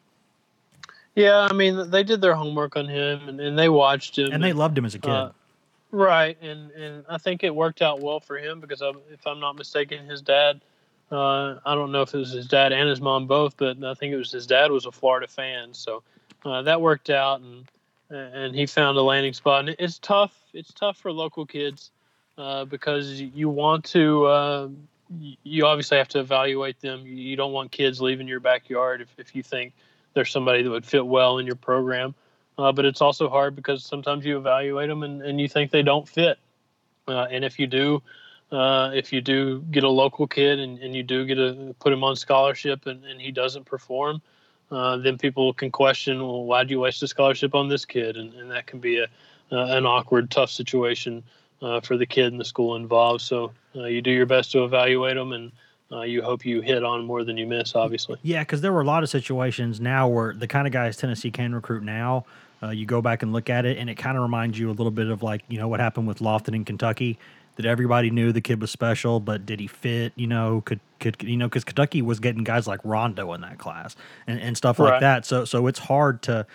Yeah, 1.14 1.48
I 1.50 1.54
mean 1.54 1.90
they 1.92 2.04
did 2.04 2.22
their 2.22 2.36
homework 2.36 2.76
on 2.76 2.88
him 2.88 3.30
and, 3.30 3.40
and 3.40 3.58
they 3.58 3.70
watched 3.70 4.18
him, 4.18 4.32
and 4.32 4.44
they 4.44 4.54
loved 4.54 4.78
him 4.78 4.86
as 4.86 4.96
a 4.96 5.00
kid. 5.00 5.12
Uh, 5.12 5.32
right, 5.92 6.38
and 6.42 6.72
and 6.72 7.06
I 7.08 7.20
think 7.20 7.44
it 7.44 7.56
worked 7.56 7.82
out 7.82 8.02
well 8.02 8.20
for 8.20 8.38
him 8.38 8.60
because 8.60 8.82
I'm, 8.82 8.98
if 9.12 9.26
I'm 9.26 9.40
not 9.40 9.56
mistaken, 9.56 10.06
his 10.08 10.22
dad 10.22 10.62
uh, 11.12 11.60
I 11.66 11.76
don't 11.76 11.92
know 11.92 12.02
if 12.02 12.14
it 12.14 12.18
was 12.18 12.32
his 12.32 12.48
dad 12.48 12.72
and 12.72 12.90
his 12.90 13.02
mom 13.02 13.28
both, 13.28 13.58
but 13.58 13.84
I 13.84 13.94
think 13.94 14.14
it 14.14 14.18
was 14.18 14.32
his 14.32 14.48
dad 14.48 14.72
was 14.72 14.86
a 14.86 14.92
Florida 14.92 15.28
fan, 15.28 15.74
so 15.74 16.04
uh, 16.44 16.64
that 16.64 16.82
worked 16.82 17.10
out, 17.10 17.42
and 17.42 17.66
and 18.10 18.56
he 18.56 18.66
found 18.66 18.98
a 18.98 19.02
landing 19.02 19.34
spot. 19.34 19.68
And 19.68 19.76
it's 19.80 20.00
tough. 20.00 20.36
It's 20.54 20.74
tough 20.74 20.98
for 20.98 21.12
local 21.12 21.46
kids 21.46 21.92
uh, 22.38 22.66
because 22.66 23.20
you 23.20 23.50
want 23.50 23.86
to. 23.86 24.26
Uh, 24.26 24.70
you 25.44 25.66
obviously 25.66 25.98
have 25.98 26.08
to 26.10 26.20
evaluate 26.20 26.80
them. 26.82 27.06
You 27.06 27.36
don't 27.36 27.54
want 27.54 27.72
kids 27.72 28.02
leaving 28.02 28.28
your 28.28 28.40
backyard 28.40 29.02
if, 29.02 29.10
if 29.20 29.36
you 29.36 29.44
think 29.44 29.74
there's 30.16 30.32
somebody 30.32 30.64
that 30.64 30.70
would 30.70 30.86
fit 30.86 31.06
well 31.06 31.38
in 31.38 31.46
your 31.46 31.56
program. 31.56 32.16
Uh, 32.58 32.72
but 32.72 32.86
it's 32.86 33.02
also 33.02 33.30
hard 33.30 33.56
because 33.56 33.84
sometimes 33.84 34.26
you 34.26 34.38
evaluate 34.38 34.90
them 34.90 35.04
and, 35.04 35.22
and 35.22 35.40
you 35.40 35.48
think 35.48 35.72
they 35.72 35.84
don't 35.84 36.08
fit. 36.08 36.40
Uh, 37.08 37.28
and 37.30 37.46
if 37.46 37.60
you 37.60 37.68
do, 37.68 38.02
uh, 38.52 38.92
if 38.94 39.12
you 39.12 39.22
do 39.22 39.62
get 39.72 39.84
a 39.84 39.90
local 39.90 40.28
kid 40.28 40.60
and, 40.60 40.80
and 40.80 40.96
you 40.96 41.04
do 41.04 41.26
get 41.26 41.36
to 41.36 41.76
put 41.80 41.92
him 41.92 42.04
on 42.04 42.16
scholarship 42.16 42.86
and, 42.86 43.04
and 43.04 43.20
he 43.20 43.32
doesn't 43.32 43.66
perform, 43.66 44.22
uh, 44.72 44.98
then 44.98 45.18
people 45.18 45.54
can 45.54 45.72
question, 45.72 46.20
well, 46.20 46.44
why 46.44 46.64
do 46.64 46.72
you 46.72 46.80
waste 46.80 47.02
a 47.04 47.08
scholarship 47.08 47.56
on 47.56 47.70
this 47.70 47.86
kid? 47.86 48.18
And, 48.18 48.34
and 48.34 48.52
that 48.52 48.68
can 48.68 48.80
be 48.80 49.00
a, 49.00 49.06
uh, 49.52 49.66
an 49.78 49.86
awkward, 49.86 50.30
tough 50.32 50.52
situation 50.52 51.24
uh, 51.62 51.80
for 51.82 51.98
the 51.98 52.06
kid 52.06 52.32
and 52.32 52.40
the 52.40 52.46
school 52.46 52.76
involved. 52.76 53.22
So 53.22 53.52
uh, 53.76 53.86
you 53.86 54.02
do 54.02 54.12
your 54.12 54.26
best 54.26 54.52
to 54.52 54.64
evaluate 54.64 55.16
them 55.16 55.34
and 55.34 55.52
you 56.06 56.22
hope 56.22 56.46
you 56.46 56.60
hit 56.60 56.84
on 56.84 57.06
more 57.06 57.24
than 57.24 57.38
you 57.38 57.48
miss, 57.48 57.74
obviously. 57.74 58.20
Yeah, 58.22 58.42
because 58.42 58.60
there 58.60 58.74
were 58.74 58.82
a 58.82 58.86
lot 58.86 59.04
of 59.04 59.10
situations 59.10 59.80
now 59.80 60.10
where 60.10 60.34
the 60.34 60.48
kind 60.48 60.68
of 60.68 60.74
guys 60.74 60.98
Tennessee 60.98 61.32
can 61.32 61.56
recruit 61.56 61.84
now, 61.84 62.26
you 62.72 62.86
go 62.86 63.02
back 63.02 63.24
and 63.24 63.32
look 63.32 63.50
at 63.50 63.64
it, 63.66 63.78
and 63.78 63.90
it 63.90 63.96
kind 63.96 64.18
of 64.18 64.24
reminds 64.24 64.60
you 64.60 64.70
a 64.70 64.74
little 64.74 64.92
bit 64.92 65.08
of 65.08 65.24
like, 65.24 65.44
you 65.48 65.58
know, 65.58 65.70
what 65.70 65.80
happened 65.80 66.08
with 66.08 66.18
Lofton 66.20 66.54
in 66.54 66.66
Kentucky 66.66 67.18
that 67.56 67.66
everybody 67.66 68.10
knew 68.10 68.32
the 68.32 68.42
kid 68.42 68.62
was 68.62 68.72
special, 68.72 69.20
but 69.20 69.46
did 69.46 69.60
he 69.60 69.68
fit? 69.68 70.14
You 70.16 70.28
know, 70.28 70.62
could 70.66 70.80
could 71.00 71.22
you 71.22 71.38
know 71.38 71.48
because 71.48 71.64
Kentucky 71.64 72.02
was 72.02 72.20
getting 72.20 72.44
guys 72.44 72.68
like 72.68 72.80
Rondo 72.84 73.34
in 73.34 73.42
that 73.42 73.58
class 73.58 73.96
and, 74.28 74.40
and 74.40 74.58
stuff 74.58 74.80
like 74.80 75.00
that. 75.02 75.26
So 75.26 75.46
so 75.46 75.68
it's 75.68 75.80
hard 75.80 76.22
to, 76.24 76.46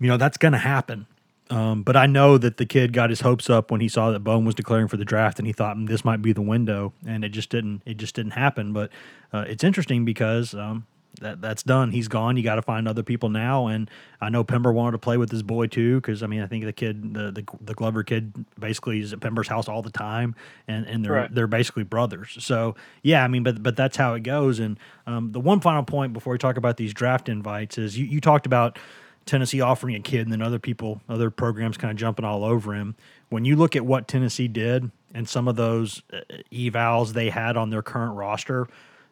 you 0.00 0.08
know, 0.08 0.16
that's 0.16 0.36
going 0.36 0.52
to 0.52 0.58
happen. 0.58 1.06
Um, 1.50 1.82
but 1.82 1.96
I 1.96 2.06
know 2.06 2.36
that 2.36 2.58
the 2.58 2.66
kid 2.66 2.92
got 2.92 3.08
his 3.08 3.22
hopes 3.22 3.48
up 3.48 3.70
when 3.70 3.80
he 3.80 3.88
saw 3.88 4.10
that 4.10 4.20
Bone 4.20 4.44
was 4.44 4.54
declaring 4.54 4.88
for 4.88 4.98
the 4.98 5.04
draft, 5.04 5.38
and 5.38 5.46
he 5.46 5.52
thought 5.52 5.76
mm, 5.76 5.88
this 5.88 6.04
might 6.04 6.20
be 6.20 6.32
the 6.32 6.42
window, 6.42 6.92
and 7.06 7.24
it 7.24 7.30
just 7.30 7.48
didn't. 7.48 7.82
It 7.86 7.96
just 7.96 8.14
didn't 8.14 8.32
happen. 8.32 8.72
But 8.72 8.90
uh, 9.32 9.44
it's 9.48 9.64
interesting 9.64 10.04
because 10.04 10.54
um, 10.54 10.86
that 11.18 11.40
that's 11.40 11.62
done. 11.62 11.90
He's 11.90 12.08
gone. 12.08 12.36
You 12.36 12.42
got 12.42 12.56
to 12.56 12.62
find 12.62 12.88
other 12.88 13.02
people 13.02 13.28
now. 13.28 13.66
And 13.66 13.90
I 14.20 14.28
know 14.28 14.44
Pember 14.44 14.72
wanted 14.72 14.92
to 14.92 14.98
play 14.98 15.16
with 15.16 15.30
his 15.30 15.42
boy 15.42 15.66
too, 15.66 16.00
because 16.00 16.22
I 16.22 16.26
mean, 16.26 16.42
I 16.42 16.46
think 16.46 16.64
the 16.64 16.72
kid, 16.72 17.14
the, 17.14 17.30
the 17.30 17.44
the 17.60 17.74
Glover 17.74 18.02
kid, 18.02 18.32
basically 18.58 19.00
is 19.00 19.12
at 19.12 19.20
Pember's 19.20 19.48
house 19.48 19.68
all 19.68 19.82
the 19.82 19.90
time, 19.90 20.34
and 20.66 20.86
and 20.86 21.04
they're 21.04 21.12
right. 21.12 21.34
they're 21.34 21.46
basically 21.46 21.84
brothers. 21.84 22.36
So 22.40 22.74
yeah, 23.02 23.24
I 23.24 23.28
mean, 23.28 23.42
but 23.42 23.62
but 23.62 23.76
that's 23.76 23.96
how 23.96 24.14
it 24.14 24.22
goes. 24.22 24.58
And 24.58 24.78
um, 25.06 25.32
the 25.32 25.40
one 25.40 25.60
final 25.60 25.82
point 25.82 26.12
before 26.12 26.32
we 26.32 26.38
talk 26.38 26.56
about 26.56 26.76
these 26.76 26.94
draft 26.94 27.28
invites 27.28 27.78
is 27.78 27.98
you 27.98 28.06
you 28.06 28.20
talked 28.20 28.46
about. 28.46 28.78
Tennessee 29.26 29.60
offering 29.60 29.94
a 29.94 30.00
kid, 30.00 30.22
and 30.22 30.32
then 30.32 30.40
other 30.40 30.58
people, 30.58 31.02
other 31.06 31.28
programs 31.28 31.76
kind 31.76 31.90
of 31.90 31.98
jumping 31.98 32.24
all 32.24 32.44
over 32.44 32.72
him. 32.72 32.96
When 33.28 33.44
you 33.44 33.56
look 33.56 33.76
at 33.76 33.84
what 33.84 34.08
Tennessee 34.08 34.48
did 34.48 34.90
and 35.12 35.28
some 35.28 35.48
of 35.48 35.56
those 35.56 36.02
uh, 36.10 36.20
evals 36.50 37.12
they 37.12 37.28
had 37.28 37.54
on 37.54 37.68
their 37.68 37.82
current 37.82 38.16
roster, 38.16 38.68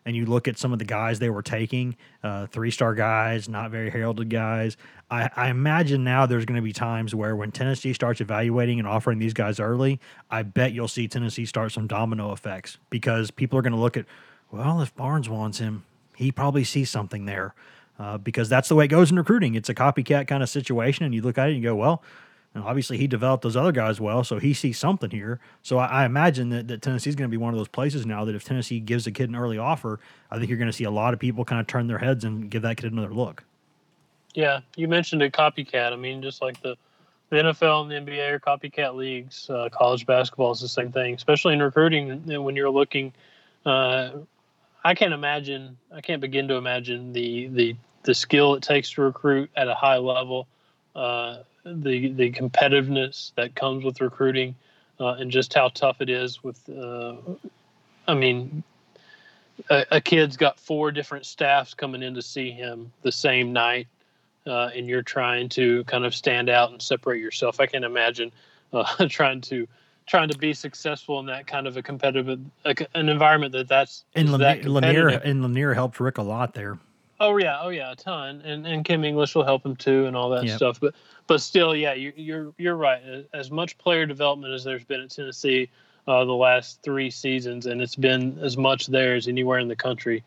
and 0.06 0.14
you 0.14 0.24
look 0.24 0.46
at 0.46 0.56
some 0.56 0.72
of 0.72 0.78
the 0.78 0.84
guys 0.84 1.18
they 1.18 1.28
were 1.28 1.42
taking, 1.42 1.96
uh, 2.22 2.46
three 2.46 2.70
star 2.70 2.94
guys, 2.94 3.48
not 3.48 3.72
very 3.72 3.90
heralded 3.90 4.30
guys. 4.30 4.76
I, 5.10 5.28
I 5.36 5.50
imagine 5.50 6.04
now 6.04 6.26
there's 6.26 6.44
going 6.44 6.56
to 6.56 6.62
be 6.62 6.72
times 6.72 7.14
where 7.14 7.34
when 7.34 7.50
Tennessee 7.50 7.92
starts 7.92 8.20
evaluating 8.20 8.78
and 8.78 8.88
offering 8.88 9.18
these 9.18 9.34
guys 9.34 9.58
early, 9.60 10.00
I 10.30 10.44
bet 10.44 10.72
you'll 10.72 10.88
see 10.88 11.08
Tennessee 11.08 11.44
start 11.44 11.72
some 11.72 11.88
domino 11.88 12.32
effects 12.32 12.78
because 12.88 13.32
people 13.32 13.58
are 13.58 13.62
going 13.62 13.72
to 13.72 13.78
look 13.78 13.96
at, 13.96 14.06
well, 14.50 14.80
if 14.80 14.94
Barnes 14.94 15.28
wants 15.28 15.58
him, 15.58 15.84
he 16.14 16.30
probably 16.30 16.64
sees 16.64 16.88
something 16.88 17.26
there. 17.26 17.54
Uh, 17.98 18.18
because 18.18 18.50
that's 18.50 18.68
the 18.68 18.74
way 18.74 18.84
it 18.84 18.88
goes 18.88 19.10
in 19.10 19.16
recruiting. 19.16 19.54
It's 19.54 19.70
a 19.70 19.74
copycat 19.74 20.28
kind 20.28 20.42
of 20.42 20.50
situation, 20.50 21.06
and 21.06 21.14
you 21.14 21.22
look 21.22 21.38
at 21.38 21.48
it 21.48 21.54
and 21.54 21.62
you 21.62 21.70
go, 21.70 21.74
well, 21.74 22.02
and 22.56 22.64
obviously, 22.64 22.96
he 22.96 23.06
developed 23.06 23.42
those 23.42 23.54
other 23.54 23.70
guys 23.70 24.00
well, 24.00 24.24
so 24.24 24.38
he 24.38 24.54
sees 24.54 24.78
something 24.78 25.10
here. 25.10 25.40
So 25.62 25.76
I, 25.76 25.88
I 25.88 26.04
imagine 26.06 26.48
that, 26.48 26.68
that 26.68 26.80
Tennessee's 26.80 27.14
going 27.14 27.28
to 27.28 27.30
be 27.30 27.36
one 27.36 27.52
of 27.52 27.58
those 27.58 27.68
places 27.68 28.06
now 28.06 28.24
that 28.24 28.34
if 28.34 28.44
Tennessee 28.44 28.80
gives 28.80 29.06
a 29.06 29.10
kid 29.10 29.28
an 29.28 29.36
early 29.36 29.58
offer, 29.58 30.00
I 30.30 30.38
think 30.38 30.48
you're 30.48 30.56
going 30.56 30.70
to 30.70 30.72
see 30.72 30.84
a 30.84 30.90
lot 30.90 31.12
of 31.12 31.20
people 31.20 31.44
kind 31.44 31.60
of 31.60 31.66
turn 31.66 31.86
their 31.86 31.98
heads 31.98 32.24
and 32.24 32.50
give 32.50 32.62
that 32.62 32.78
kid 32.78 32.90
another 32.90 33.12
look. 33.12 33.44
Yeah, 34.32 34.60
you 34.74 34.88
mentioned 34.88 35.20
a 35.20 35.30
copycat. 35.30 35.92
I 35.92 35.96
mean, 35.96 36.22
just 36.22 36.40
like 36.40 36.58
the, 36.62 36.76
the 37.28 37.36
NFL 37.36 37.82
and 37.82 38.06
the 38.06 38.10
NBA 38.10 38.30
are 38.30 38.40
copycat 38.40 38.94
leagues. 38.94 39.50
Uh, 39.50 39.68
college 39.70 40.06
basketball 40.06 40.52
is 40.52 40.60
the 40.60 40.66
same 40.66 40.90
thing, 40.90 41.14
especially 41.14 41.52
in 41.52 41.62
recruiting. 41.62 42.42
When 42.42 42.56
you're 42.56 42.70
looking, 42.70 43.12
uh, 43.66 44.12
I 44.82 44.94
can't 44.94 45.12
imagine. 45.12 45.76
I 45.92 46.00
can't 46.00 46.22
begin 46.22 46.48
to 46.48 46.54
imagine 46.54 47.12
the 47.12 47.48
the 47.48 47.76
the 48.04 48.14
skill 48.14 48.54
it 48.54 48.62
takes 48.62 48.92
to 48.92 49.02
recruit 49.02 49.50
at 49.56 49.68
a 49.68 49.74
high 49.74 49.98
level. 49.98 50.48
Uh, 50.94 51.40
the 51.66 52.12
the 52.12 52.30
competitiveness 52.32 53.32
that 53.34 53.54
comes 53.54 53.84
with 53.84 54.00
recruiting, 54.00 54.54
uh, 55.00 55.14
and 55.14 55.30
just 55.30 55.52
how 55.54 55.68
tough 55.68 56.00
it 56.00 56.08
is. 56.08 56.42
With, 56.42 56.68
uh, 56.68 57.16
I 58.06 58.14
mean, 58.14 58.62
a, 59.68 59.84
a, 59.92 60.00
kid's 60.00 60.36
got 60.36 60.60
four 60.60 60.92
different 60.92 61.26
staffs 61.26 61.74
coming 61.74 62.02
in 62.02 62.14
to 62.14 62.22
see 62.22 62.50
him 62.50 62.92
the 63.02 63.12
same 63.12 63.52
night, 63.52 63.88
uh, 64.46 64.70
and 64.74 64.86
you're 64.86 65.02
trying 65.02 65.48
to 65.50 65.84
kind 65.84 66.04
of 66.04 66.14
stand 66.14 66.48
out 66.48 66.70
and 66.70 66.80
separate 66.80 67.20
yourself. 67.20 67.60
I 67.60 67.66
can 67.66 67.84
imagine 67.84 68.32
uh, 68.72 69.06
trying 69.08 69.40
to 69.42 69.66
trying 70.06 70.28
to 70.28 70.38
be 70.38 70.54
successful 70.54 71.18
in 71.18 71.26
that 71.26 71.48
kind 71.48 71.66
of 71.66 71.76
a 71.76 71.82
competitive 71.82 72.28
an 72.28 73.08
environment 73.08 73.52
that 73.52 73.68
that's 73.68 74.04
and 74.14 74.30
Lanier 74.30 75.08
and 75.08 75.42
Lanier 75.42 75.74
helped 75.74 75.98
Rick 75.98 76.18
a 76.18 76.22
lot 76.22 76.54
there. 76.54 76.78
Oh 77.18 77.36
yeah, 77.38 77.58
oh 77.62 77.70
yeah, 77.70 77.92
a 77.92 77.96
ton, 77.96 78.42
and 78.42 78.66
and 78.66 78.84
Kim 78.84 79.04
English 79.04 79.34
will 79.34 79.44
help 79.44 79.64
him 79.64 79.76
too, 79.76 80.06
and 80.06 80.16
all 80.16 80.30
that 80.30 80.44
yep. 80.44 80.56
stuff. 80.56 80.80
But 80.80 80.94
but 81.26 81.40
still, 81.40 81.74
yeah, 81.74 81.94
you, 81.94 82.12
you're 82.16 82.52
you're 82.58 82.76
right. 82.76 83.00
As 83.32 83.50
much 83.50 83.78
player 83.78 84.04
development 84.06 84.52
as 84.52 84.64
there's 84.64 84.84
been 84.84 85.00
at 85.00 85.10
Tennessee, 85.10 85.70
uh, 86.06 86.24
the 86.24 86.32
last 86.32 86.82
three 86.82 87.10
seasons, 87.10 87.66
and 87.66 87.80
it's 87.80 87.96
been 87.96 88.38
as 88.40 88.56
much 88.56 88.86
there 88.86 89.14
as 89.14 89.28
anywhere 89.28 89.58
in 89.58 89.68
the 89.68 89.76
country. 89.76 90.24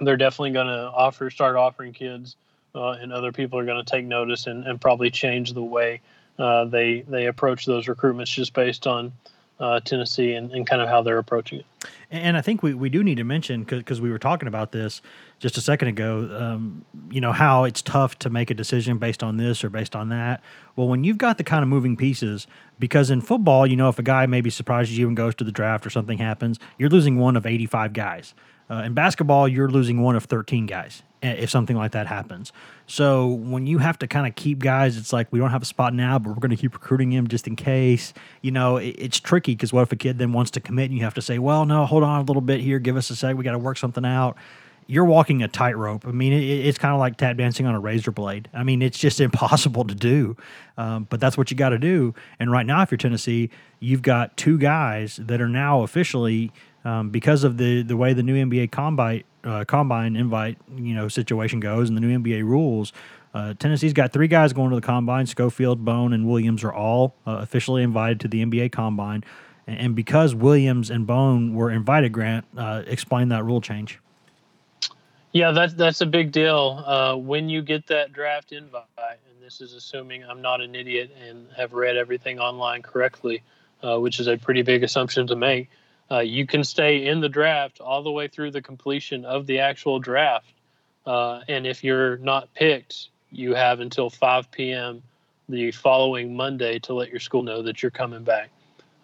They're 0.00 0.16
definitely 0.16 0.52
going 0.52 0.68
to 0.68 0.90
offer, 0.94 1.28
start 1.30 1.56
offering 1.56 1.92
kids, 1.92 2.36
uh, 2.74 2.90
and 2.90 3.12
other 3.12 3.32
people 3.32 3.58
are 3.58 3.64
going 3.64 3.84
to 3.84 3.90
take 3.90 4.04
notice 4.04 4.46
and, 4.46 4.64
and 4.64 4.80
probably 4.80 5.10
change 5.10 5.52
the 5.52 5.62
way 5.62 6.00
uh, 6.38 6.64
they 6.66 7.00
they 7.02 7.26
approach 7.26 7.66
those 7.66 7.86
recruitments 7.86 8.32
just 8.32 8.52
based 8.52 8.86
on 8.86 9.12
uh, 9.60 9.80
Tennessee 9.80 10.34
and, 10.34 10.52
and, 10.52 10.66
kind 10.66 10.80
of 10.80 10.88
how 10.88 11.02
they're 11.02 11.18
approaching 11.18 11.60
it. 11.60 11.66
And 12.10 12.36
I 12.36 12.40
think 12.40 12.62
we, 12.62 12.74
we 12.74 12.88
do 12.88 13.02
need 13.02 13.16
to 13.16 13.24
mention 13.24 13.64
because 13.64 14.00
we 14.00 14.10
were 14.10 14.18
talking 14.18 14.46
about 14.46 14.72
this 14.72 15.02
just 15.40 15.56
a 15.56 15.60
second 15.60 15.88
ago. 15.88 16.30
Um, 16.38 16.84
you 17.10 17.20
know 17.20 17.32
how 17.32 17.64
it's 17.64 17.82
tough 17.82 18.18
to 18.20 18.30
make 18.30 18.50
a 18.50 18.54
decision 18.54 18.98
based 18.98 19.22
on 19.22 19.36
this 19.36 19.64
or 19.64 19.68
based 19.68 19.96
on 19.96 20.10
that. 20.10 20.42
Well, 20.76 20.88
when 20.88 21.02
you've 21.04 21.18
got 21.18 21.38
the 21.38 21.44
kind 21.44 21.62
of 21.62 21.68
moving 21.68 21.96
pieces, 21.96 22.46
because 22.78 23.10
in 23.10 23.20
football, 23.20 23.66
you 23.66 23.76
know, 23.76 23.88
if 23.88 23.98
a 23.98 24.02
guy 24.02 24.26
maybe 24.26 24.48
surprises 24.50 24.96
you 24.96 25.08
and 25.08 25.16
goes 25.16 25.34
to 25.36 25.44
the 25.44 25.52
draft 25.52 25.84
or 25.84 25.90
something 25.90 26.18
happens, 26.18 26.58
you're 26.78 26.90
losing 26.90 27.18
one 27.18 27.36
of 27.36 27.44
85 27.44 27.92
guys. 27.92 28.34
Uh, 28.70 28.82
in 28.84 28.94
basketball, 28.94 29.48
you're 29.48 29.70
losing 29.70 30.02
one 30.02 30.14
of 30.14 30.24
13 30.24 30.66
guys 30.66 31.02
if 31.22 31.50
something 31.50 31.76
like 31.76 31.92
that 31.92 32.06
happens. 32.06 32.52
So 32.86 33.26
when 33.26 33.66
you 33.66 33.78
have 33.78 33.98
to 33.98 34.06
kind 34.06 34.26
of 34.26 34.34
keep 34.34 34.60
guys, 34.60 34.96
it's 34.96 35.12
like 35.12 35.28
we 35.30 35.38
don't 35.38 35.50
have 35.50 35.62
a 35.62 35.66
spot 35.66 35.92
now, 35.94 36.18
but 36.18 36.30
we're 36.30 36.40
going 36.40 36.50
to 36.50 36.56
keep 36.56 36.74
recruiting 36.74 37.12
him 37.12 37.28
just 37.28 37.46
in 37.46 37.56
case. 37.56 38.14
You 38.40 38.50
know, 38.50 38.76
it, 38.76 38.94
it's 38.98 39.20
tricky 39.20 39.52
because 39.52 39.72
what 39.72 39.82
if 39.82 39.92
a 39.92 39.96
kid 39.96 40.18
then 40.18 40.32
wants 40.32 40.50
to 40.52 40.60
commit 40.60 40.90
and 40.90 40.98
you 40.98 41.04
have 41.04 41.14
to 41.14 41.22
say, 41.22 41.38
well, 41.38 41.66
no, 41.66 41.86
hold 41.86 42.02
on 42.02 42.20
a 42.20 42.24
little 42.24 42.42
bit 42.42 42.60
here, 42.60 42.78
give 42.78 42.96
us 42.96 43.10
a 43.10 43.16
sec, 43.16 43.36
we 43.36 43.44
got 43.44 43.52
to 43.52 43.58
work 43.58 43.76
something 43.78 44.04
out. 44.04 44.36
You're 44.86 45.04
walking 45.04 45.42
a 45.42 45.48
tightrope. 45.48 46.06
I 46.06 46.12
mean, 46.12 46.32
it, 46.32 46.42
it's 46.42 46.78
kind 46.78 46.94
of 46.94 47.00
like 47.00 47.18
tap 47.18 47.36
dancing 47.36 47.66
on 47.66 47.74
a 47.74 47.80
razor 47.80 48.10
blade. 48.10 48.48
I 48.54 48.62
mean, 48.62 48.80
it's 48.80 48.98
just 48.98 49.20
impossible 49.20 49.84
to 49.84 49.94
do, 49.94 50.36
um, 50.78 51.06
but 51.10 51.20
that's 51.20 51.36
what 51.36 51.50
you 51.50 51.56
got 51.56 51.70
to 51.70 51.78
do. 51.78 52.14
And 52.40 52.50
right 52.50 52.64
now, 52.64 52.80
if 52.82 52.90
you're 52.90 52.96
Tennessee, 52.96 53.50
you've 53.80 54.02
got 54.02 54.36
two 54.38 54.56
guys 54.56 55.16
that 55.22 55.42
are 55.42 55.48
now 55.48 55.82
officially 55.82 56.52
um, 56.86 57.10
because 57.10 57.44
of 57.44 57.58
the 57.58 57.82
the 57.82 57.98
way 57.98 58.14
the 58.14 58.22
new 58.22 58.34
NBA 58.46 58.70
combine 58.70 59.24
uh, 59.44 59.64
combine 59.64 60.16
invite 60.16 60.58
you 60.76 60.94
know 60.94 61.08
situation 61.08 61.60
goes 61.60 61.88
and 61.88 61.96
the 61.96 62.00
new 62.00 62.18
NBA 62.18 62.44
rules. 62.44 62.92
Uh, 63.34 63.54
Tennessee's 63.54 63.92
got 63.92 64.12
three 64.12 64.28
guys 64.28 64.52
going 64.52 64.70
to 64.70 64.76
the 64.76 64.82
combine. 64.82 65.26
Schofield, 65.26 65.84
Bone, 65.84 66.12
and 66.12 66.26
Williams 66.26 66.64
are 66.64 66.72
all 66.72 67.14
uh, 67.26 67.38
officially 67.42 67.82
invited 67.82 68.20
to 68.20 68.28
the 68.28 68.44
NBA 68.44 68.72
combine. 68.72 69.22
And 69.66 69.94
because 69.94 70.34
Williams 70.34 70.90
and 70.90 71.06
Bone 71.06 71.54
were 71.54 71.70
invited, 71.70 72.10
Grant, 72.10 72.46
uh, 72.56 72.82
explain 72.86 73.28
that 73.28 73.44
rule 73.44 73.60
change. 73.60 74.00
Yeah, 75.32 75.50
that's 75.50 75.74
that's 75.74 76.00
a 76.00 76.06
big 76.06 76.32
deal. 76.32 76.82
Uh, 76.86 77.16
when 77.16 77.50
you 77.50 77.60
get 77.60 77.86
that 77.88 78.14
draft 78.14 78.52
invite, 78.52 78.86
and 78.98 79.42
this 79.42 79.60
is 79.60 79.74
assuming 79.74 80.24
I'm 80.24 80.40
not 80.40 80.62
an 80.62 80.74
idiot 80.74 81.14
and 81.22 81.46
have 81.54 81.74
read 81.74 81.98
everything 81.98 82.38
online 82.38 82.80
correctly, 82.80 83.42
uh, 83.82 83.98
which 83.98 84.20
is 84.20 84.26
a 84.26 84.38
pretty 84.38 84.62
big 84.62 84.82
assumption 84.82 85.26
to 85.26 85.36
make 85.36 85.68
uh, 86.10 86.20
you 86.20 86.46
can 86.46 86.64
stay 86.64 87.06
in 87.06 87.20
the 87.20 87.28
draft 87.28 87.80
all 87.80 88.02
the 88.02 88.10
way 88.10 88.28
through 88.28 88.50
the 88.50 88.62
completion 88.62 89.24
of 89.24 89.46
the 89.46 89.60
actual 89.60 89.98
draft. 89.98 90.52
Uh, 91.04 91.40
and 91.48 91.66
if 91.66 91.84
you're 91.84 92.16
not 92.18 92.52
picked, 92.54 93.08
you 93.30 93.54
have 93.54 93.80
until 93.80 94.08
5 94.08 94.50
p.m. 94.50 95.02
the 95.48 95.70
following 95.70 96.34
Monday 96.34 96.78
to 96.80 96.94
let 96.94 97.10
your 97.10 97.20
school 97.20 97.42
know 97.42 97.62
that 97.62 97.82
you're 97.82 97.90
coming 97.90 98.24
back, 98.24 98.50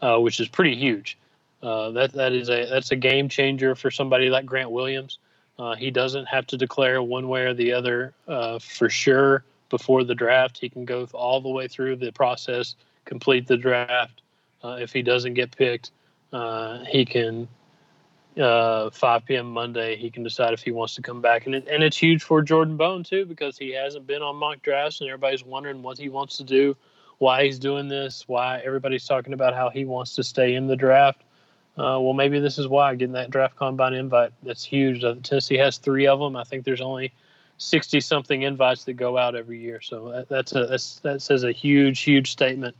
uh, 0.00 0.18
which 0.18 0.40
is 0.40 0.48
pretty 0.48 0.76
huge. 0.76 1.18
Uh, 1.62 1.90
that 1.92 2.12
that 2.12 2.32
is 2.32 2.50
a 2.50 2.66
that's 2.66 2.90
a 2.90 2.96
game 2.96 3.30
changer 3.30 3.74
for 3.74 3.90
somebody 3.90 4.28
like 4.28 4.44
Grant 4.44 4.70
Williams. 4.70 5.18
Uh, 5.58 5.74
he 5.74 5.90
doesn't 5.90 6.26
have 6.26 6.46
to 6.48 6.58
declare 6.58 7.02
one 7.02 7.28
way 7.28 7.42
or 7.42 7.54
the 7.54 7.72
other 7.72 8.12
uh, 8.28 8.58
for 8.58 8.90
sure 8.90 9.44
before 9.70 10.04
the 10.04 10.14
draft. 10.14 10.58
He 10.58 10.68
can 10.68 10.84
go 10.84 11.08
all 11.14 11.40
the 11.40 11.48
way 11.48 11.68
through 11.68 11.96
the 11.96 12.12
process, 12.12 12.74
complete 13.06 13.46
the 13.46 13.56
draft. 13.56 14.20
if 14.62 14.92
he 14.92 15.02
doesn't 15.02 15.34
get 15.34 15.56
picked, 15.56 15.90
uh, 16.34 16.84
he 16.86 17.04
can 17.04 17.46
uh, 18.36 18.90
5 18.90 19.24
p.m. 19.24 19.50
Monday. 19.50 19.96
He 19.96 20.10
can 20.10 20.24
decide 20.24 20.52
if 20.52 20.62
he 20.62 20.72
wants 20.72 20.96
to 20.96 21.02
come 21.02 21.20
back, 21.20 21.46
and 21.46 21.54
it, 21.54 21.68
and 21.70 21.82
it's 21.82 21.96
huge 21.96 22.24
for 22.24 22.42
Jordan 22.42 22.76
Bone 22.76 23.04
too 23.04 23.24
because 23.24 23.56
he 23.56 23.72
hasn't 23.72 24.06
been 24.06 24.20
on 24.20 24.36
mock 24.36 24.60
drafts, 24.62 25.00
and 25.00 25.08
everybody's 25.08 25.44
wondering 25.44 25.82
what 25.82 25.96
he 25.96 26.08
wants 26.08 26.36
to 26.38 26.44
do, 26.44 26.76
why 27.18 27.44
he's 27.44 27.60
doing 27.60 27.88
this, 27.88 28.24
why 28.26 28.58
everybody's 28.64 29.06
talking 29.06 29.32
about 29.32 29.54
how 29.54 29.70
he 29.70 29.84
wants 29.84 30.16
to 30.16 30.24
stay 30.24 30.56
in 30.56 30.66
the 30.66 30.76
draft. 30.76 31.22
Uh, 31.76 31.98
well, 32.00 32.12
maybe 32.12 32.40
this 32.40 32.58
is 32.58 32.66
why 32.66 32.94
getting 32.96 33.14
that 33.14 33.30
draft 33.30 33.56
combine 33.56 33.94
invite. 33.94 34.32
That's 34.42 34.64
huge. 34.64 35.04
Uh, 35.04 35.14
Tennessee 35.22 35.58
has 35.58 35.78
three 35.78 36.06
of 36.08 36.18
them. 36.18 36.36
I 36.36 36.44
think 36.44 36.64
there's 36.64 36.80
only 36.80 37.12
60 37.58 38.00
something 38.00 38.42
invites 38.42 38.84
that 38.84 38.94
go 38.94 39.16
out 39.16 39.34
every 39.36 39.60
year. 39.60 39.80
So 39.80 40.10
that, 40.10 40.28
that's 40.28 40.54
a 40.54 40.66
that's, 40.66 41.00
that 41.00 41.22
says 41.22 41.44
a 41.44 41.52
huge, 41.52 42.00
huge 42.00 42.32
statement 42.32 42.76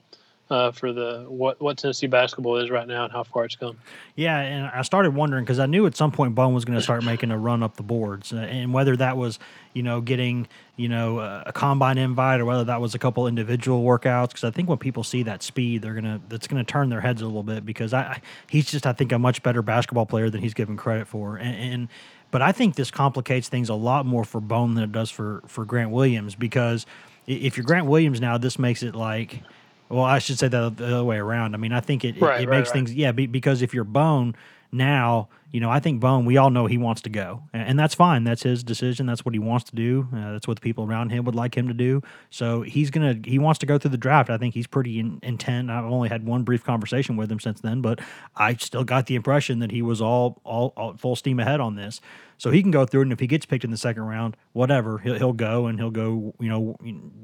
uh, 0.50 0.70
for 0.70 0.92
the 0.92 1.24
what 1.28 1.60
what 1.60 1.78
Tennessee 1.78 2.06
basketball 2.06 2.56
is 2.58 2.70
right 2.70 2.86
now 2.86 3.04
and 3.04 3.12
how 3.12 3.22
far 3.22 3.44
it's 3.44 3.56
come. 3.56 3.78
Yeah, 4.14 4.38
and 4.38 4.66
I 4.66 4.82
started 4.82 5.14
wondering 5.14 5.44
because 5.44 5.58
I 5.58 5.66
knew 5.66 5.86
at 5.86 5.96
some 5.96 6.12
point 6.12 6.34
Bone 6.34 6.52
was 6.52 6.64
going 6.64 6.76
to 6.76 6.82
start 6.82 7.02
making 7.02 7.30
a 7.30 7.38
run 7.38 7.62
up 7.62 7.76
the 7.76 7.82
boards, 7.82 8.32
uh, 8.32 8.36
and 8.36 8.72
whether 8.74 8.96
that 8.96 9.16
was 9.16 9.38
you 9.72 9.82
know 9.82 10.00
getting 10.00 10.46
you 10.76 10.88
know 10.88 11.18
a 11.18 11.52
combine 11.52 11.96
invite 11.96 12.40
or 12.40 12.44
whether 12.44 12.64
that 12.64 12.80
was 12.80 12.94
a 12.94 12.98
couple 12.98 13.26
individual 13.26 13.82
workouts. 13.82 14.28
Because 14.28 14.44
I 14.44 14.50
think 14.50 14.68
when 14.68 14.78
people 14.78 15.02
see 15.02 15.22
that 15.22 15.42
speed, 15.42 15.82
they're 15.82 15.94
gonna 15.94 16.20
that's 16.28 16.46
gonna 16.46 16.64
turn 16.64 16.90
their 16.90 17.00
heads 17.00 17.22
a 17.22 17.26
little 17.26 17.42
bit 17.42 17.64
because 17.64 17.94
I 17.94 18.20
he's 18.50 18.70
just 18.70 18.86
I 18.86 18.92
think 18.92 19.12
a 19.12 19.18
much 19.18 19.42
better 19.42 19.62
basketball 19.62 20.06
player 20.06 20.28
than 20.28 20.42
he's 20.42 20.54
given 20.54 20.76
credit 20.76 21.08
for, 21.08 21.36
and, 21.36 21.56
and 21.56 21.88
but 22.30 22.42
I 22.42 22.52
think 22.52 22.74
this 22.74 22.90
complicates 22.90 23.48
things 23.48 23.68
a 23.70 23.74
lot 23.74 24.04
more 24.04 24.24
for 24.24 24.40
Bone 24.40 24.74
than 24.74 24.84
it 24.84 24.92
does 24.92 25.10
for 25.10 25.42
for 25.46 25.64
Grant 25.64 25.90
Williams 25.90 26.34
because 26.34 26.84
if 27.26 27.56
you're 27.56 27.64
Grant 27.64 27.86
Williams 27.86 28.20
now, 28.20 28.36
this 28.36 28.58
makes 28.58 28.82
it 28.82 28.94
like 28.94 29.40
well, 29.88 30.04
I 30.04 30.18
should 30.18 30.38
say 30.38 30.48
that 30.48 30.76
the 30.76 30.86
other 30.86 31.04
way 31.04 31.18
around. 31.18 31.54
I 31.54 31.58
mean, 31.58 31.72
I 31.72 31.80
think 31.80 32.04
it, 32.04 32.20
right, 32.20 32.40
it, 32.40 32.44
it 32.44 32.48
right, 32.48 32.58
makes 32.58 32.68
right. 32.68 32.74
things, 32.74 32.94
yeah, 32.94 33.12
be, 33.12 33.26
because 33.26 33.62
if 33.62 33.74
you're 33.74 33.84
Bone 33.84 34.34
now, 34.72 35.28
you 35.52 35.60
know, 35.60 35.70
I 35.70 35.78
think 35.78 36.00
Bone, 36.00 36.24
we 36.24 36.36
all 36.36 36.50
know 36.50 36.66
he 36.66 36.78
wants 36.78 37.02
to 37.02 37.10
go, 37.10 37.44
and, 37.52 37.68
and 37.68 37.78
that's 37.78 37.94
fine. 37.94 38.24
That's 38.24 38.42
his 38.42 38.64
decision. 38.64 39.06
That's 39.06 39.24
what 39.24 39.34
he 39.34 39.38
wants 39.38 39.70
to 39.70 39.76
do. 39.76 40.08
Uh, 40.12 40.32
that's 40.32 40.48
what 40.48 40.56
the 40.56 40.60
people 40.60 40.84
around 40.84 41.10
him 41.10 41.24
would 41.26 41.36
like 41.36 41.56
him 41.56 41.68
to 41.68 41.74
do. 41.74 42.02
So 42.30 42.62
he's 42.62 42.90
gonna, 42.90 43.20
he 43.24 43.38
wants 43.38 43.60
to 43.60 43.66
go 43.66 43.78
through 43.78 43.92
the 43.92 43.96
draft. 43.96 44.30
I 44.30 44.38
think 44.38 44.54
he's 44.54 44.66
pretty 44.66 44.98
in, 44.98 45.20
intent. 45.22 45.70
I've 45.70 45.84
only 45.84 46.08
had 46.08 46.26
one 46.26 46.42
brief 46.42 46.64
conversation 46.64 47.16
with 47.16 47.30
him 47.30 47.38
since 47.38 47.60
then, 47.60 47.82
but 47.82 48.00
I 48.34 48.54
still 48.54 48.82
got 48.82 49.06
the 49.06 49.14
impression 49.14 49.60
that 49.60 49.70
he 49.70 49.80
was 49.80 50.02
all, 50.02 50.40
all, 50.42 50.72
all 50.76 50.94
full 50.94 51.14
steam 51.14 51.38
ahead 51.38 51.60
on 51.60 51.76
this. 51.76 52.00
So 52.38 52.50
he 52.50 52.62
can 52.62 52.70
go 52.70 52.84
through, 52.84 53.02
and 53.02 53.12
if 53.12 53.20
he 53.20 53.26
gets 53.26 53.46
picked 53.46 53.64
in 53.64 53.70
the 53.70 53.76
second 53.76 54.02
round, 54.02 54.36
whatever, 54.52 54.98
he'll, 54.98 55.14
he'll 55.14 55.32
go 55.32 55.66
and 55.66 55.78
he'll 55.78 55.90
go, 55.90 56.34
you 56.38 56.48
know, 56.48 56.76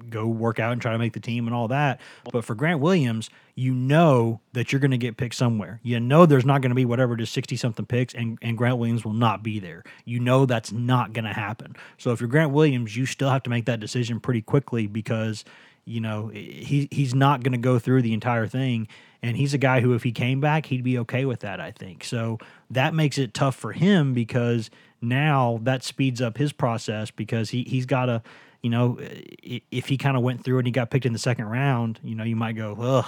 go 0.09 0.27
work 0.27 0.59
out 0.59 0.73
and 0.73 0.81
try 0.81 0.93
to 0.93 0.99
make 0.99 1.13
the 1.13 1.21
team 1.21 1.47
and 1.47 1.55
all 1.55 1.69
that. 1.69 2.01
But 2.33 2.45
for 2.45 2.55
Grant 2.55 2.81
Williams, 2.81 3.31
you 3.55 3.75
know 3.75 4.41
that 4.53 4.73
you're 4.73 4.81
going 4.81 4.91
to 4.91 4.99
get 4.99 5.17
picked 5.17 5.35
somewhere. 5.35 5.81
You 5.83 6.01
know 6.01 6.27
there's 6.27 6.47
not 6.47 6.63
going 6.63 6.71
to 6.71 6.75
be 6.77 6.85
whatever 6.85 7.15
it 7.15 7.21
is, 7.21 7.31
60 7.31 7.57
something 7.57 7.87
picks, 7.87 8.15
and, 8.15 8.39
and 8.43 8.57
Grant 8.57 8.79
Williams 8.79 9.05
will 9.05 9.13
not 9.13 9.43
be 9.43 9.59
there. 9.59 9.85
You 10.05 10.21
know 10.21 10.47
that's 10.47 10.73
not 10.73 11.13
going 11.13 11.27
to 11.27 11.33
happen. 11.33 11.77
So 11.99 12.13
if 12.13 12.21
you're 12.21 12.29
Grant 12.29 12.53
Williams, 12.53 12.97
you 12.97 13.07
still 13.07 13.31
have 13.31 13.43
to 13.45 13.51
make 13.51 13.67
that 13.67 13.81
decision 13.81 14.21
pretty 14.21 14.43
quickly 14.43 14.87
because, 14.87 15.45
you 15.85 16.01
know, 16.01 16.29
he, 16.29 16.89
he's 16.91 17.15
not 17.15 17.43
going 17.43 17.53
to 17.53 17.59
go 17.59 17.79
through 17.79 18.03
the 18.03 18.13
entire 18.13 18.47
thing. 18.47 18.89
And 19.23 19.37
he's 19.37 19.53
a 19.53 19.59
guy 19.59 19.81
who, 19.81 19.93
if 19.93 20.03
he 20.03 20.13
came 20.13 20.41
back, 20.41 20.67
he'd 20.67 20.83
be 20.83 20.99
okay 21.01 21.27
with 21.27 21.41
that, 21.41 21.61
I 21.61 21.73
think. 21.73 22.05
So 22.05 22.39
that 22.71 22.95
makes 22.95 23.19
it 23.19 23.35
tough 23.35 23.57
for 23.57 23.73
him 23.73 24.15
because– 24.15 24.71
now 25.01 25.61
that 25.63 25.83
speeds 25.83 26.21
up 26.21 26.37
his 26.37 26.53
process 26.53 27.11
because 27.11 27.51
he 27.51 27.63
he's 27.65 27.87
got 27.87 28.07
to 28.07 28.23
you 28.63 28.71
know 28.71 28.99
if 29.01 29.87
he 29.87 29.97
kind 29.97 30.17
of 30.17 30.23
went 30.23 30.45
through 30.45 30.59
and 30.59 30.67
he 30.67 30.71
got 30.71 30.91
picked 30.91 31.07
in 31.07 31.13
the 31.13 31.19
second 31.19 31.47
round 31.47 31.99
you 32.03 32.15
know 32.15 32.25
you 32.25 32.37
might 32.37 32.53
go 32.53 32.77
ugh 32.79 33.07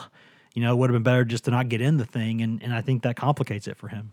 you 0.55 0.63
know 0.63 0.73
it 0.73 0.77
would 0.77 0.91
have 0.91 0.95
been 0.95 1.03
better 1.03 1.25
just 1.25 1.45
to 1.45 1.51
not 1.51 1.69
get 1.69 1.81
in 1.81 1.99
the 1.99 2.05
thing 2.05 2.41
and 2.41 2.63
and 2.63 2.75
I 2.75 2.81
think 2.81 3.03
that 3.03 3.17
complicates 3.17 3.67
it 3.69 3.77
for 3.77 3.89
him. 3.89 4.13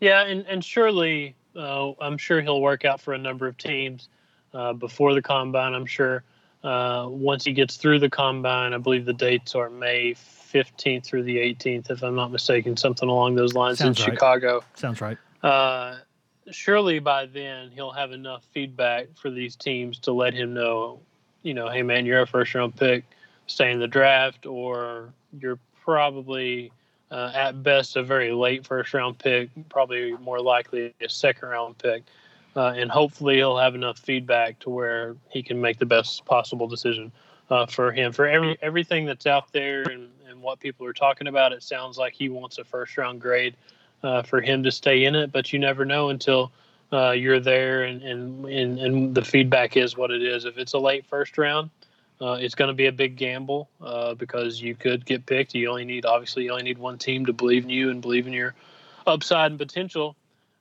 Yeah, 0.00 0.22
and 0.22 0.46
and 0.46 0.64
surely 0.64 1.34
uh, 1.54 1.92
I'm 2.00 2.16
sure 2.16 2.40
he'll 2.40 2.62
work 2.62 2.84
out 2.84 3.00
for 3.00 3.12
a 3.12 3.18
number 3.18 3.46
of 3.46 3.58
teams 3.58 4.08
uh, 4.54 4.72
before 4.72 5.14
the 5.14 5.20
combine. 5.20 5.74
I'm 5.74 5.86
sure 5.86 6.24
uh, 6.62 7.06
once 7.08 7.44
he 7.44 7.52
gets 7.52 7.76
through 7.76 7.98
the 7.98 8.10
combine, 8.10 8.74
I 8.74 8.78
believe 8.78 9.04
the 9.04 9.12
dates 9.12 9.54
are 9.54 9.70
May 9.70 10.14
15th 10.14 11.04
through 11.04 11.22
the 11.22 11.38
18th, 11.38 11.90
if 11.90 12.02
I'm 12.02 12.14
not 12.14 12.30
mistaken, 12.30 12.76
something 12.76 13.08
along 13.08 13.36
those 13.36 13.54
lines 13.54 13.78
Sounds 13.78 13.98
in 13.98 14.04
right. 14.04 14.12
Chicago. 14.12 14.62
Sounds 14.74 15.00
right. 15.00 15.16
Uh, 15.42 15.98
surely 16.50 16.98
by 16.98 17.26
then 17.26 17.70
he'll 17.70 17.92
have 17.92 18.12
enough 18.12 18.44
feedback 18.52 19.08
for 19.16 19.30
these 19.30 19.56
teams 19.56 19.98
to 20.00 20.12
let 20.12 20.34
him 20.34 20.52
know, 20.52 21.00
you 21.42 21.54
know, 21.54 21.68
hey 21.68 21.82
man, 21.82 22.04
you're 22.04 22.22
a 22.22 22.26
first 22.26 22.54
round 22.54 22.76
pick, 22.76 23.04
stay 23.46 23.70
in 23.72 23.78
the 23.78 23.88
draft, 23.88 24.46
or 24.46 25.12
you're 25.38 25.58
probably 25.82 26.72
uh, 27.10 27.32
at 27.34 27.62
best 27.62 27.96
a 27.96 28.02
very 28.02 28.32
late 28.32 28.66
first 28.66 28.92
round 28.92 29.18
pick, 29.18 29.48
probably 29.68 30.12
more 30.18 30.40
likely 30.40 30.94
a 31.00 31.08
second 31.08 31.48
round 31.48 31.78
pick. 31.78 32.04
Uh, 32.56 32.72
and 32.76 32.90
hopefully 32.90 33.36
he'll 33.36 33.58
have 33.58 33.74
enough 33.74 33.98
feedback 33.98 34.58
to 34.58 34.70
where 34.70 35.16
he 35.28 35.42
can 35.42 35.60
make 35.60 35.78
the 35.78 35.86
best 35.86 36.24
possible 36.24 36.66
decision 36.66 37.12
uh, 37.48 37.66
for 37.66 37.92
him. 37.92 38.12
For 38.12 38.26
every 38.26 38.58
everything 38.60 39.06
that's 39.06 39.26
out 39.26 39.52
there 39.52 39.82
and, 39.82 40.08
and 40.28 40.42
what 40.42 40.58
people 40.58 40.86
are 40.86 40.92
talking 40.92 41.28
about, 41.28 41.52
it 41.52 41.62
sounds 41.62 41.96
like 41.96 42.12
he 42.12 42.28
wants 42.28 42.58
a 42.58 42.64
first 42.64 42.96
round 42.98 43.20
grade 43.20 43.54
uh, 44.02 44.22
for 44.22 44.40
him 44.40 44.62
to 44.64 44.72
stay 44.72 45.04
in 45.04 45.14
it, 45.14 45.30
but 45.30 45.52
you 45.52 45.58
never 45.58 45.84
know 45.84 46.08
until 46.10 46.50
uh, 46.92 47.12
you're 47.12 47.38
there 47.38 47.84
and, 47.84 48.02
and, 48.02 48.44
and, 48.46 48.78
and, 48.78 49.14
the 49.14 49.22
feedback 49.22 49.76
is 49.76 49.96
what 49.96 50.10
it 50.10 50.22
is. 50.22 50.44
If 50.44 50.58
it's 50.58 50.72
a 50.72 50.78
late 50.78 51.06
first 51.06 51.38
round, 51.38 51.70
Uh, 52.20 52.36
it's 52.38 52.54
going 52.54 52.68
to 52.68 52.74
be 52.74 52.86
a 52.86 52.92
big 52.92 53.16
gamble 53.16 53.68
uh, 53.80 54.14
because 54.14 54.60
you 54.60 54.74
could 54.74 55.06
get 55.06 55.24
picked. 55.24 55.54
You 55.54 55.70
only 55.70 55.86
need, 55.86 56.04
obviously, 56.04 56.44
you 56.44 56.52
only 56.52 56.64
need 56.64 56.78
one 56.78 56.98
team 56.98 57.24
to 57.26 57.32
believe 57.32 57.64
in 57.64 57.70
you 57.70 57.90
and 57.90 58.02
believe 58.02 58.26
in 58.26 58.34
your 58.34 58.54
upside 59.06 59.52
and 59.52 59.58
potential, 59.58 60.14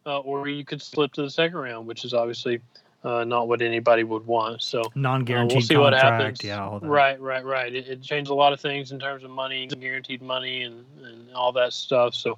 uh, 0.06 0.20
or 0.20 0.47
you 0.47 0.66
could 0.66 0.82
slip 0.82 1.14
to 1.14 1.22
the 1.22 1.30
second 1.30 1.58
round, 1.58 1.88
which 1.88 2.06
is 2.06 2.14
obviously 2.14 2.60
uh, 3.04 3.24
not 3.24 3.47
what 3.47 3.62
anybody 3.62 4.04
would 4.04 4.26
want. 4.26 4.62
So 4.62 4.84
Non-guaranteed 4.95 5.56
we'll 5.56 5.62
see 5.62 5.78
what 5.78 5.93
contract. 5.93 6.22
happens. 6.22 6.43
Yeah, 6.43 6.64
all 6.64 6.80
that. 6.80 6.88
Right, 6.88 7.20
right, 7.22 7.45
right. 7.45 7.74
It, 7.74 7.88
it 7.88 8.02
changed 8.02 8.30
a 8.30 8.34
lot 8.34 8.54
of 8.54 8.60
things 8.60 8.91
in 8.91 9.00
terms 9.00 9.24
of 9.24 9.30
money, 9.30 9.68
guaranteed 9.68 10.22
money, 10.22 10.64
and, 10.64 10.86
and 11.04 11.34
all 11.34 11.52
that 11.54 11.74
stuff. 11.74 12.14
So 12.16 12.38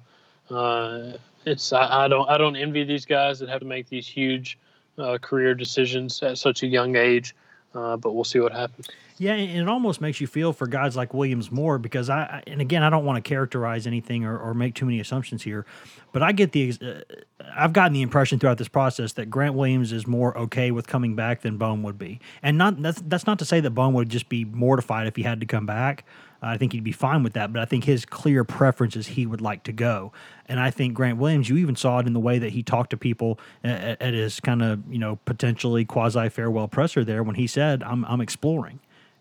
uh, 0.50 1.16
it's 1.44 1.72
I, 1.72 2.04
I 2.04 2.08
don't 2.08 2.28
I 2.28 2.38
don't 2.38 2.56
envy 2.56 2.84
these 2.84 3.06
guys 3.06 3.38
that 3.40 3.48
have 3.48 3.60
to 3.60 3.66
make 3.66 3.88
these 3.88 4.06
huge 4.06 4.58
uh, 4.98 5.18
career 5.20 5.54
decisions 5.54 6.22
at 6.22 6.38
such 6.38 6.62
a 6.62 6.66
young 6.66 6.96
age. 6.96 7.34
Uh, 7.74 7.96
but 7.96 8.12
we'll 8.12 8.22
see 8.22 8.38
what 8.38 8.52
happens. 8.52 8.86
Yeah, 9.16 9.32
and 9.32 9.60
it 9.62 9.66
almost 9.66 10.02
makes 10.02 10.20
you 10.20 10.26
feel 10.26 10.52
for 10.52 10.66
guys 10.66 10.94
like 10.94 11.14
Williams 11.14 11.50
more 11.50 11.78
because 11.78 12.10
I, 12.10 12.42
and 12.46 12.60
again, 12.60 12.82
I 12.82 12.90
don't 12.90 13.06
want 13.06 13.16
to 13.16 13.26
characterize 13.26 13.86
anything 13.86 14.24
or, 14.26 14.38
or 14.38 14.52
make 14.52 14.74
too 14.74 14.84
many 14.84 15.00
assumptions 15.00 15.42
here, 15.42 15.64
but 16.12 16.22
I 16.22 16.32
get 16.32 16.52
the, 16.52 16.74
uh, 16.82 17.14
I've 17.56 17.72
gotten 17.72 17.92
the 17.92 18.02
impression 18.02 18.38
throughout 18.38 18.58
this 18.58 18.68
process 18.68 19.14
that 19.14 19.30
Grant 19.30 19.54
Williams 19.54 19.92
is 19.92 20.06
more 20.06 20.36
okay 20.36 20.70
with 20.70 20.86
coming 20.86 21.14
back 21.14 21.42
than 21.42 21.56
Bone 21.56 21.82
would 21.82 21.98
be, 21.98 22.20
and 22.42 22.58
not 22.58 22.80
that's 22.82 23.02
that's 23.06 23.26
not 23.26 23.38
to 23.40 23.44
say 23.44 23.60
that 23.60 23.70
Bone 23.70 23.94
would 23.94 24.08
just 24.08 24.28
be 24.28 24.44
mortified 24.44 25.06
if 25.06 25.16
he 25.16 25.22
had 25.22 25.40
to 25.40 25.46
come 25.46 25.66
back. 25.66 26.04
Uh, 26.42 26.46
I 26.46 26.56
think 26.56 26.72
he'd 26.72 26.84
be 26.84 26.92
fine 26.92 27.22
with 27.22 27.34
that, 27.34 27.52
but 27.52 27.62
I 27.62 27.64
think 27.64 27.84
his 27.84 28.04
clear 28.04 28.42
preference 28.42 28.96
is 28.96 29.08
he 29.08 29.26
would 29.26 29.40
like 29.40 29.62
to 29.64 29.72
go. 29.72 30.12
And 30.46 30.58
I 30.58 30.70
think 30.70 30.94
Grant 30.94 31.18
Williams, 31.18 31.48
you 31.48 31.56
even 31.56 31.76
saw 31.76 32.00
it 32.00 32.06
in 32.06 32.14
the 32.14 32.20
way 32.20 32.38
that 32.38 32.50
he 32.50 32.62
talked 32.62 32.90
to 32.90 32.96
people 32.96 33.38
at, 33.62 34.00
at 34.02 34.14
his 34.14 34.40
kind 34.40 34.62
of 34.62 34.82
you 34.90 34.98
know 34.98 35.16
potentially 35.24 35.84
quasi 35.84 36.28
farewell 36.28 36.68
presser 36.68 37.04
there 37.04 37.22
when 37.22 37.36
he 37.36 37.46
said, 37.46 37.82
"I'm 37.82 38.04
I'm 38.06 38.20
exploring." 38.20 38.80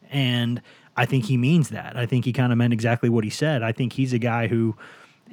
And 0.09 0.61
I 0.97 1.05
think 1.05 1.25
he 1.25 1.37
means 1.37 1.69
that. 1.69 1.95
I 1.95 2.05
think 2.05 2.25
he 2.25 2.33
kind 2.33 2.51
of 2.51 2.57
meant 2.57 2.73
exactly 2.73 3.09
what 3.09 3.23
he 3.23 3.29
said. 3.29 3.63
I 3.63 3.71
think 3.71 3.93
he's 3.93 4.11
a 4.13 4.19
guy 4.19 4.47
who 4.47 4.75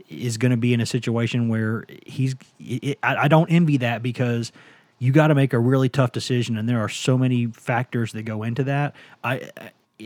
is 0.09 0.39
going 0.39 0.51
to 0.51 0.57
be 0.57 0.75
in 0.75 0.81
a 0.81 0.87
situation 0.87 1.49
where 1.49 1.85
he's. 2.07 2.37
It, 2.59 2.99
I, 3.03 3.17
I 3.17 3.29
don't 3.29 3.49
envy 3.51 3.79
that 3.79 4.03
because 4.03 4.53
you 4.99 5.13
got 5.13 5.29
to 5.29 5.35
make 5.35 5.53
a 5.53 5.59
really 5.59 5.89
tough 5.89 6.13
decision, 6.13 6.57
and 6.57 6.69
there 6.69 6.81
are 6.81 6.89
so 6.89 7.17
many 7.19 7.47
factors 7.47 8.13
that 8.13 8.23
go 8.23 8.43
into 8.43 8.65
that. 8.65 8.95
I. 9.23 9.51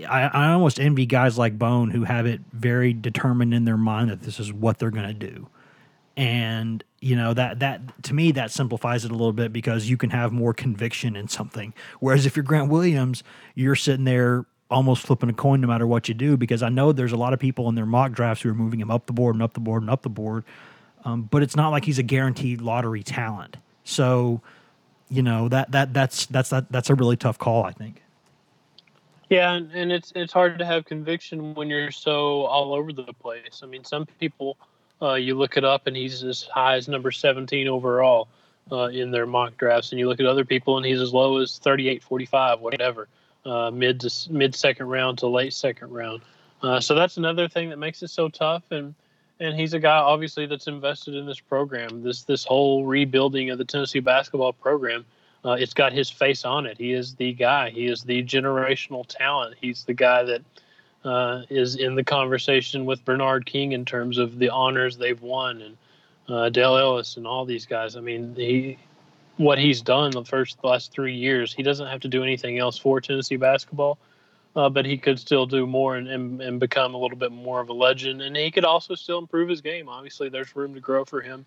I, 0.08 0.22
I 0.22 0.52
almost 0.52 0.80
envy 0.80 1.04
guys 1.04 1.36
like 1.36 1.58
Bone 1.58 1.90
who 1.90 2.04
have 2.04 2.24
it 2.24 2.40
very 2.50 2.94
determined 2.94 3.52
in 3.52 3.66
their 3.66 3.76
mind 3.76 4.08
that 4.08 4.22
this 4.22 4.40
is 4.40 4.50
what 4.50 4.78
they're 4.78 4.90
going 4.90 5.06
to 5.06 5.12
do 5.12 5.48
and 6.16 6.84
you 7.00 7.16
know 7.16 7.32
that 7.32 7.60
that 7.60 7.80
to 8.04 8.14
me 8.14 8.32
that 8.32 8.50
simplifies 8.50 9.04
it 9.04 9.10
a 9.10 9.14
little 9.14 9.32
bit 9.32 9.52
because 9.52 9.88
you 9.88 9.96
can 9.96 10.10
have 10.10 10.32
more 10.32 10.52
conviction 10.52 11.16
in 11.16 11.26
something 11.26 11.72
whereas 12.00 12.26
if 12.26 12.36
you're 12.36 12.42
grant 12.42 12.70
williams 12.70 13.22
you're 13.54 13.74
sitting 13.74 14.04
there 14.04 14.44
almost 14.72 15.06
flipping 15.06 15.28
a 15.28 15.32
coin 15.32 15.60
no 15.60 15.68
matter 15.68 15.86
what 15.86 16.08
you 16.08 16.14
do 16.14 16.36
because 16.36 16.62
i 16.62 16.68
know 16.68 16.92
there's 16.92 17.12
a 17.12 17.16
lot 17.16 17.32
of 17.32 17.38
people 17.38 17.68
in 17.68 17.74
their 17.74 17.86
mock 17.86 18.12
drafts 18.12 18.42
who 18.42 18.50
are 18.50 18.54
moving 18.54 18.80
him 18.80 18.90
up 18.90 19.06
the 19.06 19.12
board 19.12 19.34
and 19.34 19.42
up 19.42 19.52
the 19.52 19.60
board 19.60 19.82
and 19.82 19.90
up 19.90 20.02
the 20.02 20.08
board. 20.08 20.44
Um, 21.04 21.22
but 21.22 21.42
it's 21.42 21.56
not 21.56 21.70
like 21.70 21.84
he's 21.84 21.98
a 21.98 22.02
guaranteed 22.04 22.60
lottery 22.60 23.02
talent. 23.02 23.56
So 23.84 24.40
you 25.08 25.22
know 25.22 25.48
that 25.48 25.72
that 25.72 25.92
that's 25.92 26.26
that's 26.26 26.50
that, 26.50 26.70
that's 26.70 26.90
a 26.90 26.94
really 26.94 27.16
tough 27.16 27.38
call 27.38 27.64
i 27.64 27.72
think. 27.72 28.02
Yeah, 29.28 29.52
and, 29.52 29.70
and 29.72 29.92
it's 29.92 30.12
it's 30.14 30.32
hard 30.32 30.58
to 30.58 30.64
have 30.66 30.84
conviction 30.84 31.54
when 31.54 31.68
you're 31.68 31.90
so 31.90 32.42
all 32.42 32.74
over 32.74 32.92
the 32.92 33.12
place. 33.14 33.62
I 33.62 33.66
mean, 33.66 33.84
some 33.84 34.06
people 34.20 34.56
uh, 35.00 35.14
you 35.14 35.34
look 35.34 35.56
it 35.56 35.64
up 35.64 35.86
and 35.86 35.96
he's 35.96 36.22
as 36.22 36.42
high 36.44 36.76
as 36.76 36.86
number 36.86 37.10
17 37.10 37.66
overall 37.66 38.28
uh, 38.70 38.88
in 38.88 39.10
their 39.10 39.26
mock 39.26 39.56
drafts, 39.56 39.90
and 39.90 39.98
you 39.98 40.08
look 40.08 40.20
at 40.20 40.26
other 40.26 40.44
people 40.44 40.76
and 40.76 40.86
he's 40.86 41.00
as 41.00 41.12
low 41.12 41.38
as 41.38 41.58
38, 41.58 42.02
45, 42.02 42.60
whatever, 42.60 43.08
uh, 43.44 43.70
mid 43.70 44.00
to 44.00 44.10
mid 44.30 44.54
second 44.54 44.86
round 44.86 45.18
to 45.18 45.26
late 45.26 45.52
second 45.52 45.90
round. 45.90 46.22
Uh, 46.62 46.80
so 46.80 46.94
that's 46.94 47.16
another 47.16 47.48
thing 47.48 47.70
that 47.70 47.78
makes 47.78 48.02
it 48.02 48.08
so 48.08 48.28
tough. 48.28 48.62
And 48.70 48.94
and 49.40 49.58
he's 49.58 49.74
a 49.74 49.80
guy 49.80 49.96
obviously 49.96 50.46
that's 50.46 50.68
invested 50.68 51.14
in 51.14 51.26
this 51.26 51.40
program. 51.40 52.02
This 52.02 52.22
this 52.22 52.44
whole 52.44 52.84
rebuilding 52.84 53.50
of 53.50 53.58
the 53.58 53.64
Tennessee 53.64 54.00
basketball 54.00 54.52
program. 54.52 55.04
Uh, 55.44 55.56
it's 55.58 55.74
got 55.74 55.92
his 55.92 56.08
face 56.08 56.44
on 56.44 56.66
it. 56.66 56.78
He 56.78 56.92
is 56.92 57.16
the 57.16 57.32
guy. 57.32 57.70
He 57.70 57.86
is 57.86 58.04
the 58.04 58.22
generational 58.22 59.04
talent. 59.08 59.56
He's 59.60 59.82
the 59.82 59.92
guy 59.92 60.22
that 60.22 60.42
uh, 61.04 61.42
is 61.50 61.74
in 61.74 61.96
the 61.96 62.04
conversation 62.04 62.84
with 62.84 63.04
Bernard 63.04 63.44
King 63.44 63.72
in 63.72 63.84
terms 63.84 64.18
of 64.18 64.38
the 64.38 64.50
honors 64.50 64.96
they've 64.96 65.20
won 65.20 65.60
and 65.62 65.76
uh, 66.28 66.48
Dale 66.48 66.76
Ellis 66.76 67.16
and 67.16 67.26
all 67.26 67.44
these 67.44 67.66
guys. 67.66 67.96
I 67.96 68.00
mean, 68.00 68.36
he 68.36 68.78
what 69.36 69.58
he's 69.58 69.80
done 69.80 70.10
the 70.10 70.24
first 70.24 70.60
the 70.60 70.66
last 70.66 70.92
three 70.92 71.14
years, 71.14 71.52
he 71.52 71.62
doesn't 71.62 71.86
have 71.86 72.00
to 72.00 72.08
do 72.08 72.22
anything 72.22 72.58
else 72.58 72.78
for 72.78 73.00
Tennessee 73.00 73.36
basketball, 73.36 73.98
uh, 74.54 74.68
but 74.68 74.84
he 74.84 74.98
could 74.98 75.18
still 75.18 75.46
do 75.46 75.66
more 75.66 75.96
and, 75.96 76.08
and, 76.08 76.40
and 76.40 76.60
become 76.60 76.94
a 76.94 76.98
little 76.98 77.16
bit 77.16 77.32
more 77.32 77.60
of 77.60 77.68
a 77.68 77.72
legend. 77.72 78.20
And 78.22 78.36
he 78.36 78.50
could 78.50 78.64
also 78.64 78.94
still 78.94 79.18
improve 79.18 79.48
his 79.48 79.60
game. 79.60 79.88
Obviously, 79.88 80.28
there's 80.28 80.54
room 80.54 80.74
to 80.74 80.80
grow 80.80 81.04
for 81.04 81.20
him 81.20 81.46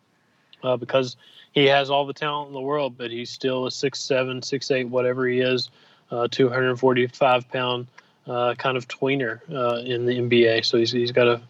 uh, 0.64 0.78
because 0.78 1.16
he 1.52 1.66
has 1.66 1.90
all 1.90 2.06
the 2.06 2.14
talent 2.14 2.48
in 2.48 2.54
the 2.54 2.62
world, 2.62 2.98
but 2.98 3.12
he's 3.12 3.30
still 3.30 3.68
a 3.68 3.72
six 3.72 4.00
seven, 4.00 4.42
six 4.42 4.72
eight, 4.72 4.88
whatever 4.90 5.28
he 5.28 5.40
is, 5.40 5.70
uh, 6.12 6.28
245 6.30 7.50
pound 7.50 7.88
uh, 8.28 8.56
kind 8.56 8.78
of 8.78 8.88
tweener 8.88 9.40
uh, 9.52 9.82
in 9.86 10.06
the 10.06 10.14
NBA. 10.14 10.66
So 10.66 10.80
he's, 10.80 10.92
he's 10.92 11.12
got 11.12 11.26
to 11.26 11.42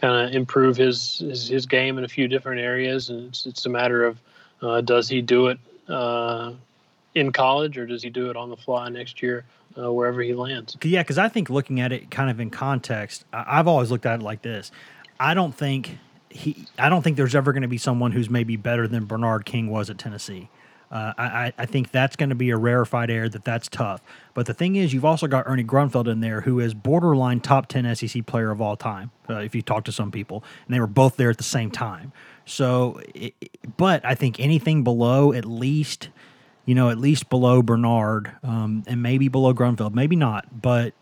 kind 0.00 0.28
of 0.28 0.34
improve 0.34 0.76
his, 0.76 1.18
his, 1.18 1.48
his 1.48 1.66
game 1.66 1.98
in 1.98 2.04
a 2.04 2.08
few 2.08 2.26
different 2.26 2.60
areas, 2.60 3.10
and 3.10 3.28
it's 3.28 3.46
it's 3.46 3.66
a 3.66 3.68
matter 3.68 4.04
of 4.04 4.18
uh, 4.62 4.80
does 4.80 5.08
he 5.08 5.20
do 5.20 5.48
it 5.48 5.58
uh, 5.88 6.52
in 7.14 7.32
college 7.32 7.78
or 7.78 7.86
does 7.86 8.02
he 8.02 8.10
do 8.10 8.30
it 8.30 8.36
on 8.36 8.50
the 8.50 8.56
fly 8.56 8.88
next 8.88 9.22
year 9.22 9.44
uh, 9.76 9.92
wherever 9.92 10.20
he 10.22 10.34
lands? 10.34 10.76
Yeah, 10.82 11.02
because 11.02 11.18
I 11.18 11.28
think 11.28 11.50
looking 11.50 11.80
at 11.80 11.92
it 11.92 12.10
kind 12.10 12.30
of 12.30 12.40
in 12.40 12.50
context, 12.50 13.24
I've 13.32 13.68
always 13.68 13.90
looked 13.90 14.06
at 14.06 14.20
it 14.20 14.22
like 14.22 14.42
this. 14.42 14.70
I 15.18 15.34
don't 15.34 15.54
think 15.54 15.98
he, 16.30 16.66
I 16.78 16.88
don't 16.88 17.02
think 17.02 17.16
there's 17.16 17.34
ever 17.34 17.52
going 17.52 17.62
to 17.62 17.68
be 17.68 17.78
someone 17.78 18.12
who's 18.12 18.30
maybe 18.30 18.56
better 18.56 18.88
than 18.88 19.04
Bernard 19.04 19.44
King 19.44 19.68
was 19.68 19.90
at 19.90 19.98
Tennessee. 19.98 20.48
Uh, 20.90 21.14
I, 21.16 21.52
I 21.56 21.64
think 21.64 21.90
that's 21.90 22.16
going 22.16 22.28
to 22.28 22.34
be 22.34 22.50
a 22.50 22.56
rarefied 22.58 23.10
air 23.10 23.26
that 23.26 23.44
that's 23.44 23.66
tough. 23.66 24.02
But 24.34 24.44
the 24.44 24.52
thing 24.52 24.76
is, 24.76 24.92
you've 24.92 25.06
also 25.06 25.26
got 25.26 25.44
Ernie 25.46 25.64
Grunfeld 25.64 26.06
in 26.06 26.20
there, 26.20 26.42
who 26.42 26.60
is 26.60 26.74
borderline 26.74 27.40
top 27.40 27.66
10 27.66 27.96
SEC 27.96 28.26
player 28.26 28.50
of 28.50 28.60
all 28.60 28.76
time, 28.76 29.10
uh, 29.28 29.36
if 29.36 29.54
you 29.54 29.62
talk 29.62 29.84
to 29.84 29.92
some 29.92 30.10
people. 30.10 30.44
And 30.66 30.74
they 30.74 30.80
were 30.80 30.86
both 30.86 31.16
there 31.16 31.30
at 31.30 31.38
the 31.38 31.44
same 31.44 31.70
time. 31.70 32.12
So, 32.44 33.00
but 33.76 34.04
I 34.04 34.14
think 34.14 34.40
anything 34.40 34.84
below 34.84 35.32
at 35.32 35.44
least, 35.44 36.10
you 36.64 36.74
know, 36.74 36.90
at 36.90 36.98
least 36.98 37.28
below 37.30 37.62
Bernard 37.62 38.32
um, 38.42 38.82
and 38.86 39.02
maybe 39.02 39.28
below 39.28 39.54
Grunfeld, 39.54 39.94
maybe 39.94 40.16
not. 40.16 40.62
But, 40.62 40.94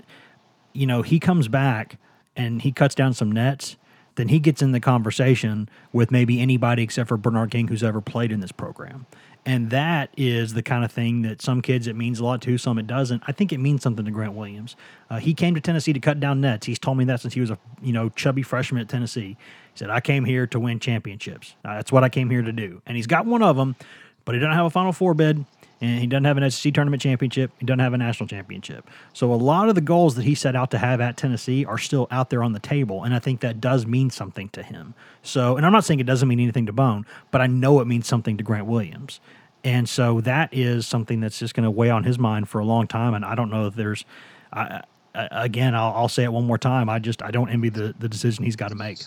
you 0.72 0.86
know, 0.86 1.02
he 1.02 1.18
comes 1.18 1.48
back 1.48 1.98
and 2.36 2.62
he 2.62 2.72
cuts 2.72 2.94
down 2.94 3.14
some 3.14 3.32
nets 3.32 3.76
then 4.20 4.28
he 4.28 4.38
gets 4.38 4.60
in 4.60 4.72
the 4.72 4.80
conversation 4.80 5.68
with 5.92 6.10
maybe 6.10 6.40
anybody 6.40 6.82
except 6.82 7.08
for 7.08 7.16
Bernard 7.16 7.50
King 7.50 7.68
who's 7.68 7.82
ever 7.82 8.02
played 8.02 8.32
in 8.32 8.40
this 8.40 8.52
program. 8.52 9.06
And 9.46 9.70
that 9.70 10.10
is 10.16 10.52
the 10.52 10.62
kind 10.62 10.84
of 10.84 10.92
thing 10.92 11.22
that 11.22 11.40
some 11.40 11.62
kids 11.62 11.86
it 11.86 11.96
means 11.96 12.20
a 12.20 12.24
lot 12.24 12.42
to, 12.42 12.58
some 12.58 12.78
it 12.78 12.86
doesn't. 12.86 13.22
I 13.26 13.32
think 13.32 13.52
it 13.52 13.58
means 13.58 13.82
something 13.82 14.04
to 14.04 14.10
Grant 14.10 14.34
Williams. 14.34 14.76
Uh, 15.08 15.18
he 15.18 15.32
came 15.32 15.54
to 15.54 15.60
Tennessee 15.60 15.92
to 15.94 16.00
cut 16.00 16.20
down 16.20 16.40
nets. 16.40 16.66
He's 16.66 16.78
told 16.78 16.98
me 16.98 17.04
that 17.06 17.20
since 17.20 17.34
he 17.34 17.40
was 17.40 17.50
a 17.50 17.58
you 17.82 17.92
know 17.92 18.10
chubby 18.10 18.42
freshman 18.42 18.82
at 18.82 18.88
Tennessee. 18.88 19.36
He 19.72 19.78
said, 19.78 19.90
"I 19.90 20.00
came 20.00 20.24
here 20.24 20.46
to 20.48 20.60
win 20.60 20.78
championships. 20.78 21.54
Uh, 21.64 21.76
that's 21.76 21.90
what 21.90 22.04
I 22.04 22.10
came 22.10 22.28
here 22.28 22.42
to 22.42 22.52
do." 22.52 22.82
And 22.86 22.96
he's 22.96 23.06
got 23.06 23.24
one 23.24 23.42
of 23.42 23.56
them, 23.56 23.76
but 24.24 24.34
he 24.34 24.40
doesn't 24.40 24.54
have 24.54 24.66
a 24.66 24.70
Final 24.70 24.92
Four 24.92 25.14
bid 25.14 25.44
and 25.80 25.98
he 25.98 26.06
doesn't 26.06 26.24
have 26.24 26.36
an 26.36 26.50
SEC 26.50 26.74
tournament 26.74 27.02
championship. 27.02 27.50
He 27.58 27.64
doesn't 27.64 27.80
have 27.80 27.94
a 27.94 27.98
national 27.98 28.26
championship. 28.26 28.88
So 29.12 29.32
a 29.32 29.36
lot 29.36 29.68
of 29.68 29.74
the 29.74 29.80
goals 29.80 30.14
that 30.16 30.24
he 30.24 30.34
set 30.34 30.54
out 30.54 30.70
to 30.72 30.78
have 30.78 31.00
at 31.00 31.16
Tennessee 31.16 31.64
are 31.64 31.78
still 31.78 32.06
out 32.10 32.30
there 32.30 32.42
on 32.42 32.52
the 32.52 32.60
table, 32.60 33.04
and 33.04 33.14
I 33.14 33.18
think 33.18 33.40
that 33.40 33.60
does 33.60 33.86
mean 33.86 34.10
something 34.10 34.48
to 34.50 34.62
him. 34.62 34.94
So, 35.22 35.56
and 35.56 35.64
I'm 35.64 35.72
not 35.72 35.84
saying 35.84 36.00
it 36.00 36.06
doesn't 36.06 36.28
mean 36.28 36.40
anything 36.40 36.66
to 36.66 36.72
Bone, 36.72 37.06
but 37.30 37.40
I 37.40 37.46
know 37.46 37.80
it 37.80 37.86
means 37.86 38.06
something 38.06 38.36
to 38.36 38.44
Grant 38.44 38.66
Williams. 38.66 39.20
And 39.62 39.88
so 39.88 40.20
that 40.22 40.48
is 40.52 40.86
something 40.86 41.20
that's 41.20 41.38
just 41.38 41.54
going 41.54 41.64
to 41.64 41.70
weigh 41.70 41.90
on 41.90 42.04
his 42.04 42.18
mind 42.18 42.48
for 42.48 42.60
a 42.60 42.64
long 42.64 42.86
time. 42.86 43.12
And 43.14 43.24
I 43.24 43.34
don't 43.34 43.50
know 43.50 43.66
if 43.66 43.74
there's, 43.74 44.06
I, 44.52 44.82
I, 45.14 45.44
again, 45.44 45.74
I'll, 45.74 45.92
I'll 45.92 46.08
say 46.08 46.24
it 46.24 46.32
one 46.32 46.46
more 46.46 46.56
time. 46.58 46.88
I 46.88 46.98
just 46.98 47.22
I 47.22 47.30
don't 47.30 47.50
envy 47.50 47.68
the, 47.68 47.94
the 47.98 48.08
decision 48.08 48.44
he's 48.44 48.56
got 48.56 48.68
to 48.68 48.74
make. 48.74 49.00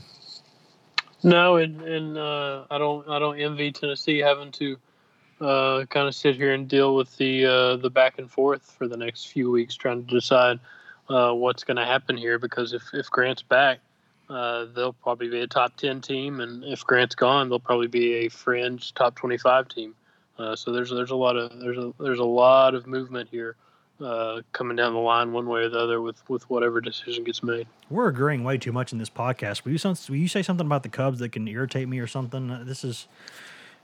No, 1.23 1.55
and 1.55 1.81
and 1.81 2.17
uh, 2.17 2.65
I 2.69 2.77
don't 2.77 3.07
I 3.07 3.17
don't 3.17 3.39
envy 3.39 3.71
Tennessee 3.71 4.19
having 4.19 4.51
to 4.53 4.77
uh, 5.41 5.85
kind 5.89 6.07
of 6.07 6.15
sit 6.15 6.35
here 6.35 6.53
and 6.53 6.67
deal 6.67 6.95
with 6.95 7.15
the 7.17 7.45
uh, 7.45 7.75
the 7.77 7.89
back 7.89 8.19
and 8.19 8.29
forth 8.29 8.75
for 8.77 8.87
the 8.87 8.97
next 8.97 9.25
few 9.25 9.51
weeks, 9.51 9.75
trying 9.75 10.05
to 10.05 10.13
decide 10.13 10.59
uh, 11.09 11.31
what's 11.33 11.63
going 11.63 11.77
to 11.77 11.85
happen 11.85 12.17
here. 12.17 12.39
Because 12.39 12.73
if 12.73 12.83
if 12.93 13.09
Grant's 13.09 13.41
back, 13.41 13.79
uh, 14.29 14.65
they'll 14.75 14.93
probably 14.93 15.29
be 15.29 15.41
a 15.41 15.47
top 15.47 15.75
ten 15.77 16.01
team, 16.01 16.39
and 16.39 16.63
if 16.63 16.85
Grant's 16.85 17.15
gone, 17.15 17.49
they'll 17.49 17.59
probably 17.59 17.87
be 17.87 18.13
a 18.25 18.29
fringe 18.29 18.93
top 18.93 19.15
twenty 19.15 19.37
five 19.37 19.67
team. 19.67 19.95
Uh, 20.37 20.55
so 20.55 20.71
there's 20.71 20.89
there's 20.89 21.11
a 21.11 21.15
lot 21.15 21.35
of 21.35 21.59
there's 21.59 21.77
a 21.77 21.93
there's 21.99 22.19
a 22.19 22.23
lot 22.23 22.75
of 22.75 22.87
movement 22.87 23.29
here. 23.29 23.55
Uh, 24.01 24.41
coming 24.51 24.75
down 24.75 24.91
the 24.91 24.99
line 24.99 25.31
one 25.31 25.47
way 25.47 25.61
or 25.61 25.69
the 25.69 25.77
other 25.77 26.01
with, 26.01 26.27
with 26.27 26.49
whatever 26.49 26.81
decision 26.81 27.23
gets 27.23 27.43
made. 27.43 27.67
We're 27.89 28.09
agreeing 28.09 28.43
way 28.43 28.57
too 28.57 28.73
much 28.73 28.91
in 28.91 28.97
this 28.97 29.09
podcast. 29.09 29.63
Will 29.63 29.71
you, 29.71 29.79
will 30.09 30.15
you 30.17 30.27
say 30.27 30.41
something 30.41 30.65
about 30.65 30.83
the 30.83 30.89
Cubs 30.89 31.19
that 31.19 31.31
can 31.31 31.47
irritate 31.47 31.87
me 31.87 31.99
or 31.99 32.07
something? 32.07 32.65
This 32.65 32.83
is 32.83 33.07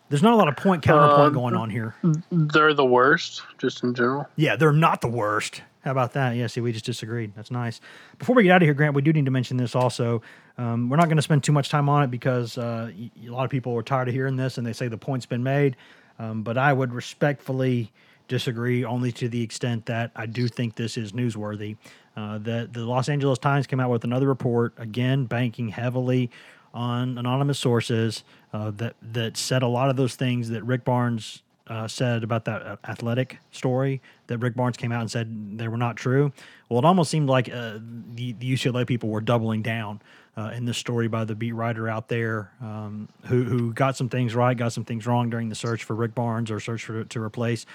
there's 0.09 0.23
not 0.23 0.33
a 0.33 0.35
lot 0.35 0.47
of 0.47 0.55
point 0.55 0.83
counterpoint 0.83 1.27
Um, 1.27 1.33
going 1.33 1.55
on 1.55 1.69
here. 1.69 1.95
They're 2.31 2.73
the 2.73 2.85
worst, 2.85 3.43
just 3.57 3.83
in 3.83 3.93
general. 3.93 4.27
Yeah, 4.35 4.55
they're 4.55 4.71
not 4.71 5.01
the 5.01 5.07
worst. 5.07 5.61
How 5.85 5.91
about 5.91 6.13
that? 6.13 6.35
Yeah, 6.35 6.47
see, 6.47 6.59
we 6.61 6.73
just 6.73 6.85
disagreed. 6.85 7.31
That's 7.35 7.51
nice. 7.51 7.79
Before 8.17 8.35
we 8.35 8.43
get 8.43 8.51
out 8.51 8.61
of 8.61 8.65
here, 8.67 8.73
Grant, 8.73 8.93
we 8.95 9.01
do 9.01 9.13
need 9.13 9.25
to 9.25 9.31
mention 9.31 9.55
this 9.55 9.75
also. 9.75 10.21
Um, 10.57 10.89
we're 10.89 10.97
not 10.97 11.05
going 11.05 11.15
to 11.17 11.21
spend 11.23 11.43
too 11.43 11.53
much 11.53 11.69
time 11.69 11.87
on 11.87 12.03
it 12.03 12.11
because 12.11 12.57
uh, 12.57 12.91
y- 12.97 13.09
a 13.25 13.29
lot 13.31 13.45
of 13.45 13.49
people 13.49 13.73
are 13.77 13.81
tired 13.83 14.09
of 14.09 14.13
hearing 14.13 14.35
this 14.35 14.57
and 14.57 14.67
they 14.67 14.73
say 14.73 14.89
the 14.89 14.97
point's 14.97 15.25
been 15.25 15.41
made. 15.43 15.77
Um, 16.19 16.43
but 16.43 16.57
I 16.57 16.73
would 16.73 16.93
respectfully 16.93 17.91
disagree 18.27 18.83
only 18.83 19.11
to 19.13 19.29
the 19.29 19.41
extent 19.41 19.85
that 19.85 20.11
I 20.17 20.25
do 20.25 20.47
think 20.49 20.75
this 20.75 20.97
is 20.97 21.13
newsworthy. 21.13 21.77
Uh, 22.17 22.37
that 22.39 22.73
the 22.73 22.81
Los 22.85 23.07
Angeles 23.07 23.39
Times 23.39 23.65
came 23.65 23.79
out 23.79 23.89
with 23.89 24.03
another 24.03 24.27
report, 24.27 24.73
again, 24.77 25.25
banking 25.25 25.69
heavily 25.69 26.29
on 26.73 27.17
anonymous 27.17 27.59
sources 27.59 28.23
uh, 28.53 28.71
that, 28.71 28.95
that 29.01 29.37
said 29.37 29.63
a 29.63 29.67
lot 29.67 29.89
of 29.89 29.95
those 29.95 30.15
things 30.15 30.49
that 30.49 30.63
Rick 30.63 30.83
Barnes 30.83 31.41
uh, 31.67 31.87
said 31.87 32.23
about 32.23 32.45
that 32.45 32.63
uh, 32.63 32.77
athletic 32.87 33.37
story 33.51 34.01
that 34.27 34.39
Rick 34.39 34.55
Barnes 34.55 34.75
came 34.75 34.91
out 34.91 35.01
and 35.01 35.11
said 35.11 35.57
they 35.57 35.67
were 35.67 35.77
not 35.77 35.95
true. 35.95 36.31
Well, 36.67 36.79
it 36.79 36.85
almost 36.85 37.11
seemed 37.11 37.29
like 37.29 37.47
uh, 37.47 37.77
the, 38.13 38.33
the 38.33 38.53
UCLA 38.53 38.87
people 38.87 39.09
were 39.09 39.21
doubling 39.21 39.61
down 39.61 40.01
uh, 40.35 40.51
in 40.55 40.65
this 40.65 40.77
story 40.77 41.07
by 41.07 41.25
the 41.25 41.35
beat 41.35 41.51
writer 41.51 41.87
out 41.87 42.07
there 42.07 42.51
um, 42.61 43.07
who, 43.25 43.43
who 43.43 43.73
got 43.73 43.95
some 43.95 44.09
things 44.09 44.33
right, 44.33 44.57
got 44.57 44.73
some 44.73 44.85
things 44.85 45.05
wrong 45.05 45.29
during 45.29 45.49
the 45.49 45.55
search 45.55 45.83
for 45.83 45.95
Rick 45.95 46.15
Barnes 46.15 46.49
or 46.49 46.59
search 46.59 46.85
for 46.85 47.03
to 47.03 47.21
replace 47.21 47.65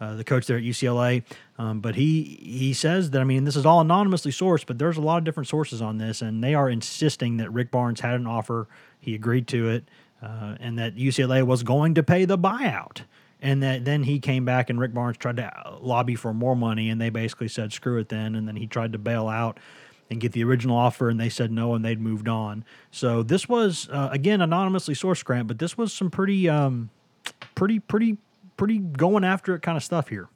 uh, 0.00 0.14
the 0.14 0.24
coach 0.24 0.46
there 0.46 0.56
at 0.56 0.62
UCLA. 0.62 1.22
Um, 1.58 1.80
but 1.80 1.94
he 1.94 2.38
he 2.42 2.72
says 2.72 3.10
that 3.10 3.20
I 3.20 3.24
mean 3.24 3.44
this 3.44 3.56
is 3.56 3.66
all 3.66 3.80
anonymously 3.80 4.32
sourced, 4.32 4.66
but 4.66 4.78
there's 4.78 4.96
a 4.96 5.02
lot 5.02 5.18
of 5.18 5.24
different 5.24 5.48
sources 5.48 5.80
on 5.80 5.98
this, 5.98 6.22
and 6.22 6.42
they 6.42 6.54
are 6.54 6.68
insisting 6.68 7.36
that 7.38 7.52
Rick 7.52 7.70
Barnes 7.70 8.00
had 8.00 8.14
an 8.14 8.26
offer, 8.26 8.68
he 9.00 9.14
agreed 9.14 9.46
to 9.48 9.68
it, 9.68 9.84
uh, 10.22 10.56
and 10.60 10.78
that 10.78 10.96
UCLA 10.96 11.44
was 11.44 11.62
going 11.62 11.94
to 11.94 12.02
pay 12.02 12.24
the 12.24 12.38
buyout 12.38 13.02
and 13.44 13.62
that 13.62 13.84
then 13.84 14.02
he 14.02 14.18
came 14.18 14.46
back 14.46 14.70
and 14.70 14.80
Rick 14.80 14.94
Barnes 14.94 15.18
tried 15.18 15.36
to 15.36 15.78
lobby 15.80 16.14
for 16.14 16.32
more 16.32 16.56
money, 16.56 16.88
and 16.88 16.98
they 16.98 17.10
basically 17.10 17.48
said 17.48 17.72
screw 17.74 17.98
it 17.98 18.08
then, 18.08 18.34
and 18.34 18.48
then 18.48 18.56
he 18.56 18.66
tried 18.66 18.92
to 18.92 18.98
bail 18.98 19.28
out 19.28 19.60
and 20.10 20.18
get 20.18 20.32
the 20.32 20.42
original 20.42 20.76
offer, 20.76 21.10
and 21.10 21.20
they 21.20 21.28
said 21.28 21.52
no, 21.52 21.74
and 21.74 21.84
they'd 21.84 22.00
moved 22.00 22.26
on. 22.26 22.64
So 22.90 23.22
this 23.22 23.46
was 23.46 23.86
uh, 23.92 24.08
again 24.10 24.40
anonymously 24.40 24.94
sourced 24.94 25.22
grant, 25.24 25.46
but 25.46 25.58
this 25.58 25.76
was 25.76 25.92
some 25.92 26.10
pretty, 26.10 26.48
um, 26.48 26.88
pretty, 27.54 27.80
pretty, 27.80 28.16
pretty 28.56 28.78
going 28.78 29.24
after 29.24 29.54
it 29.54 29.62
kind 29.62 29.76
of 29.76 29.82
stuff 29.82 30.08
here. 30.08 30.28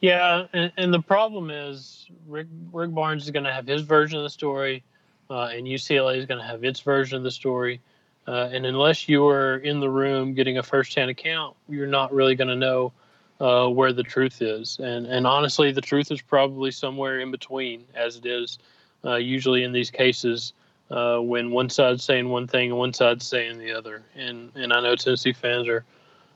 Yeah, 0.00 0.46
and, 0.52 0.72
and 0.76 0.92
the 0.92 1.00
problem 1.00 1.50
is 1.50 2.06
Rick 2.26 2.48
Rick 2.72 2.92
Barnes 2.92 3.24
is 3.24 3.30
going 3.30 3.44
to 3.44 3.52
have 3.52 3.66
his 3.66 3.82
version 3.82 4.18
of 4.18 4.24
the 4.24 4.30
story, 4.30 4.82
uh, 5.30 5.50
and 5.54 5.66
UCLA 5.66 6.18
is 6.18 6.26
going 6.26 6.40
to 6.40 6.46
have 6.46 6.64
its 6.64 6.80
version 6.80 7.16
of 7.16 7.22
the 7.22 7.30
story. 7.30 7.80
Uh, 8.28 8.48
and 8.52 8.66
unless 8.66 9.08
you 9.08 9.26
are 9.26 9.58
in 9.58 9.78
the 9.80 9.88
room 9.88 10.34
getting 10.34 10.58
a 10.58 10.62
firsthand 10.62 11.10
account, 11.10 11.56
you're 11.68 11.86
not 11.86 12.12
really 12.12 12.34
going 12.34 12.48
to 12.48 12.56
know 12.56 12.92
uh, 13.40 13.68
where 13.68 13.92
the 13.92 14.02
truth 14.02 14.42
is. 14.42 14.78
And 14.80 15.06
and 15.06 15.26
honestly, 15.26 15.72
the 15.72 15.80
truth 15.80 16.10
is 16.10 16.20
probably 16.20 16.70
somewhere 16.70 17.20
in 17.20 17.30
between, 17.30 17.84
as 17.94 18.16
it 18.16 18.26
is 18.26 18.58
uh, 19.04 19.16
usually 19.16 19.62
in 19.62 19.72
these 19.72 19.90
cases 19.90 20.52
uh, 20.90 21.18
when 21.18 21.50
one 21.50 21.70
side's 21.70 22.04
saying 22.04 22.28
one 22.28 22.46
thing 22.46 22.70
and 22.70 22.78
one 22.78 22.92
side's 22.92 23.26
saying 23.26 23.58
the 23.58 23.72
other. 23.72 24.02
And 24.14 24.50
and 24.54 24.72
I 24.72 24.80
know 24.80 24.96
Tennessee 24.96 25.32
fans 25.32 25.68
are 25.68 25.84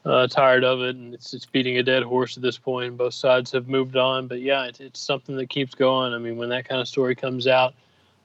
uh, 0.05 0.27
tired 0.27 0.65
of 0.65 0.81
it, 0.81 0.97
and 0.97 1.13
it's 1.15 1.35
it's 1.35 1.47
beating 1.47 1.77
a 1.79 1.83
dead 1.83 2.03
horse 2.03 2.37
at 2.37 2.43
this 2.43 2.59
point. 2.59 2.97
Both 2.97 3.15
sides 3.15 3.53
have 3.53 3.69
moved 3.69 3.97
on, 3.97 4.27
but 4.29 4.41
yeah, 4.41 4.65
it, 4.65 4.81
it's 4.81 5.01
something 5.01 5.37
that 5.37 5.49
keeps 5.51 5.75
going. 5.75 6.15
I 6.15 6.19
mean, 6.19 6.37
when 6.37 6.49
that 6.51 6.69
kind 6.69 6.81
of 6.81 6.89
story 6.89 7.15
comes 7.15 7.47
out 7.47 7.75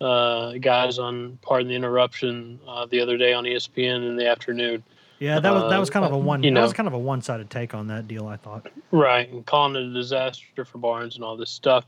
uh, 0.01 0.53
guys 0.53 0.99
on 0.99 1.37
Pardon 1.41 1.67
the 1.69 1.75
Interruption 1.75 2.59
uh, 2.67 2.85
the 2.85 2.99
other 3.01 3.17
day 3.17 3.33
on 3.33 3.43
ESPN 3.43 4.07
in 4.07 4.15
the 4.17 4.27
afternoon. 4.27 4.83
Yeah, 5.19 5.39
that 5.39 5.53
was 5.53 5.69
that 5.71 5.79
was 5.79 5.89
kind 5.89 6.05
of 6.05 6.11
a 6.11 6.15
Uh, 6.15 6.19
one 6.19 6.43
you 6.43 6.49
that 6.49 6.55
know. 6.55 6.61
was 6.61 6.73
kind 6.73 6.87
of 6.87 6.93
a 6.93 6.99
one 6.99 7.21
sided 7.21 7.49
take 7.49 7.73
on 7.73 7.87
that 7.87 8.07
deal. 8.07 8.27
I 8.27 8.35
thought. 8.37 8.67
Right, 8.91 9.29
and 9.31 9.45
calling 9.45 9.75
it 9.75 9.89
a 9.89 9.93
disaster 9.93 10.65
for 10.65 10.77
Barnes 10.77 11.15
and 11.15 11.23
all 11.23 11.37
this 11.37 11.49
stuff. 11.49 11.85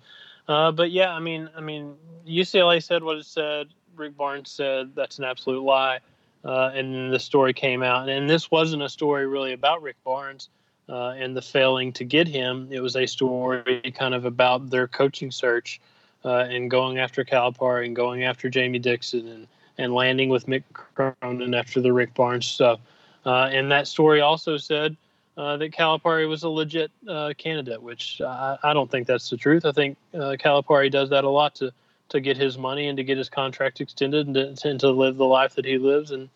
Uh, 0.47 0.71
but 0.71 0.91
yeah, 0.91 1.11
I 1.11 1.19
mean, 1.19 1.49
I 1.55 1.59
mean, 1.59 1.95
UCLA 2.25 2.81
said 2.81 3.03
what 3.03 3.17
it 3.17 3.25
said. 3.25 3.67
Rick 3.97 4.15
Barnes 4.15 4.49
said 4.51 4.91
that's 4.95 5.17
an 5.19 5.25
absolute 5.25 5.61
lie, 5.63 5.99
uh, 6.43 6.71
and 6.73 7.11
the 7.11 7.19
story 7.19 7.53
came 7.53 7.83
out. 7.83 8.09
And 8.09 8.29
this 8.29 8.49
wasn't 8.51 8.83
a 8.83 8.89
story 8.89 9.27
really 9.27 9.53
about 9.53 9.81
Rick 9.81 9.97
Barnes 10.03 10.49
uh, 10.89 11.09
and 11.09 11.35
the 11.35 11.41
failing 11.41 11.91
to 11.93 12.03
get 12.03 12.27
him. 12.27 12.67
It 12.71 12.79
was 12.79 12.95
a 12.95 13.05
story 13.05 13.81
kind 13.97 14.13
of 14.13 14.25
about 14.25 14.69
their 14.69 14.87
coaching 14.87 15.31
search 15.31 15.81
uh, 16.23 16.45
and 16.49 16.69
going 16.69 16.99
after 16.99 17.23
Calipari 17.23 17.85
and 17.85 17.95
going 17.95 18.23
after 18.23 18.49
Jamie 18.49 18.79
Dixon 18.79 19.27
and 19.27 19.47
and 19.79 19.93
landing 19.93 20.29
with 20.29 20.47
Mick 20.47 20.63
Cronin 20.73 21.53
after 21.53 21.79
the 21.79 21.93
Rick 21.93 22.15
Barnes 22.15 22.47
stuff. 22.47 22.79
Uh, 23.23 23.49
and 23.51 23.71
that 23.71 23.87
story 23.87 24.21
also 24.21 24.57
said 24.57 24.97
uh, 25.37 25.55
that 25.57 25.71
Calipari 25.71 26.27
was 26.27 26.41
a 26.41 26.49
legit 26.49 26.89
uh, 27.07 27.31
candidate, 27.37 27.79
which 27.79 28.19
I, 28.19 28.57
I 28.63 28.73
don't 28.73 28.89
think 28.89 29.05
that's 29.05 29.29
the 29.29 29.37
truth. 29.37 29.65
I 29.65 29.71
think 29.71 29.95
Calipari 30.15 30.89
does 30.89 31.11
that 31.11 31.25
a 31.25 31.29
lot 31.29 31.53
to 31.55 31.71
to 32.09 32.19
get 32.19 32.37
his 32.37 32.57
money 32.57 32.87
and 32.87 32.97
to 32.97 33.03
get 33.03 33.17
his 33.17 33.29
contract 33.29 33.81
extended 33.81 34.27
and 34.27 34.57
to, 34.57 34.69
and 34.69 34.79
to 34.79 34.89
live 34.89 35.17
the 35.17 35.25
life 35.25 35.55
that 35.55 35.65
he 35.65 35.77
lives, 35.77 36.11
and 36.11 36.29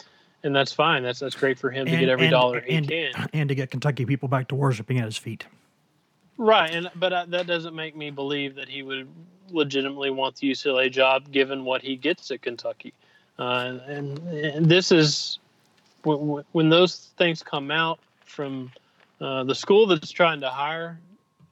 and 0.44 0.56
that's 0.56 0.72
fine. 0.72 1.04
That's 1.04 1.20
that's 1.20 1.36
great 1.36 1.60
for 1.60 1.72
him 1.72 1.86
to 1.86 1.92
get 1.92 2.10
every 2.10 2.30
dollar 2.30 2.62
he 2.62 2.76
and, 2.76 2.88
can. 2.88 3.12
and 3.34 3.50
to 3.50 3.56
get 3.56 3.72
Kentucky 3.72 4.06
people 4.06 4.28
back 4.28 4.48
to 4.50 4.56
worshiping 4.56 5.00
at 5.00 5.06
his 5.06 5.18
feet. 5.18 5.46
Right, 6.38 6.74
and 6.74 6.90
but 6.96 7.14
uh, 7.14 7.26
that 7.30 7.48
doesn't 7.48 7.76
make 7.76 7.96
me 7.96 8.10
believe 8.10 8.56
that 8.56 8.68
he 8.68 8.84
would 8.84 9.08
legitimately 9.50 10.10
want 10.10 10.38
the 10.38 10.52
UCLA 10.52 10.92
job, 10.92 11.32
given 11.32 11.66
what 11.66 11.82
he 11.82 11.96
gets 11.96 12.32
at 12.32 12.42
Kentucky. 12.42 12.94
Uh, 13.38 13.80
and, 13.88 14.20
and 14.30 14.66
this 14.68 14.92
is 14.92 15.40
when, 16.04 16.44
when 16.52 16.70
those 16.70 17.12
things 17.18 17.44
come 17.44 17.72
out 17.72 18.00
from 18.26 18.72
uh, 19.20 19.44
the 19.44 19.56
school 19.56 19.88
that's 19.88 20.12
trying 20.12 20.42
to 20.42 20.50
hire 20.50 21.00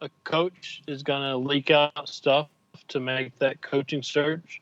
a 0.02 0.10
coach 0.24 0.82
is 0.88 1.04
going 1.04 1.22
to 1.22 1.38
leak 1.38 1.72
out 1.72 2.08
stuff 2.08 2.48
to 2.90 3.00
make 3.00 3.38
that 3.40 3.62
coaching 3.62 4.04
search 4.04 4.62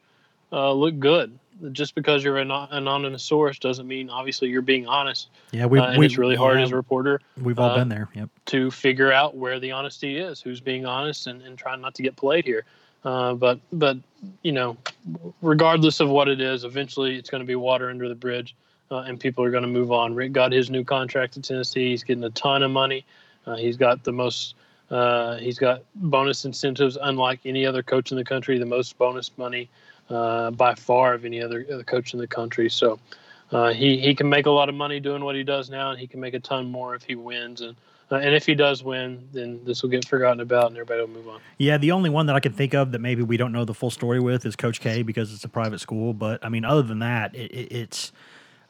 uh, 0.51 0.71
look 0.71 0.97
good. 0.99 1.37
Just 1.71 1.95
because 1.95 2.23
you're 2.23 2.37
an 2.37 2.51
anonymous 2.51 3.23
source 3.23 3.57
doesn't 3.57 3.87
mean 3.87 4.11
obviously 4.11 4.49
you're 4.49 4.61
being 4.61 4.85
honest. 4.85 5.29
Yeah, 5.51 5.65
we, 5.65 5.79
uh, 5.79 5.97
we 5.97 6.05
it's 6.05 6.17
really 6.17 6.35
hard 6.35 6.57
yeah, 6.57 6.65
as 6.65 6.71
a 6.71 6.75
reporter 6.75 7.19
We've 7.41 7.57
all 7.57 7.71
uh, 7.71 7.77
been 7.77 7.89
there. 7.89 8.09
Yep. 8.13 8.29
to 8.47 8.69
figure 8.69 9.11
out 9.11 9.35
where 9.35 9.59
the 9.59 9.71
honesty 9.71 10.17
is, 10.17 10.39
who's 10.39 10.61
being 10.61 10.85
honest, 10.85 11.25
and, 11.25 11.41
and 11.41 11.57
trying 11.57 11.81
not 11.81 11.95
to 11.95 12.03
get 12.03 12.15
played 12.15 12.45
here. 12.45 12.63
Uh, 13.03 13.33
but 13.33 13.59
but 13.71 13.97
you 14.43 14.51
know, 14.51 14.77
regardless 15.41 15.99
of 15.99 16.09
what 16.09 16.27
it 16.27 16.41
is, 16.41 16.63
eventually 16.63 17.15
it's 17.15 17.29
going 17.29 17.41
to 17.41 17.47
be 17.47 17.55
water 17.55 17.89
under 17.89 18.07
the 18.07 18.15
bridge, 18.15 18.55
uh, 18.91 18.97
and 18.99 19.19
people 19.19 19.43
are 19.43 19.51
going 19.51 19.63
to 19.63 19.69
move 19.69 19.91
on. 19.91 20.13
Rick 20.13 20.33
got 20.33 20.51
his 20.51 20.69
new 20.69 20.83
contract 20.83 21.37
at 21.37 21.43
Tennessee. 21.43 21.89
He's 21.89 22.03
getting 22.03 22.23
a 22.23 22.29
ton 22.29 22.63
of 22.63 22.69
money. 22.69 23.05
Uh, 23.45 23.55
he's 23.55 23.77
got 23.77 24.03
the 24.03 24.11
most. 24.11 24.55
Uh, 24.89 25.37
he's 25.37 25.59
got 25.59 25.83
bonus 25.95 26.45
incentives, 26.45 26.97
unlike 27.01 27.39
any 27.45 27.65
other 27.65 27.83
coach 27.83 28.11
in 28.11 28.17
the 28.17 28.23
country. 28.23 28.57
The 28.57 28.65
most 28.65 28.97
bonus 28.97 29.31
money 29.37 29.69
uh, 30.09 30.51
by 30.51 30.75
far 30.75 31.13
of 31.13 31.25
any 31.25 31.41
other, 31.41 31.63
coach 31.83 32.13
in 32.13 32.19
the 32.19 32.27
country. 32.27 32.69
So 32.69 32.99
uh, 33.51 33.73
he 33.73 33.99
he 33.99 34.15
can 34.15 34.29
make 34.29 34.45
a 34.45 34.51
lot 34.51 34.69
of 34.69 34.75
money 34.75 34.99
doing 34.99 35.23
what 35.23 35.35
he 35.35 35.43
does 35.43 35.69
now, 35.69 35.91
and 35.91 35.99
he 35.99 36.07
can 36.07 36.19
make 36.19 36.33
a 36.33 36.39
ton 36.39 36.69
more 36.71 36.95
if 36.95 37.03
he 37.03 37.15
wins. 37.15 37.61
And 37.61 37.75
uh, 38.09 38.15
and 38.15 38.33
if 38.33 38.45
he 38.45 38.55
does 38.55 38.83
win, 38.83 39.27
then 39.33 39.59
this 39.65 39.83
will 39.83 39.89
get 39.89 40.07
forgotten 40.07 40.39
about, 40.39 40.67
and 40.67 40.77
everybody 40.77 41.01
will 41.01 41.09
move 41.09 41.27
on. 41.27 41.41
Yeah, 41.57 41.77
the 41.77 41.91
only 41.91 42.09
one 42.09 42.27
that 42.27 42.37
I 42.37 42.39
can 42.39 42.53
think 42.53 42.73
of 42.73 42.93
that 42.93 42.99
maybe 42.99 43.21
we 43.21 43.35
don't 43.35 43.51
know 43.51 43.65
the 43.65 43.73
full 43.73 43.91
story 43.91 44.21
with 44.21 44.45
is 44.45 44.55
Coach 44.55 44.79
K 44.79 45.03
because 45.03 45.33
it's 45.33 45.43
a 45.43 45.49
private 45.49 45.79
school. 45.79 46.13
But 46.13 46.43
I 46.45 46.49
mean, 46.49 46.63
other 46.63 46.83
than 46.83 46.99
that, 46.99 47.35
it, 47.35 47.51
it, 47.51 47.71
it's 47.73 48.13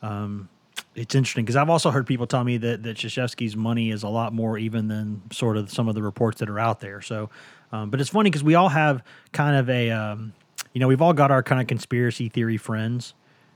um, 0.02 0.50
it's 0.96 1.16
interesting 1.16 1.46
because 1.46 1.56
I've 1.56 1.70
also 1.70 1.92
heard 1.92 2.08
people 2.08 2.28
tell 2.28 2.44
me 2.44 2.58
that 2.58 2.84
that 2.84 2.98
Krzyzewski's 2.98 3.56
money 3.56 3.92
is 3.92 4.04
a 4.04 4.10
lot 4.10 4.34
more 4.34 4.58
even 4.58 4.88
than 4.88 5.22
sort 5.32 5.58
of 5.58 5.72
some 5.72 5.88
of 5.88 5.96
the 5.96 6.02
reports 6.02 6.40
that 6.40 6.50
are 6.50 6.60
out 6.60 6.80
there. 6.80 7.02
So, 7.02 7.30
um, 7.72 7.90
but 7.90 8.02
it's 8.02 8.10
funny 8.10 8.30
because 8.30 8.44
we 8.44 8.56
all 8.56 8.70
have 8.70 9.04
kind 9.32 9.56
of 9.56 9.70
a 9.70 9.92
um, 9.92 10.34
you 10.74 10.80
know 10.80 10.88
we've 10.88 11.02
all 11.02 11.14
got 11.14 11.32
our 11.32 11.44
kind 11.44 11.62
of 11.62 11.68
conspiracy 11.68 12.30
theory 12.30 12.58
friends. 12.58 13.14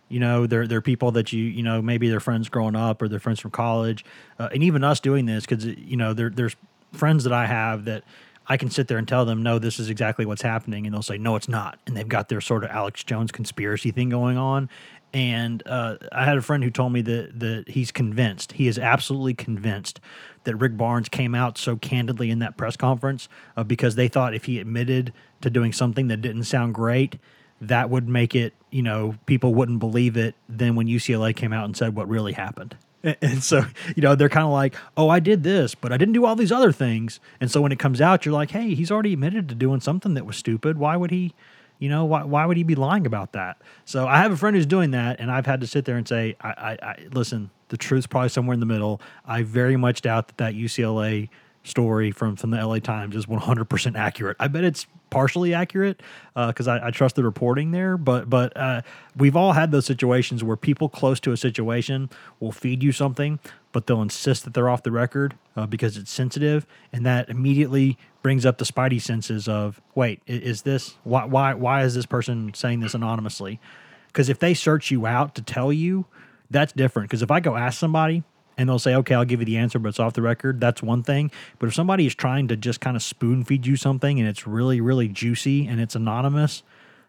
You 0.09 0.19
know, 0.19 0.45
they're 0.45 0.67
they're 0.67 0.81
people 0.81 1.11
that 1.11 1.33
you 1.33 1.43
you 1.43 1.63
know 1.63 1.81
maybe 1.81 2.09
they're 2.09 2.19
friends 2.19 2.49
growing 2.49 2.75
up 2.75 3.01
or 3.01 3.07
they're 3.07 3.19
friends 3.19 3.39
from 3.39 3.51
college, 3.51 4.05
uh, 4.37 4.49
and 4.53 4.63
even 4.63 4.83
us 4.83 4.99
doing 4.99 5.25
this 5.25 5.45
because 5.45 5.65
you 5.65 5.97
know 5.97 6.13
there 6.13 6.29
there's 6.29 6.55
friends 6.91 7.23
that 7.23 7.33
I 7.33 7.45
have 7.45 7.85
that 7.85 8.03
I 8.47 8.57
can 8.57 8.69
sit 8.69 8.87
there 8.87 8.97
and 8.97 9.07
tell 9.07 9.23
them 9.23 9.43
no, 9.43 9.59
this 9.59 9.79
is 9.79 9.89
exactly 9.89 10.25
what's 10.25 10.41
happening, 10.41 10.85
and 10.85 10.93
they'll 10.93 11.01
say 11.01 11.17
no, 11.17 11.35
it's 11.35 11.47
not, 11.47 11.79
and 11.87 11.95
they've 11.95 12.07
got 12.07 12.29
their 12.29 12.41
sort 12.41 12.63
of 12.63 12.69
Alex 12.69 13.03
Jones 13.03 13.31
conspiracy 13.31 13.91
thing 13.91 14.09
going 14.09 14.37
on. 14.37 14.69
And 15.13 15.61
uh, 15.65 15.97
I 16.11 16.23
had 16.25 16.37
a 16.37 16.41
friend 16.41 16.63
who 16.63 16.69
told 16.69 16.93
me 16.93 17.01
that 17.01 17.39
that 17.39 17.69
he's 17.69 17.91
convinced, 17.91 18.53
he 18.53 18.67
is 18.67 18.79
absolutely 18.79 19.33
convinced 19.33 19.99
that 20.45 20.55
Rick 20.55 20.77
Barnes 20.77 21.09
came 21.09 21.35
out 21.35 21.57
so 21.57 21.75
candidly 21.75 22.29
in 22.29 22.39
that 22.39 22.55
press 22.57 22.77
conference 22.77 23.27
uh, 23.57 23.63
because 23.63 23.95
they 23.95 24.07
thought 24.07 24.33
if 24.33 24.45
he 24.45 24.57
admitted 24.59 25.13
to 25.41 25.49
doing 25.49 25.73
something 25.73 26.07
that 26.07 26.17
didn't 26.21 26.45
sound 26.45 26.73
great, 26.73 27.17
that 27.59 27.89
would 27.89 28.07
make 28.07 28.33
it, 28.35 28.53
you 28.71 28.81
know, 28.81 29.15
people 29.25 29.53
wouldn't 29.53 29.79
believe 29.79 30.15
it. 30.17 30.33
Then 30.49 30.75
when 30.75 30.87
UCLA 30.87 31.35
came 31.35 31.51
out 31.53 31.65
and 31.65 31.75
said 31.77 31.95
what 31.95 32.07
really 32.07 32.33
happened. 32.33 32.75
And- 33.03 33.17
And 33.21 33.43
so, 33.43 33.65
you 33.95 34.01
know, 34.03 34.13
they're 34.15 34.29
kind 34.29 34.45
of 34.45 34.51
like, 34.53 34.75
oh, 34.95 35.09
I 35.09 35.19
did 35.19 35.41
this, 35.43 35.73
but 35.73 35.91
I 35.91 35.97
didn't 35.97 36.13
do 36.13 36.23
all 36.25 36.35
these 36.35 36.51
other 36.51 36.71
things. 36.71 37.19
And 37.39 37.49
so 37.49 37.59
when 37.59 37.71
it 37.71 37.79
comes 37.79 37.99
out, 37.99 38.25
you're 38.25 38.33
like, 38.33 38.51
hey, 38.51 38.75
he's 38.75 38.91
already 38.91 39.13
admitted 39.13 39.49
to 39.49 39.55
doing 39.55 39.79
something 39.81 40.13
that 40.13 40.25
was 40.25 40.37
stupid. 40.37 40.77
Why 40.77 40.95
would 40.95 41.09
he, 41.09 41.33
you 41.81 41.89
know, 41.89 42.05
why, 42.05 42.23
why 42.23 42.45
would 42.45 42.57
he 42.57 42.63
be 42.63 42.75
lying 42.75 43.07
about 43.07 43.33
that? 43.33 43.59
So 43.85 44.07
I 44.07 44.19
have 44.19 44.31
a 44.31 44.37
friend 44.37 44.55
who's 44.55 44.67
doing 44.67 44.91
that, 44.91 45.19
and 45.19 45.31
I've 45.31 45.47
had 45.47 45.61
to 45.61 45.67
sit 45.67 45.85
there 45.85 45.97
and 45.97 46.07
say, 46.07 46.35
I, 46.39 46.49
I, 46.49 46.71
I 46.83 47.07
listen, 47.11 47.49
the 47.69 47.77
truth's 47.77 48.05
probably 48.05 48.29
somewhere 48.29 48.53
in 48.53 48.59
the 48.59 48.67
middle. 48.67 49.01
I 49.25 49.41
very 49.41 49.77
much 49.77 50.03
doubt 50.03 50.27
that 50.27 50.37
that 50.37 50.53
UCLA 50.53 51.29
story 51.63 52.11
from 52.11 52.35
from 52.35 52.51
the 52.51 52.63
LA 52.63 52.77
Times 52.79 53.15
is 53.15 53.25
100% 53.25 53.95
accurate. 53.97 54.37
I 54.39 54.47
bet 54.47 54.63
it's 54.63 54.85
partially 55.09 55.55
accurate 55.55 56.01
because 56.35 56.67
I, 56.67 56.87
I 56.87 56.91
trust 56.91 57.15
the 57.15 57.23
reporting 57.23 57.71
there. 57.71 57.97
But 57.97 58.29
but 58.29 58.55
uh, 58.55 58.83
we've 59.17 59.35
all 59.35 59.53
had 59.53 59.71
those 59.71 59.87
situations 59.87 60.43
where 60.43 60.57
people 60.57 60.87
close 60.87 61.19
to 61.21 61.31
a 61.31 61.37
situation 61.37 62.11
will 62.39 62.51
feed 62.51 62.83
you 62.83 62.91
something, 62.91 63.39
but 63.71 63.87
they'll 63.87 64.01
insist 64.01 64.43
that 64.43 64.53
they're 64.53 64.69
off 64.69 64.83
the 64.83 64.91
record 64.91 65.35
uh, 65.55 65.65
because 65.65 65.97
it's 65.97 66.11
sensitive, 66.11 66.65
and 66.91 67.05
that 67.05 67.29
immediately 67.29 67.97
brings 68.21 68.45
up 68.45 68.57
the 68.57 68.65
spidey 68.65 69.01
senses 69.01 69.47
of 69.47 69.81
wait, 69.95 70.21
is 70.27 70.61
this 70.61 70.95
why 71.03 71.25
why 71.25 71.53
why 71.53 71.83
is 71.83 71.95
this 71.95 72.05
person 72.05 72.53
saying 72.53 72.79
this 72.79 72.93
anonymously? 72.93 73.59
Because 74.07 74.29
if 74.29 74.39
they 74.39 74.53
search 74.53 74.91
you 74.91 75.05
out 75.05 75.35
to 75.35 75.41
tell 75.41 75.71
you, 75.71 76.05
that's 76.49 76.73
different. 76.73 77.09
Because 77.09 77.21
if 77.21 77.31
I 77.31 77.39
go 77.39 77.55
ask 77.55 77.79
somebody 77.79 78.23
and 78.57 78.67
they'll 78.67 78.79
say, 78.79 78.93
okay, 78.95 79.15
I'll 79.15 79.25
give 79.25 79.39
you 79.39 79.45
the 79.45 79.57
answer, 79.57 79.79
but 79.79 79.89
it's 79.89 79.99
off 79.99 80.13
the 80.13 80.21
record, 80.21 80.59
that's 80.59 80.83
one 80.83 81.01
thing. 81.01 81.31
But 81.59 81.67
if 81.67 81.73
somebody 81.73 82.05
is 82.05 82.13
trying 82.13 82.49
to 82.49 82.57
just 82.57 82.81
kind 82.81 82.97
of 82.97 83.03
spoon 83.03 83.45
feed 83.45 83.65
you 83.65 83.77
something 83.77 84.19
and 84.19 84.27
it's 84.27 84.45
really, 84.45 84.81
really 84.81 85.07
juicy 85.07 85.65
and 85.65 85.79
it's 85.79 85.95
anonymous, 85.95 86.61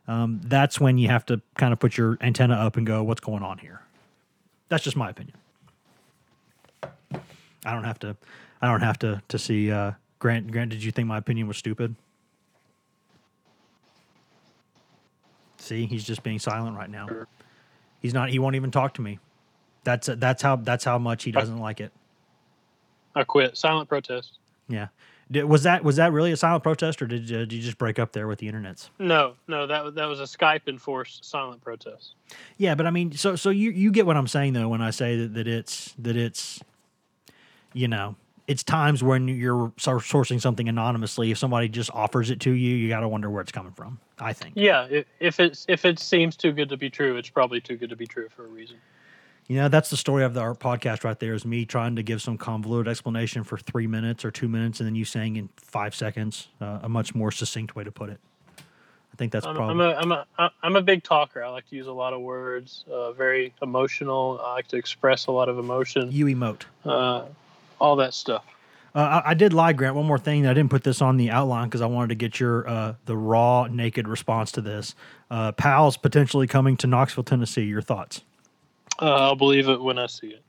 um, 0.06 0.40
that's 0.44 0.80
when 0.80 0.96
you 0.98 1.08
have 1.08 1.26
to 1.26 1.40
kind 1.56 1.72
of 1.72 1.80
put 1.80 1.96
your 1.96 2.18
antenna 2.20 2.54
up 2.54 2.76
and 2.76 2.86
go, 2.86 3.02
what's 3.02 3.20
going 3.20 3.42
on 3.42 3.58
here? 3.58 3.82
That's 4.68 4.84
just 4.84 4.96
my 4.96 5.10
opinion. 5.10 5.36
I 7.64 7.72
don't 7.72 7.84
have 7.84 7.98
to. 8.00 8.16
I 8.60 8.68
don't 8.68 8.80
have 8.82 8.98
to 9.00 9.22
to 9.28 9.38
see. 9.38 9.70
Uh, 9.70 9.92
Grant, 10.18 10.52
Grant, 10.52 10.70
did 10.70 10.84
you 10.84 10.92
think 10.92 11.08
my 11.08 11.18
opinion 11.18 11.48
was 11.48 11.56
stupid? 11.56 11.96
See, 15.58 15.86
he's 15.86 16.04
just 16.04 16.22
being 16.22 16.38
silent 16.38 16.76
right 16.76 16.90
now. 16.90 17.08
He's 18.00 18.14
not. 18.14 18.30
He 18.30 18.38
won't 18.38 18.56
even 18.56 18.70
talk 18.70 18.94
to 18.94 19.02
me. 19.02 19.18
That's 19.84 20.08
that's 20.16 20.42
how 20.42 20.56
that's 20.56 20.84
how 20.84 20.98
much 20.98 21.24
he 21.24 21.32
doesn't 21.32 21.58
like 21.58 21.80
it. 21.80 21.92
I 23.14 23.24
quit. 23.24 23.56
Silent 23.56 23.88
protest. 23.88 24.38
Yeah. 24.68 24.88
Did, 25.30 25.44
was 25.44 25.62
that 25.62 25.82
was 25.82 25.96
that 25.96 26.12
really 26.12 26.30
a 26.32 26.36
silent 26.36 26.62
protest, 26.62 27.00
or 27.00 27.06
did 27.06 27.28
you, 27.30 27.38
did 27.38 27.52
you 27.52 27.62
just 27.62 27.78
break 27.78 27.98
up 27.98 28.12
there 28.12 28.26
with 28.28 28.38
the 28.38 28.50
internets? 28.50 28.90
No, 28.98 29.34
no, 29.48 29.66
that 29.66 29.84
was 29.84 29.94
that 29.94 30.06
was 30.06 30.20
a 30.20 30.24
Skype 30.24 30.68
enforced 30.68 31.24
silent 31.24 31.62
protest. 31.62 32.14
Yeah, 32.58 32.74
but 32.74 32.86
I 32.86 32.90
mean, 32.90 33.12
so 33.12 33.36
so 33.36 33.50
you 33.50 33.70
you 33.70 33.90
get 33.90 34.04
what 34.04 34.16
I'm 34.16 34.26
saying 34.26 34.52
though 34.52 34.68
when 34.68 34.82
I 34.82 34.90
say 34.90 35.16
that, 35.16 35.34
that 35.34 35.48
it's 35.48 35.94
that 35.98 36.16
it's, 36.16 36.60
you 37.72 37.88
know, 37.88 38.16
it's 38.48 38.62
times 38.62 39.02
when 39.02 39.28
you're 39.28 39.72
sourcing 39.78 40.40
something 40.40 40.68
anonymously. 40.68 41.30
If 41.30 41.38
somebody 41.38 41.68
just 41.68 41.90
offers 41.92 42.30
it 42.30 42.40
to 42.40 42.50
you, 42.50 42.74
you 42.76 42.88
got 42.88 43.00
to 43.00 43.08
wonder 43.08 43.30
where 43.30 43.40
it's 43.40 43.52
coming 43.52 43.72
from. 43.72 43.98
I 44.18 44.32
think. 44.32 44.54
Yeah, 44.56 45.02
if 45.20 45.40
it's 45.40 45.64
if 45.68 45.84
it 45.84 45.98
seems 45.98 46.36
too 46.36 46.52
good 46.52 46.68
to 46.68 46.76
be 46.76 46.90
true, 46.90 47.16
it's 47.16 47.30
probably 47.30 47.60
too 47.60 47.76
good 47.76 47.90
to 47.90 47.96
be 47.96 48.06
true 48.06 48.28
for 48.28 48.44
a 48.44 48.48
reason. 48.48 48.76
You 49.48 49.56
know, 49.56 49.68
that's 49.68 49.90
the 49.90 49.96
story 49.96 50.22
of 50.24 50.34
the, 50.34 50.40
our 50.40 50.54
podcast 50.54 51.02
right 51.04 51.18
there 51.18 51.34
is 51.34 51.44
me 51.44 51.64
trying 51.64 51.96
to 51.96 52.02
give 52.02 52.22
some 52.22 52.38
convoluted 52.38 52.88
explanation 52.88 53.42
for 53.42 53.58
three 53.58 53.88
minutes 53.88 54.24
or 54.24 54.30
two 54.30 54.48
minutes, 54.48 54.78
and 54.80 54.86
then 54.86 54.94
you 54.94 55.04
saying 55.04 55.36
in 55.36 55.48
five 55.56 55.94
seconds 55.94 56.48
uh, 56.60 56.80
a 56.82 56.88
much 56.88 57.14
more 57.14 57.32
succinct 57.32 57.74
way 57.74 57.84
to 57.84 57.90
put 57.90 58.08
it. 58.10 58.20
I 58.58 59.16
think 59.16 59.32
that's 59.32 59.44
I'm, 59.44 59.54
probably. 59.54 59.84
I'm 59.94 60.12
a 60.12 60.26
I'm 60.38 60.38
a 60.38 60.52
I'm 60.62 60.76
a 60.76 60.82
big 60.82 61.02
talker. 61.02 61.42
I 61.42 61.48
like 61.48 61.68
to 61.68 61.76
use 61.76 61.86
a 61.86 61.92
lot 61.92 62.12
of 62.12 62.20
words. 62.20 62.84
Uh, 62.90 63.12
very 63.12 63.52
emotional. 63.60 64.40
I 64.42 64.54
like 64.54 64.68
to 64.68 64.76
express 64.76 65.26
a 65.26 65.32
lot 65.32 65.48
of 65.48 65.58
emotion. 65.58 66.10
you 66.10 66.26
emote. 66.26 66.62
Uh, 66.84 67.26
all 67.82 67.96
that 67.96 68.14
stuff. 68.14 68.44
Uh, 68.94 69.22
I, 69.24 69.30
I 69.30 69.34
did 69.34 69.52
lie, 69.52 69.72
Grant. 69.72 69.96
One 69.96 70.06
more 70.06 70.18
thing. 70.18 70.46
I 70.46 70.54
didn't 70.54 70.70
put 70.70 70.84
this 70.84 71.02
on 71.02 71.16
the 71.16 71.30
outline 71.30 71.68
because 71.68 71.80
I 71.80 71.86
wanted 71.86 72.10
to 72.10 72.14
get 72.14 72.38
your 72.38 72.68
uh, 72.68 72.94
the 73.06 73.16
raw, 73.16 73.66
naked 73.70 74.06
response 74.06 74.52
to 74.52 74.60
this. 74.60 74.94
Uh, 75.30 75.52
Pal's 75.52 75.96
potentially 75.96 76.46
coming 76.46 76.76
to 76.78 76.86
Knoxville, 76.86 77.24
Tennessee. 77.24 77.62
Your 77.64 77.82
thoughts? 77.82 78.22
Uh, 79.00 79.06
I'll 79.06 79.36
believe 79.36 79.68
it 79.68 79.82
when 79.82 79.98
I 79.98 80.06
see 80.06 80.28
it. 80.28 80.42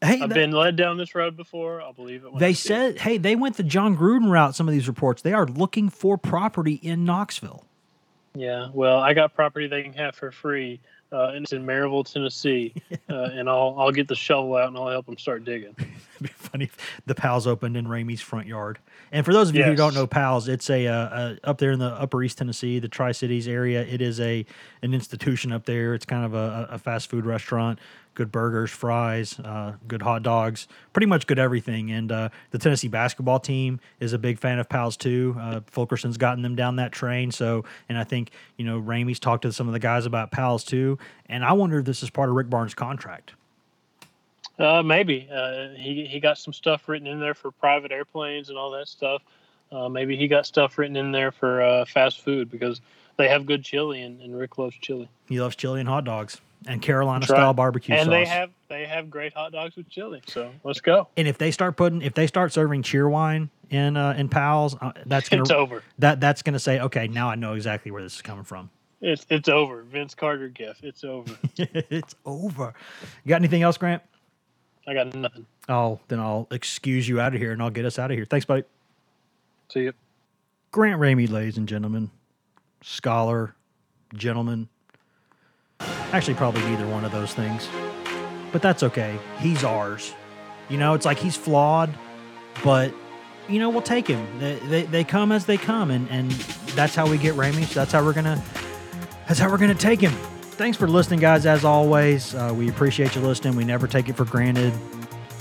Hey, 0.00 0.14
I've 0.14 0.30
th- 0.30 0.34
been 0.34 0.52
led 0.52 0.76
down 0.76 0.96
this 0.96 1.14
road 1.14 1.36
before. 1.36 1.82
I'll 1.82 1.92
believe 1.92 2.24
it 2.24 2.32
when 2.32 2.42
I 2.42 2.46
they 2.46 2.54
see 2.54 2.72
it. 2.72 2.76
said, 2.76 2.98
hey, 3.00 3.18
they 3.18 3.36
went 3.36 3.56
the 3.56 3.62
Jon 3.64 3.96
Gruden 3.96 4.30
route. 4.30 4.54
Some 4.54 4.66
of 4.68 4.72
these 4.72 4.88
reports, 4.88 5.22
they 5.22 5.32
are 5.32 5.46
looking 5.46 5.88
for 5.90 6.16
property 6.16 6.74
in 6.74 7.04
Knoxville. 7.04 7.64
Yeah, 8.34 8.68
well, 8.72 8.98
I 8.98 9.12
got 9.14 9.34
property 9.34 9.66
they 9.66 9.82
can 9.82 9.92
have 9.94 10.14
for 10.14 10.30
free, 10.30 10.80
uh, 11.12 11.28
and 11.28 11.44
it's 11.44 11.52
in 11.52 11.64
Maryville, 11.64 12.10
Tennessee, 12.10 12.74
uh, 13.10 13.30
and 13.32 13.48
I'll 13.48 13.74
I'll 13.78 13.92
get 13.92 14.08
the 14.08 14.14
shovel 14.14 14.56
out 14.56 14.68
and 14.68 14.76
I'll 14.76 14.88
help 14.88 15.06
them 15.06 15.18
start 15.18 15.44
digging. 15.44 15.74
It'd 15.78 16.22
be 16.22 16.28
funny 16.28 16.64
if 16.64 17.02
the 17.06 17.14
Pal's 17.14 17.46
opened 17.46 17.76
in 17.76 17.86
Ramey's 17.86 18.20
front 18.20 18.46
yard. 18.46 18.78
And 19.12 19.24
for 19.24 19.32
those 19.32 19.48
of 19.48 19.54
you 19.54 19.62
who 19.62 19.74
don't 19.74 19.94
know 19.94 20.06
Pal's, 20.06 20.48
it's 20.48 20.68
a, 20.68 20.86
uh, 20.86 20.92
uh 20.92 21.36
up 21.44 21.58
there 21.58 21.70
in 21.70 21.78
the 21.78 21.86
Upper 21.86 22.22
East 22.22 22.38
Tennessee, 22.38 22.78
the 22.78 22.88
Tri 22.88 23.12
Cities 23.12 23.46
area. 23.46 23.82
It 23.82 24.02
is 24.02 24.20
a 24.20 24.44
an 24.82 24.94
institution 24.94 25.52
up 25.52 25.64
there. 25.64 25.94
It's 25.94 26.04
kind 26.04 26.24
of 26.24 26.34
a, 26.34 26.68
a 26.72 26.78
fast 26.78 27.08
food 27.08 27.24
restaurant. 27.24 27.78
Good 28.18 28.32
burgers, 28.32 28.72
fries, 28.72 29.38
uh, 29.38 29.74
good 29.86 30.02
hot 30.02 30.24
dogs, 30.24 30.66
pretty 30.92 31.06
much 31.06 31.28
good 31.28 31.38
everything. 31.38 31.92
And 31.92 32.10
uh, 32.10 32.30
the 32.50 32.58
Tennessee 32.58 32.88
basketball 32.88 33.38
team 33.38 33.78
is 34.00 34.12
a 34.12 34.18
big 34.18 34.40
fan 34.40 34.58
of 34.58 34.68
Pal's 34.68 34.96
too. 34.96 35.36
Uh, 35.38 35.60
Fulkerson's 35.68 36.16
gotten 36.16 36.42
them 36.42 36.56
down 36.56 36.74
that 36.76 36.90
train. 36.90 37.30
So, 37.30 37.64
and 37.88 37.96
I 37.96 38.02
think 38.02 38.32
you 38.56 38.64
know 38.64 38.80
Ramey's 38.80 39.20
talked 39.20 39.42
to 39.42 39.52
some 39.52 39.68
of 39.68 39.72
the 39.72 39.78
guys 39.78 40.04
about 40.04 40.32
Pal's 40.32 40.64
too. 40.64 40.98
And 41.26 41.44
I 41.44 41.52
wonder 41.52 41.78
if 41.78 41.84
this 41.84 42.02
is 42.02 42.10
part 42.10 42.28
of 42.28 42.34
Rick 42.34 42.50
Barnes' 42.50 42.74
contract. 42.74 43.34
Uh, 44.58 44.82
maybe 44.82 45.28
uh, 45.32 45.68
he 45.76 46.04
he 46.04 46.18
got 46.18 46.38
some 46.38 46.52
stuff 46.52 46.88
written 46.88 47.06
in 47.06 47.20
there 47.20 47.34
for 47.34 47.52
private 47.52 47.92
airplanes 47.92 48.48
and 48.48 48.58
all 48.58 48.72
that 48.72 48.88
stuff. 48.88 49.22
Uh, 49.70 49.88
maybe 49.88 50.16
he 50.16 50.26
got 50.26 50.44
stuff 50.44 50.76
written 50.76 50.96
in 50.96 51.12
there 51.12 51.30
for 51.30 51.62
uh, 51.62 51.84
fast 51.84 52.20
food 52.22 52.50
because 52.50 52.80
they 53.16 53.28
have 53.28 53.46
good 53.46 53.62
chili 53.62 54.02
and, 54.02 54.20
and 54.20 54.36
Rick 54.36 54.58
loves 54.58 54.74
chili. 54.80 55.08
He 55.28 55.40
loves 55.40 55.54
chili 55.54 55.78
and 55.78 55.88
hot 55.88 56.02
dogs 56.02 56.40
and 56.66 56.82
Carolina 56.82 57.24
style 57.24 57.54
barbecue 57.54 57.94
and 57.94 58.06
sauce. 58.06 58.10
they 58.10 58.24
have 58.24 58.50
they 58.68 58.84
have 58.86 59.08
great 59.10 59.32
hot 59.32 59.52
dogs 59.52 59.76
with 59.76 59.88
chili. 59.88 60.20
So 60.26 60.50
let's 60.64 60.80
go. 60.80 61.08
and 61.16 61.28
if 61.28 61.38
they 61.38 61.50
start 61.50 61.76
putting, 61.76 62.02
if 62.02 62.14
they 62.14 62.26
start 62.26 62.52
serving 62.52 62.82
Cheerwine 62.82 63.48
in 63.70 63.96
uh, 63.96 64.14
in 64.18 64.28
Pal's, 64.28 64.76
uh, 64.80 64.92
that's 65.06 65.28
gonna 65.30 65.42
It's 65.42 65.50
over. 65.50 65.82
that 65.98 66.20
that's 66.20 66.42
gonna 66.42 66.58
say, 66.58 66.80
okay, 66.80 67.08
now 67.08 67.30
I 67.30 67.34
know 67.36 67.54
exactly 67.54 67.90
where 67.90 68.02
this 68.02 68.16
is 68.16 68.22
coming 68.22 68.44
from. 68.44 68.70
It's 69.00 69.24
it's 69.30 69.48
over. 69.48 69.82
Vince 69.84 70.14
Carter 70.14 70.48
gift. 70.48 70.82
It's 70.82 71.04
over. 71.04 71.36
it's 71.56 72.14
over. 72.26 72.74
You 73.24 73.28
got 73.28 73.36
anything 73.36 73.62
else, 73.62 73.76
Grant? 73.78 74.02
I 74.86 74.94
got 74.94 75.14
nothing. 75.14 75.46
Oh, 75.68 76.00
then 76.08 76.18
I'll 76.18 76.48
excuse 76.50 77.06
you 77.06 77.20
out 77.20 77.34
of 77.34 77.40
here 77.40 77.52
and 77.52 77.62
I'll 77.62 77.70
get 77.70 77.84
us 77.84 77.98
out 77.98 78.10
of 78.10 78.16
here. 78.16 78.24
Thanks, 78.24 78.46
buddy. 78.46 78.64
See 79.72 79.80
you. 79.80 79.92
Grant 80.72 81.00
Ramey, 81.00 81.30
ladies 81.30 81.58
and 81.58 81.68
gentlemen, 81.68 82.10
scholar, 82.82 83.54
gentleman. 84.14 84.68
Actually, 86.12 86.34
probably 86.34 86.62
neither 86.62 86.86
one 86.86 87.04
of 87.04 87.12
those 87.12 87.34
things, 87.34 87.68
but 88.50 88.62
that's 88.62 88.82
okay. 88.82 89.18
He's 89.40 89.62
ours. 89.62 90.14
You 90.70 90.78
know, 90.78 90.94
it's 90.94 91.04
like 91.04 91.18
he's 91.18 91.36
flawed, 91.36 91.92
but 92.64 92.92
you 93.48 93.58
know 93.58 93.68
we'll 93.68 93.82
take 93.82 94.06
him. 94.06 94.26
They, 94.38 94.54
they, 94.56 94.82
they 94.84 95.04
come 95.04 95.32
as 95.32 95.44
they 95.44 95.58
come, 95.58 95.90
and 95.90 96.08
and 96.10 96.30
that's 96.74 96.94
how 96.94 97.08
we 97.08 97.18
get 97.18 97.34
Ramey. 97.34 97.64
So 97.64 97.80
that's 97.80 97.92
how 97.92 98.02
we're 98.02 98.14
gonna 98.14 98.42
that's 99.26 99.38
how 99.38 99.50
we're 99.50 99.58
gonna 99.58 99.74
take 99.74 100.00
him. 100.00 100.12
Thanks 100.58 100.76
for 100.78 100.88
listening, 100.88 101.20
guys. 101.20 101.46
As 101.46 101.64
always, 101.64 102.34
uh, 102.34 102.52
we 102.56 102.68
appreciate 102.68 103.14
you 103.14 103.20
listening. 103.20 103.54
We 103.54 103.64
never 103.64 103.86
take 103.86 104.08
it 104.08 104.16
for 104.16 104.24
granted. 104.24 104.72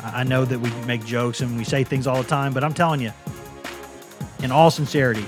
I 0.03 0.23
know 0.23 0.45
that 0.45 0.59
we 0.59 0.69
make 0.85 1.03
jokes 1.05 1.41
and 1.41 1.57
we 1.57 1.63
say 1.63 1.83
things 1.83 2.07
all 2.07 2.21
the 2.21 2.27
time, 2.27 2.53
but 2.53 2.63
I'm 2.63 2.73
telling 2.73 3.01
you, 3.01 3.11
in 4.43 4.51
all 4.51 4.69
sincerity, 4.69 5.25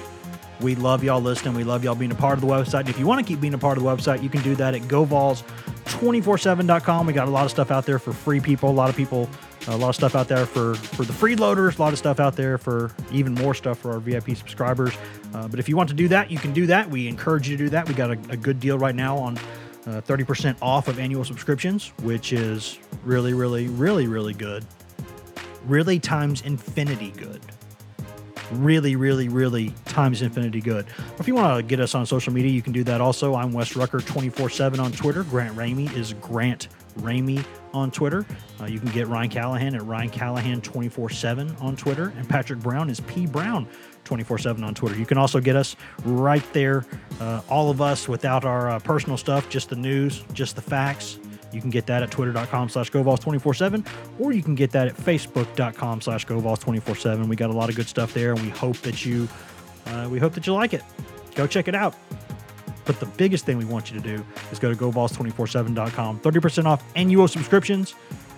we 0.62 0.76
love 0.76 1.04
y'all 1.04 1.22
listening. 1.22 1.56
We 1.56 1.64
love 1.64 1.84
y'all 1.84 1.96
being 1.96 2.12
a 2.12 2.16
part 2.16 2.38
of 2.38 2.42
the 2.42 2.48
website. 2.48 2.82
And 2.82 2.90
if 2.90 3.00
you 3.00 3.08
want 3.08 3.26
to 3.26 3.26
keep 3.26 3.40
being 3.40 3.54
a 3.54 3.58
part 3.58 3.78
of 3.78 3.84
the 3.84 3.90
website, 3.90 4.22
you 4.22 4.30
can 4.30 4.42
do 4.42 4.56
that 4.56 4.76
at 4.76 4.82
govols247.com. 4.84 7.08
We 7.08 7.14
got 7.14 7.28
a 7.28 7.32
lot 7.32 7.46
of 7.46 7.52
stuff 7.52 7.72
out 7.72 7.86
there 7.86 8.00
for 8.00 8.12
free 8.12 8.42
people. 8.42 8.70
A 8.70 8.72
lot 8.72 8.90
of 8.90 8.98
people, 8.98 9.30
a 9.68 9.78
lot 9.78 9.90
of 9.90 9.96
stuff 9.96 10.16
out 10.16 10.28
there 10.28 10.46
for, 10.46 10.76
for 10.76 11.06
the 11.06 11.14
freeloaders, 11.14 11.80
a 11.80 11.82
lot 11.82 11.94
of 11.94 12.00
stuff 12.00 12.20
out 12.20 12.36
there 12.36 12.58
for 12.58 12.92
even 13.12 13.34
more 13.36 13.54
stuff 13.54 13.80
for 13.80 13.92
our 13.92 14.00
VIP 14.00 14.36
subscribers. 14.36 14.94
Uh, 15.34 15.48
but 15.48 15.60
if 15.60 15.70
you 15.70 15.78
want 15.78 15.88
to 15.90 15.96
do 15.96 16.10
that, 16.10 16.30
you 16.30 16.38
can 16.38 16.52
do 16.52 16.66
that. 16.68 16.90
We 16.90 17.08
encourage 17.08 17.48
you 17.48 17.56
to 17.56 17.64
do 17.64 17.70
that. 17.70 17.88
We 17.88 17.94
got 17.94 18.12
a, 18.12 18.20
a 18.30 18.38
good 18.38 18.60
deal 18.60 18.78
right 18.78 18.96
now 18.96 19.18
on 19.18 19.38
uh, 19.88 20.02
30% 20.02 20.58
off 20.62 20.90
of 20.90 21.00
annual 21.00 21.24
subscriptions, 21.24 21.94
which 22.02 22.34
is 22.34 22.78
really, 23.06 23.34
really, 23.34 23.68
really, 23.68 24.08
really 24.08 24.34
good. 24.34 24.66
Really 25.66 26.00
times 26.00 26.42
infinity 26.42 27.12
good 27.12 27.42
really, 28.52 28.96
really, 28.96 29.30
really 29.30 29.74
times 29.86 30.22
infinity 30.22 30.62
good. 30.62 30.86
If 31.20 31.28
you 31.28 31.36
want 31.36 31.58
to 31.58 31.64
get 31.64 31.80
us 31.80 31.96
on 31.96 32.06
social 32.06 32.34
media, 32.34 32.52
you 32.52 32.62
can 32.62 32.74
do 32.74 32.84
that 32.86 33.02
also. 33.02 33.36
I'm 33.36 33.52
Wes 33.52 33.76
Rucker 33.76 34.00
24 34.00 34.50
7 34.50 34.80
on 34.80 34.92
Twitter. 34.92 35.24
Grant 35.24 35.56
Ramey 35.56 35.94
is 35.96 36.14
Grant 36.14 36.68
Ramey 37.00 37.44
on 37.74 37.92
Twitter. 37.92 38.26
Uh, 38.60 38.66
you 38.66 38.80
can 38.80 38.90
get 38.90 39.08
Ryan 39.08 39.30
Callahan 39.30 39.76
at 39.76 39.86
Ryan 39.86 40.10
Callahan 40.10 40.62
24 40.62 41.10
7 41.10 41.56
on 41.60 41.76
Twitter. 41.76 42.14
And 42.18 42.28
Patrick 42.28 42.60
Brown 42.60 42.90
is 42.90 43.00
P 43.02 43.26
Brown 43.26 43.68
24 44.04 44.38
7 44.40 44.64
on 44.64 44.74
Twitter. 44.74 44.98
You 44.98 45.06
can 45.06 45.18
also 45.18 45.40
get 45.40 45.56
us 45.56 45.76
right 46.04 46.44
there, 46.54 46.86
uh, 47.20 47.42
all 47.50 47.70
of 47.70 47.82
us 47.82 48.08
without 48.08 48.46
our 48.46 48.70
uh, 48.70 48.80
personal 48.80 49.18
stuff, 49.18 49.50
just 49.50 49.70
the 49.70 49.76
news, 49.76 50.24
just 50.34 50.56
the 50.56 50.62
facts. 50.62 51.20
You 51.52 51.62
can 51.62 51.70
get 51.70 51.86
that 51.88 52.04
at 52.04 52.12
twitter.com 52.12 52.70
slash 52.70 52.92
govols247, 52.92 53.86
or 54.20 54.32
you 54.32 54.44
can 54.44 54.56
get 54.56 54.72
that 54.72 54.88
at 54.88 54.96
facebook.com 54.96 56.02
slash 56.02 56.26
govols247. 56.26 57.28
We 57.28 57.36
got 57.36 57.50
a 57.50 57.54
lot 57.54 57.70
of 57.70 57.76
good 57.76 57.88
stuff 57.88 58.14
there, 58.14 58.34
and 58.34 58.42
we 58.42 58.50
hope 58.50 58.78
that 58.78 59.06
you 59.06 59.28
uh, 59.88 60.08
we 60.12 60.20
hope 60.20 60.34
that 60.34 60.46
you 60.46 60.54
like 60.54 60.74
it. 60.74 60.84
Go 61.36 61.48
check 61.48 61.68
it 61.68 61.76
out. 61.76 61.96
But 62.86 63.00
the 63.00 63.06
biggest 63.06 63.46
thing 63.46 63.58
we 63.58 63.66
want 63.66 63.92
you 63.92 64.00
to 64.00 64.04
do 64.04 64.26
is 64.52 64.60
go 64.60 64.74
to 64.74 64.76
govols247.com. 64.76 66.20
30% 66.20 66.66
off 66.66 66.84
annual 66.96 67.28
subscriptions 67.28 67.94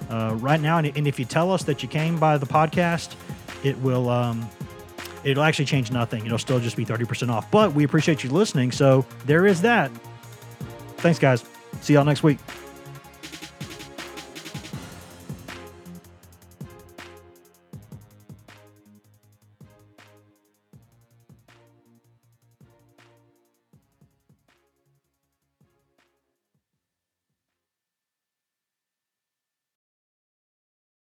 uh, 0.09 0.35
right 0.39 0.59
now. 0.59 0.77
And, 0.77 0.95
and 0.97 1.07
if 1.07 1.17
you 1.17 1.25
tell 1.25 1.51
us 1.51 1.63
that 1.63 1.81
you 1.81 1.87
came 1.87 2.19
by 2.19 2.37
the 2.37 2.45
podcast 2.45 3.15
it 3.63 3.77
will 3.79 4.09
um, 4.09 4.49
it'll 5.23 5.43
actually 5.43 5.65
change 5.65 5.91
nothing. 5.91 6.25
It'll 6.25 6.37
still 6.37 6.59
just 6.59 6.75
be 6.75 6.85
30% 6.85 7.29
off. 7.29 7.49
But 7.51 7.73
we 7.73 7.83
appreciate 7.83 8.23
you 8.23 8.29
listening. 8.29 8.71
So 8.71 9.05
there 9.25 9.45
is 9.45 9.61
that. 9.61 9.91
Thanks, 10.97 11.19
guys. 11.19 11.43
See 11.81 11.93
y'all 11.93 12.05
next 12.05 12.23
week. 12.23 12.37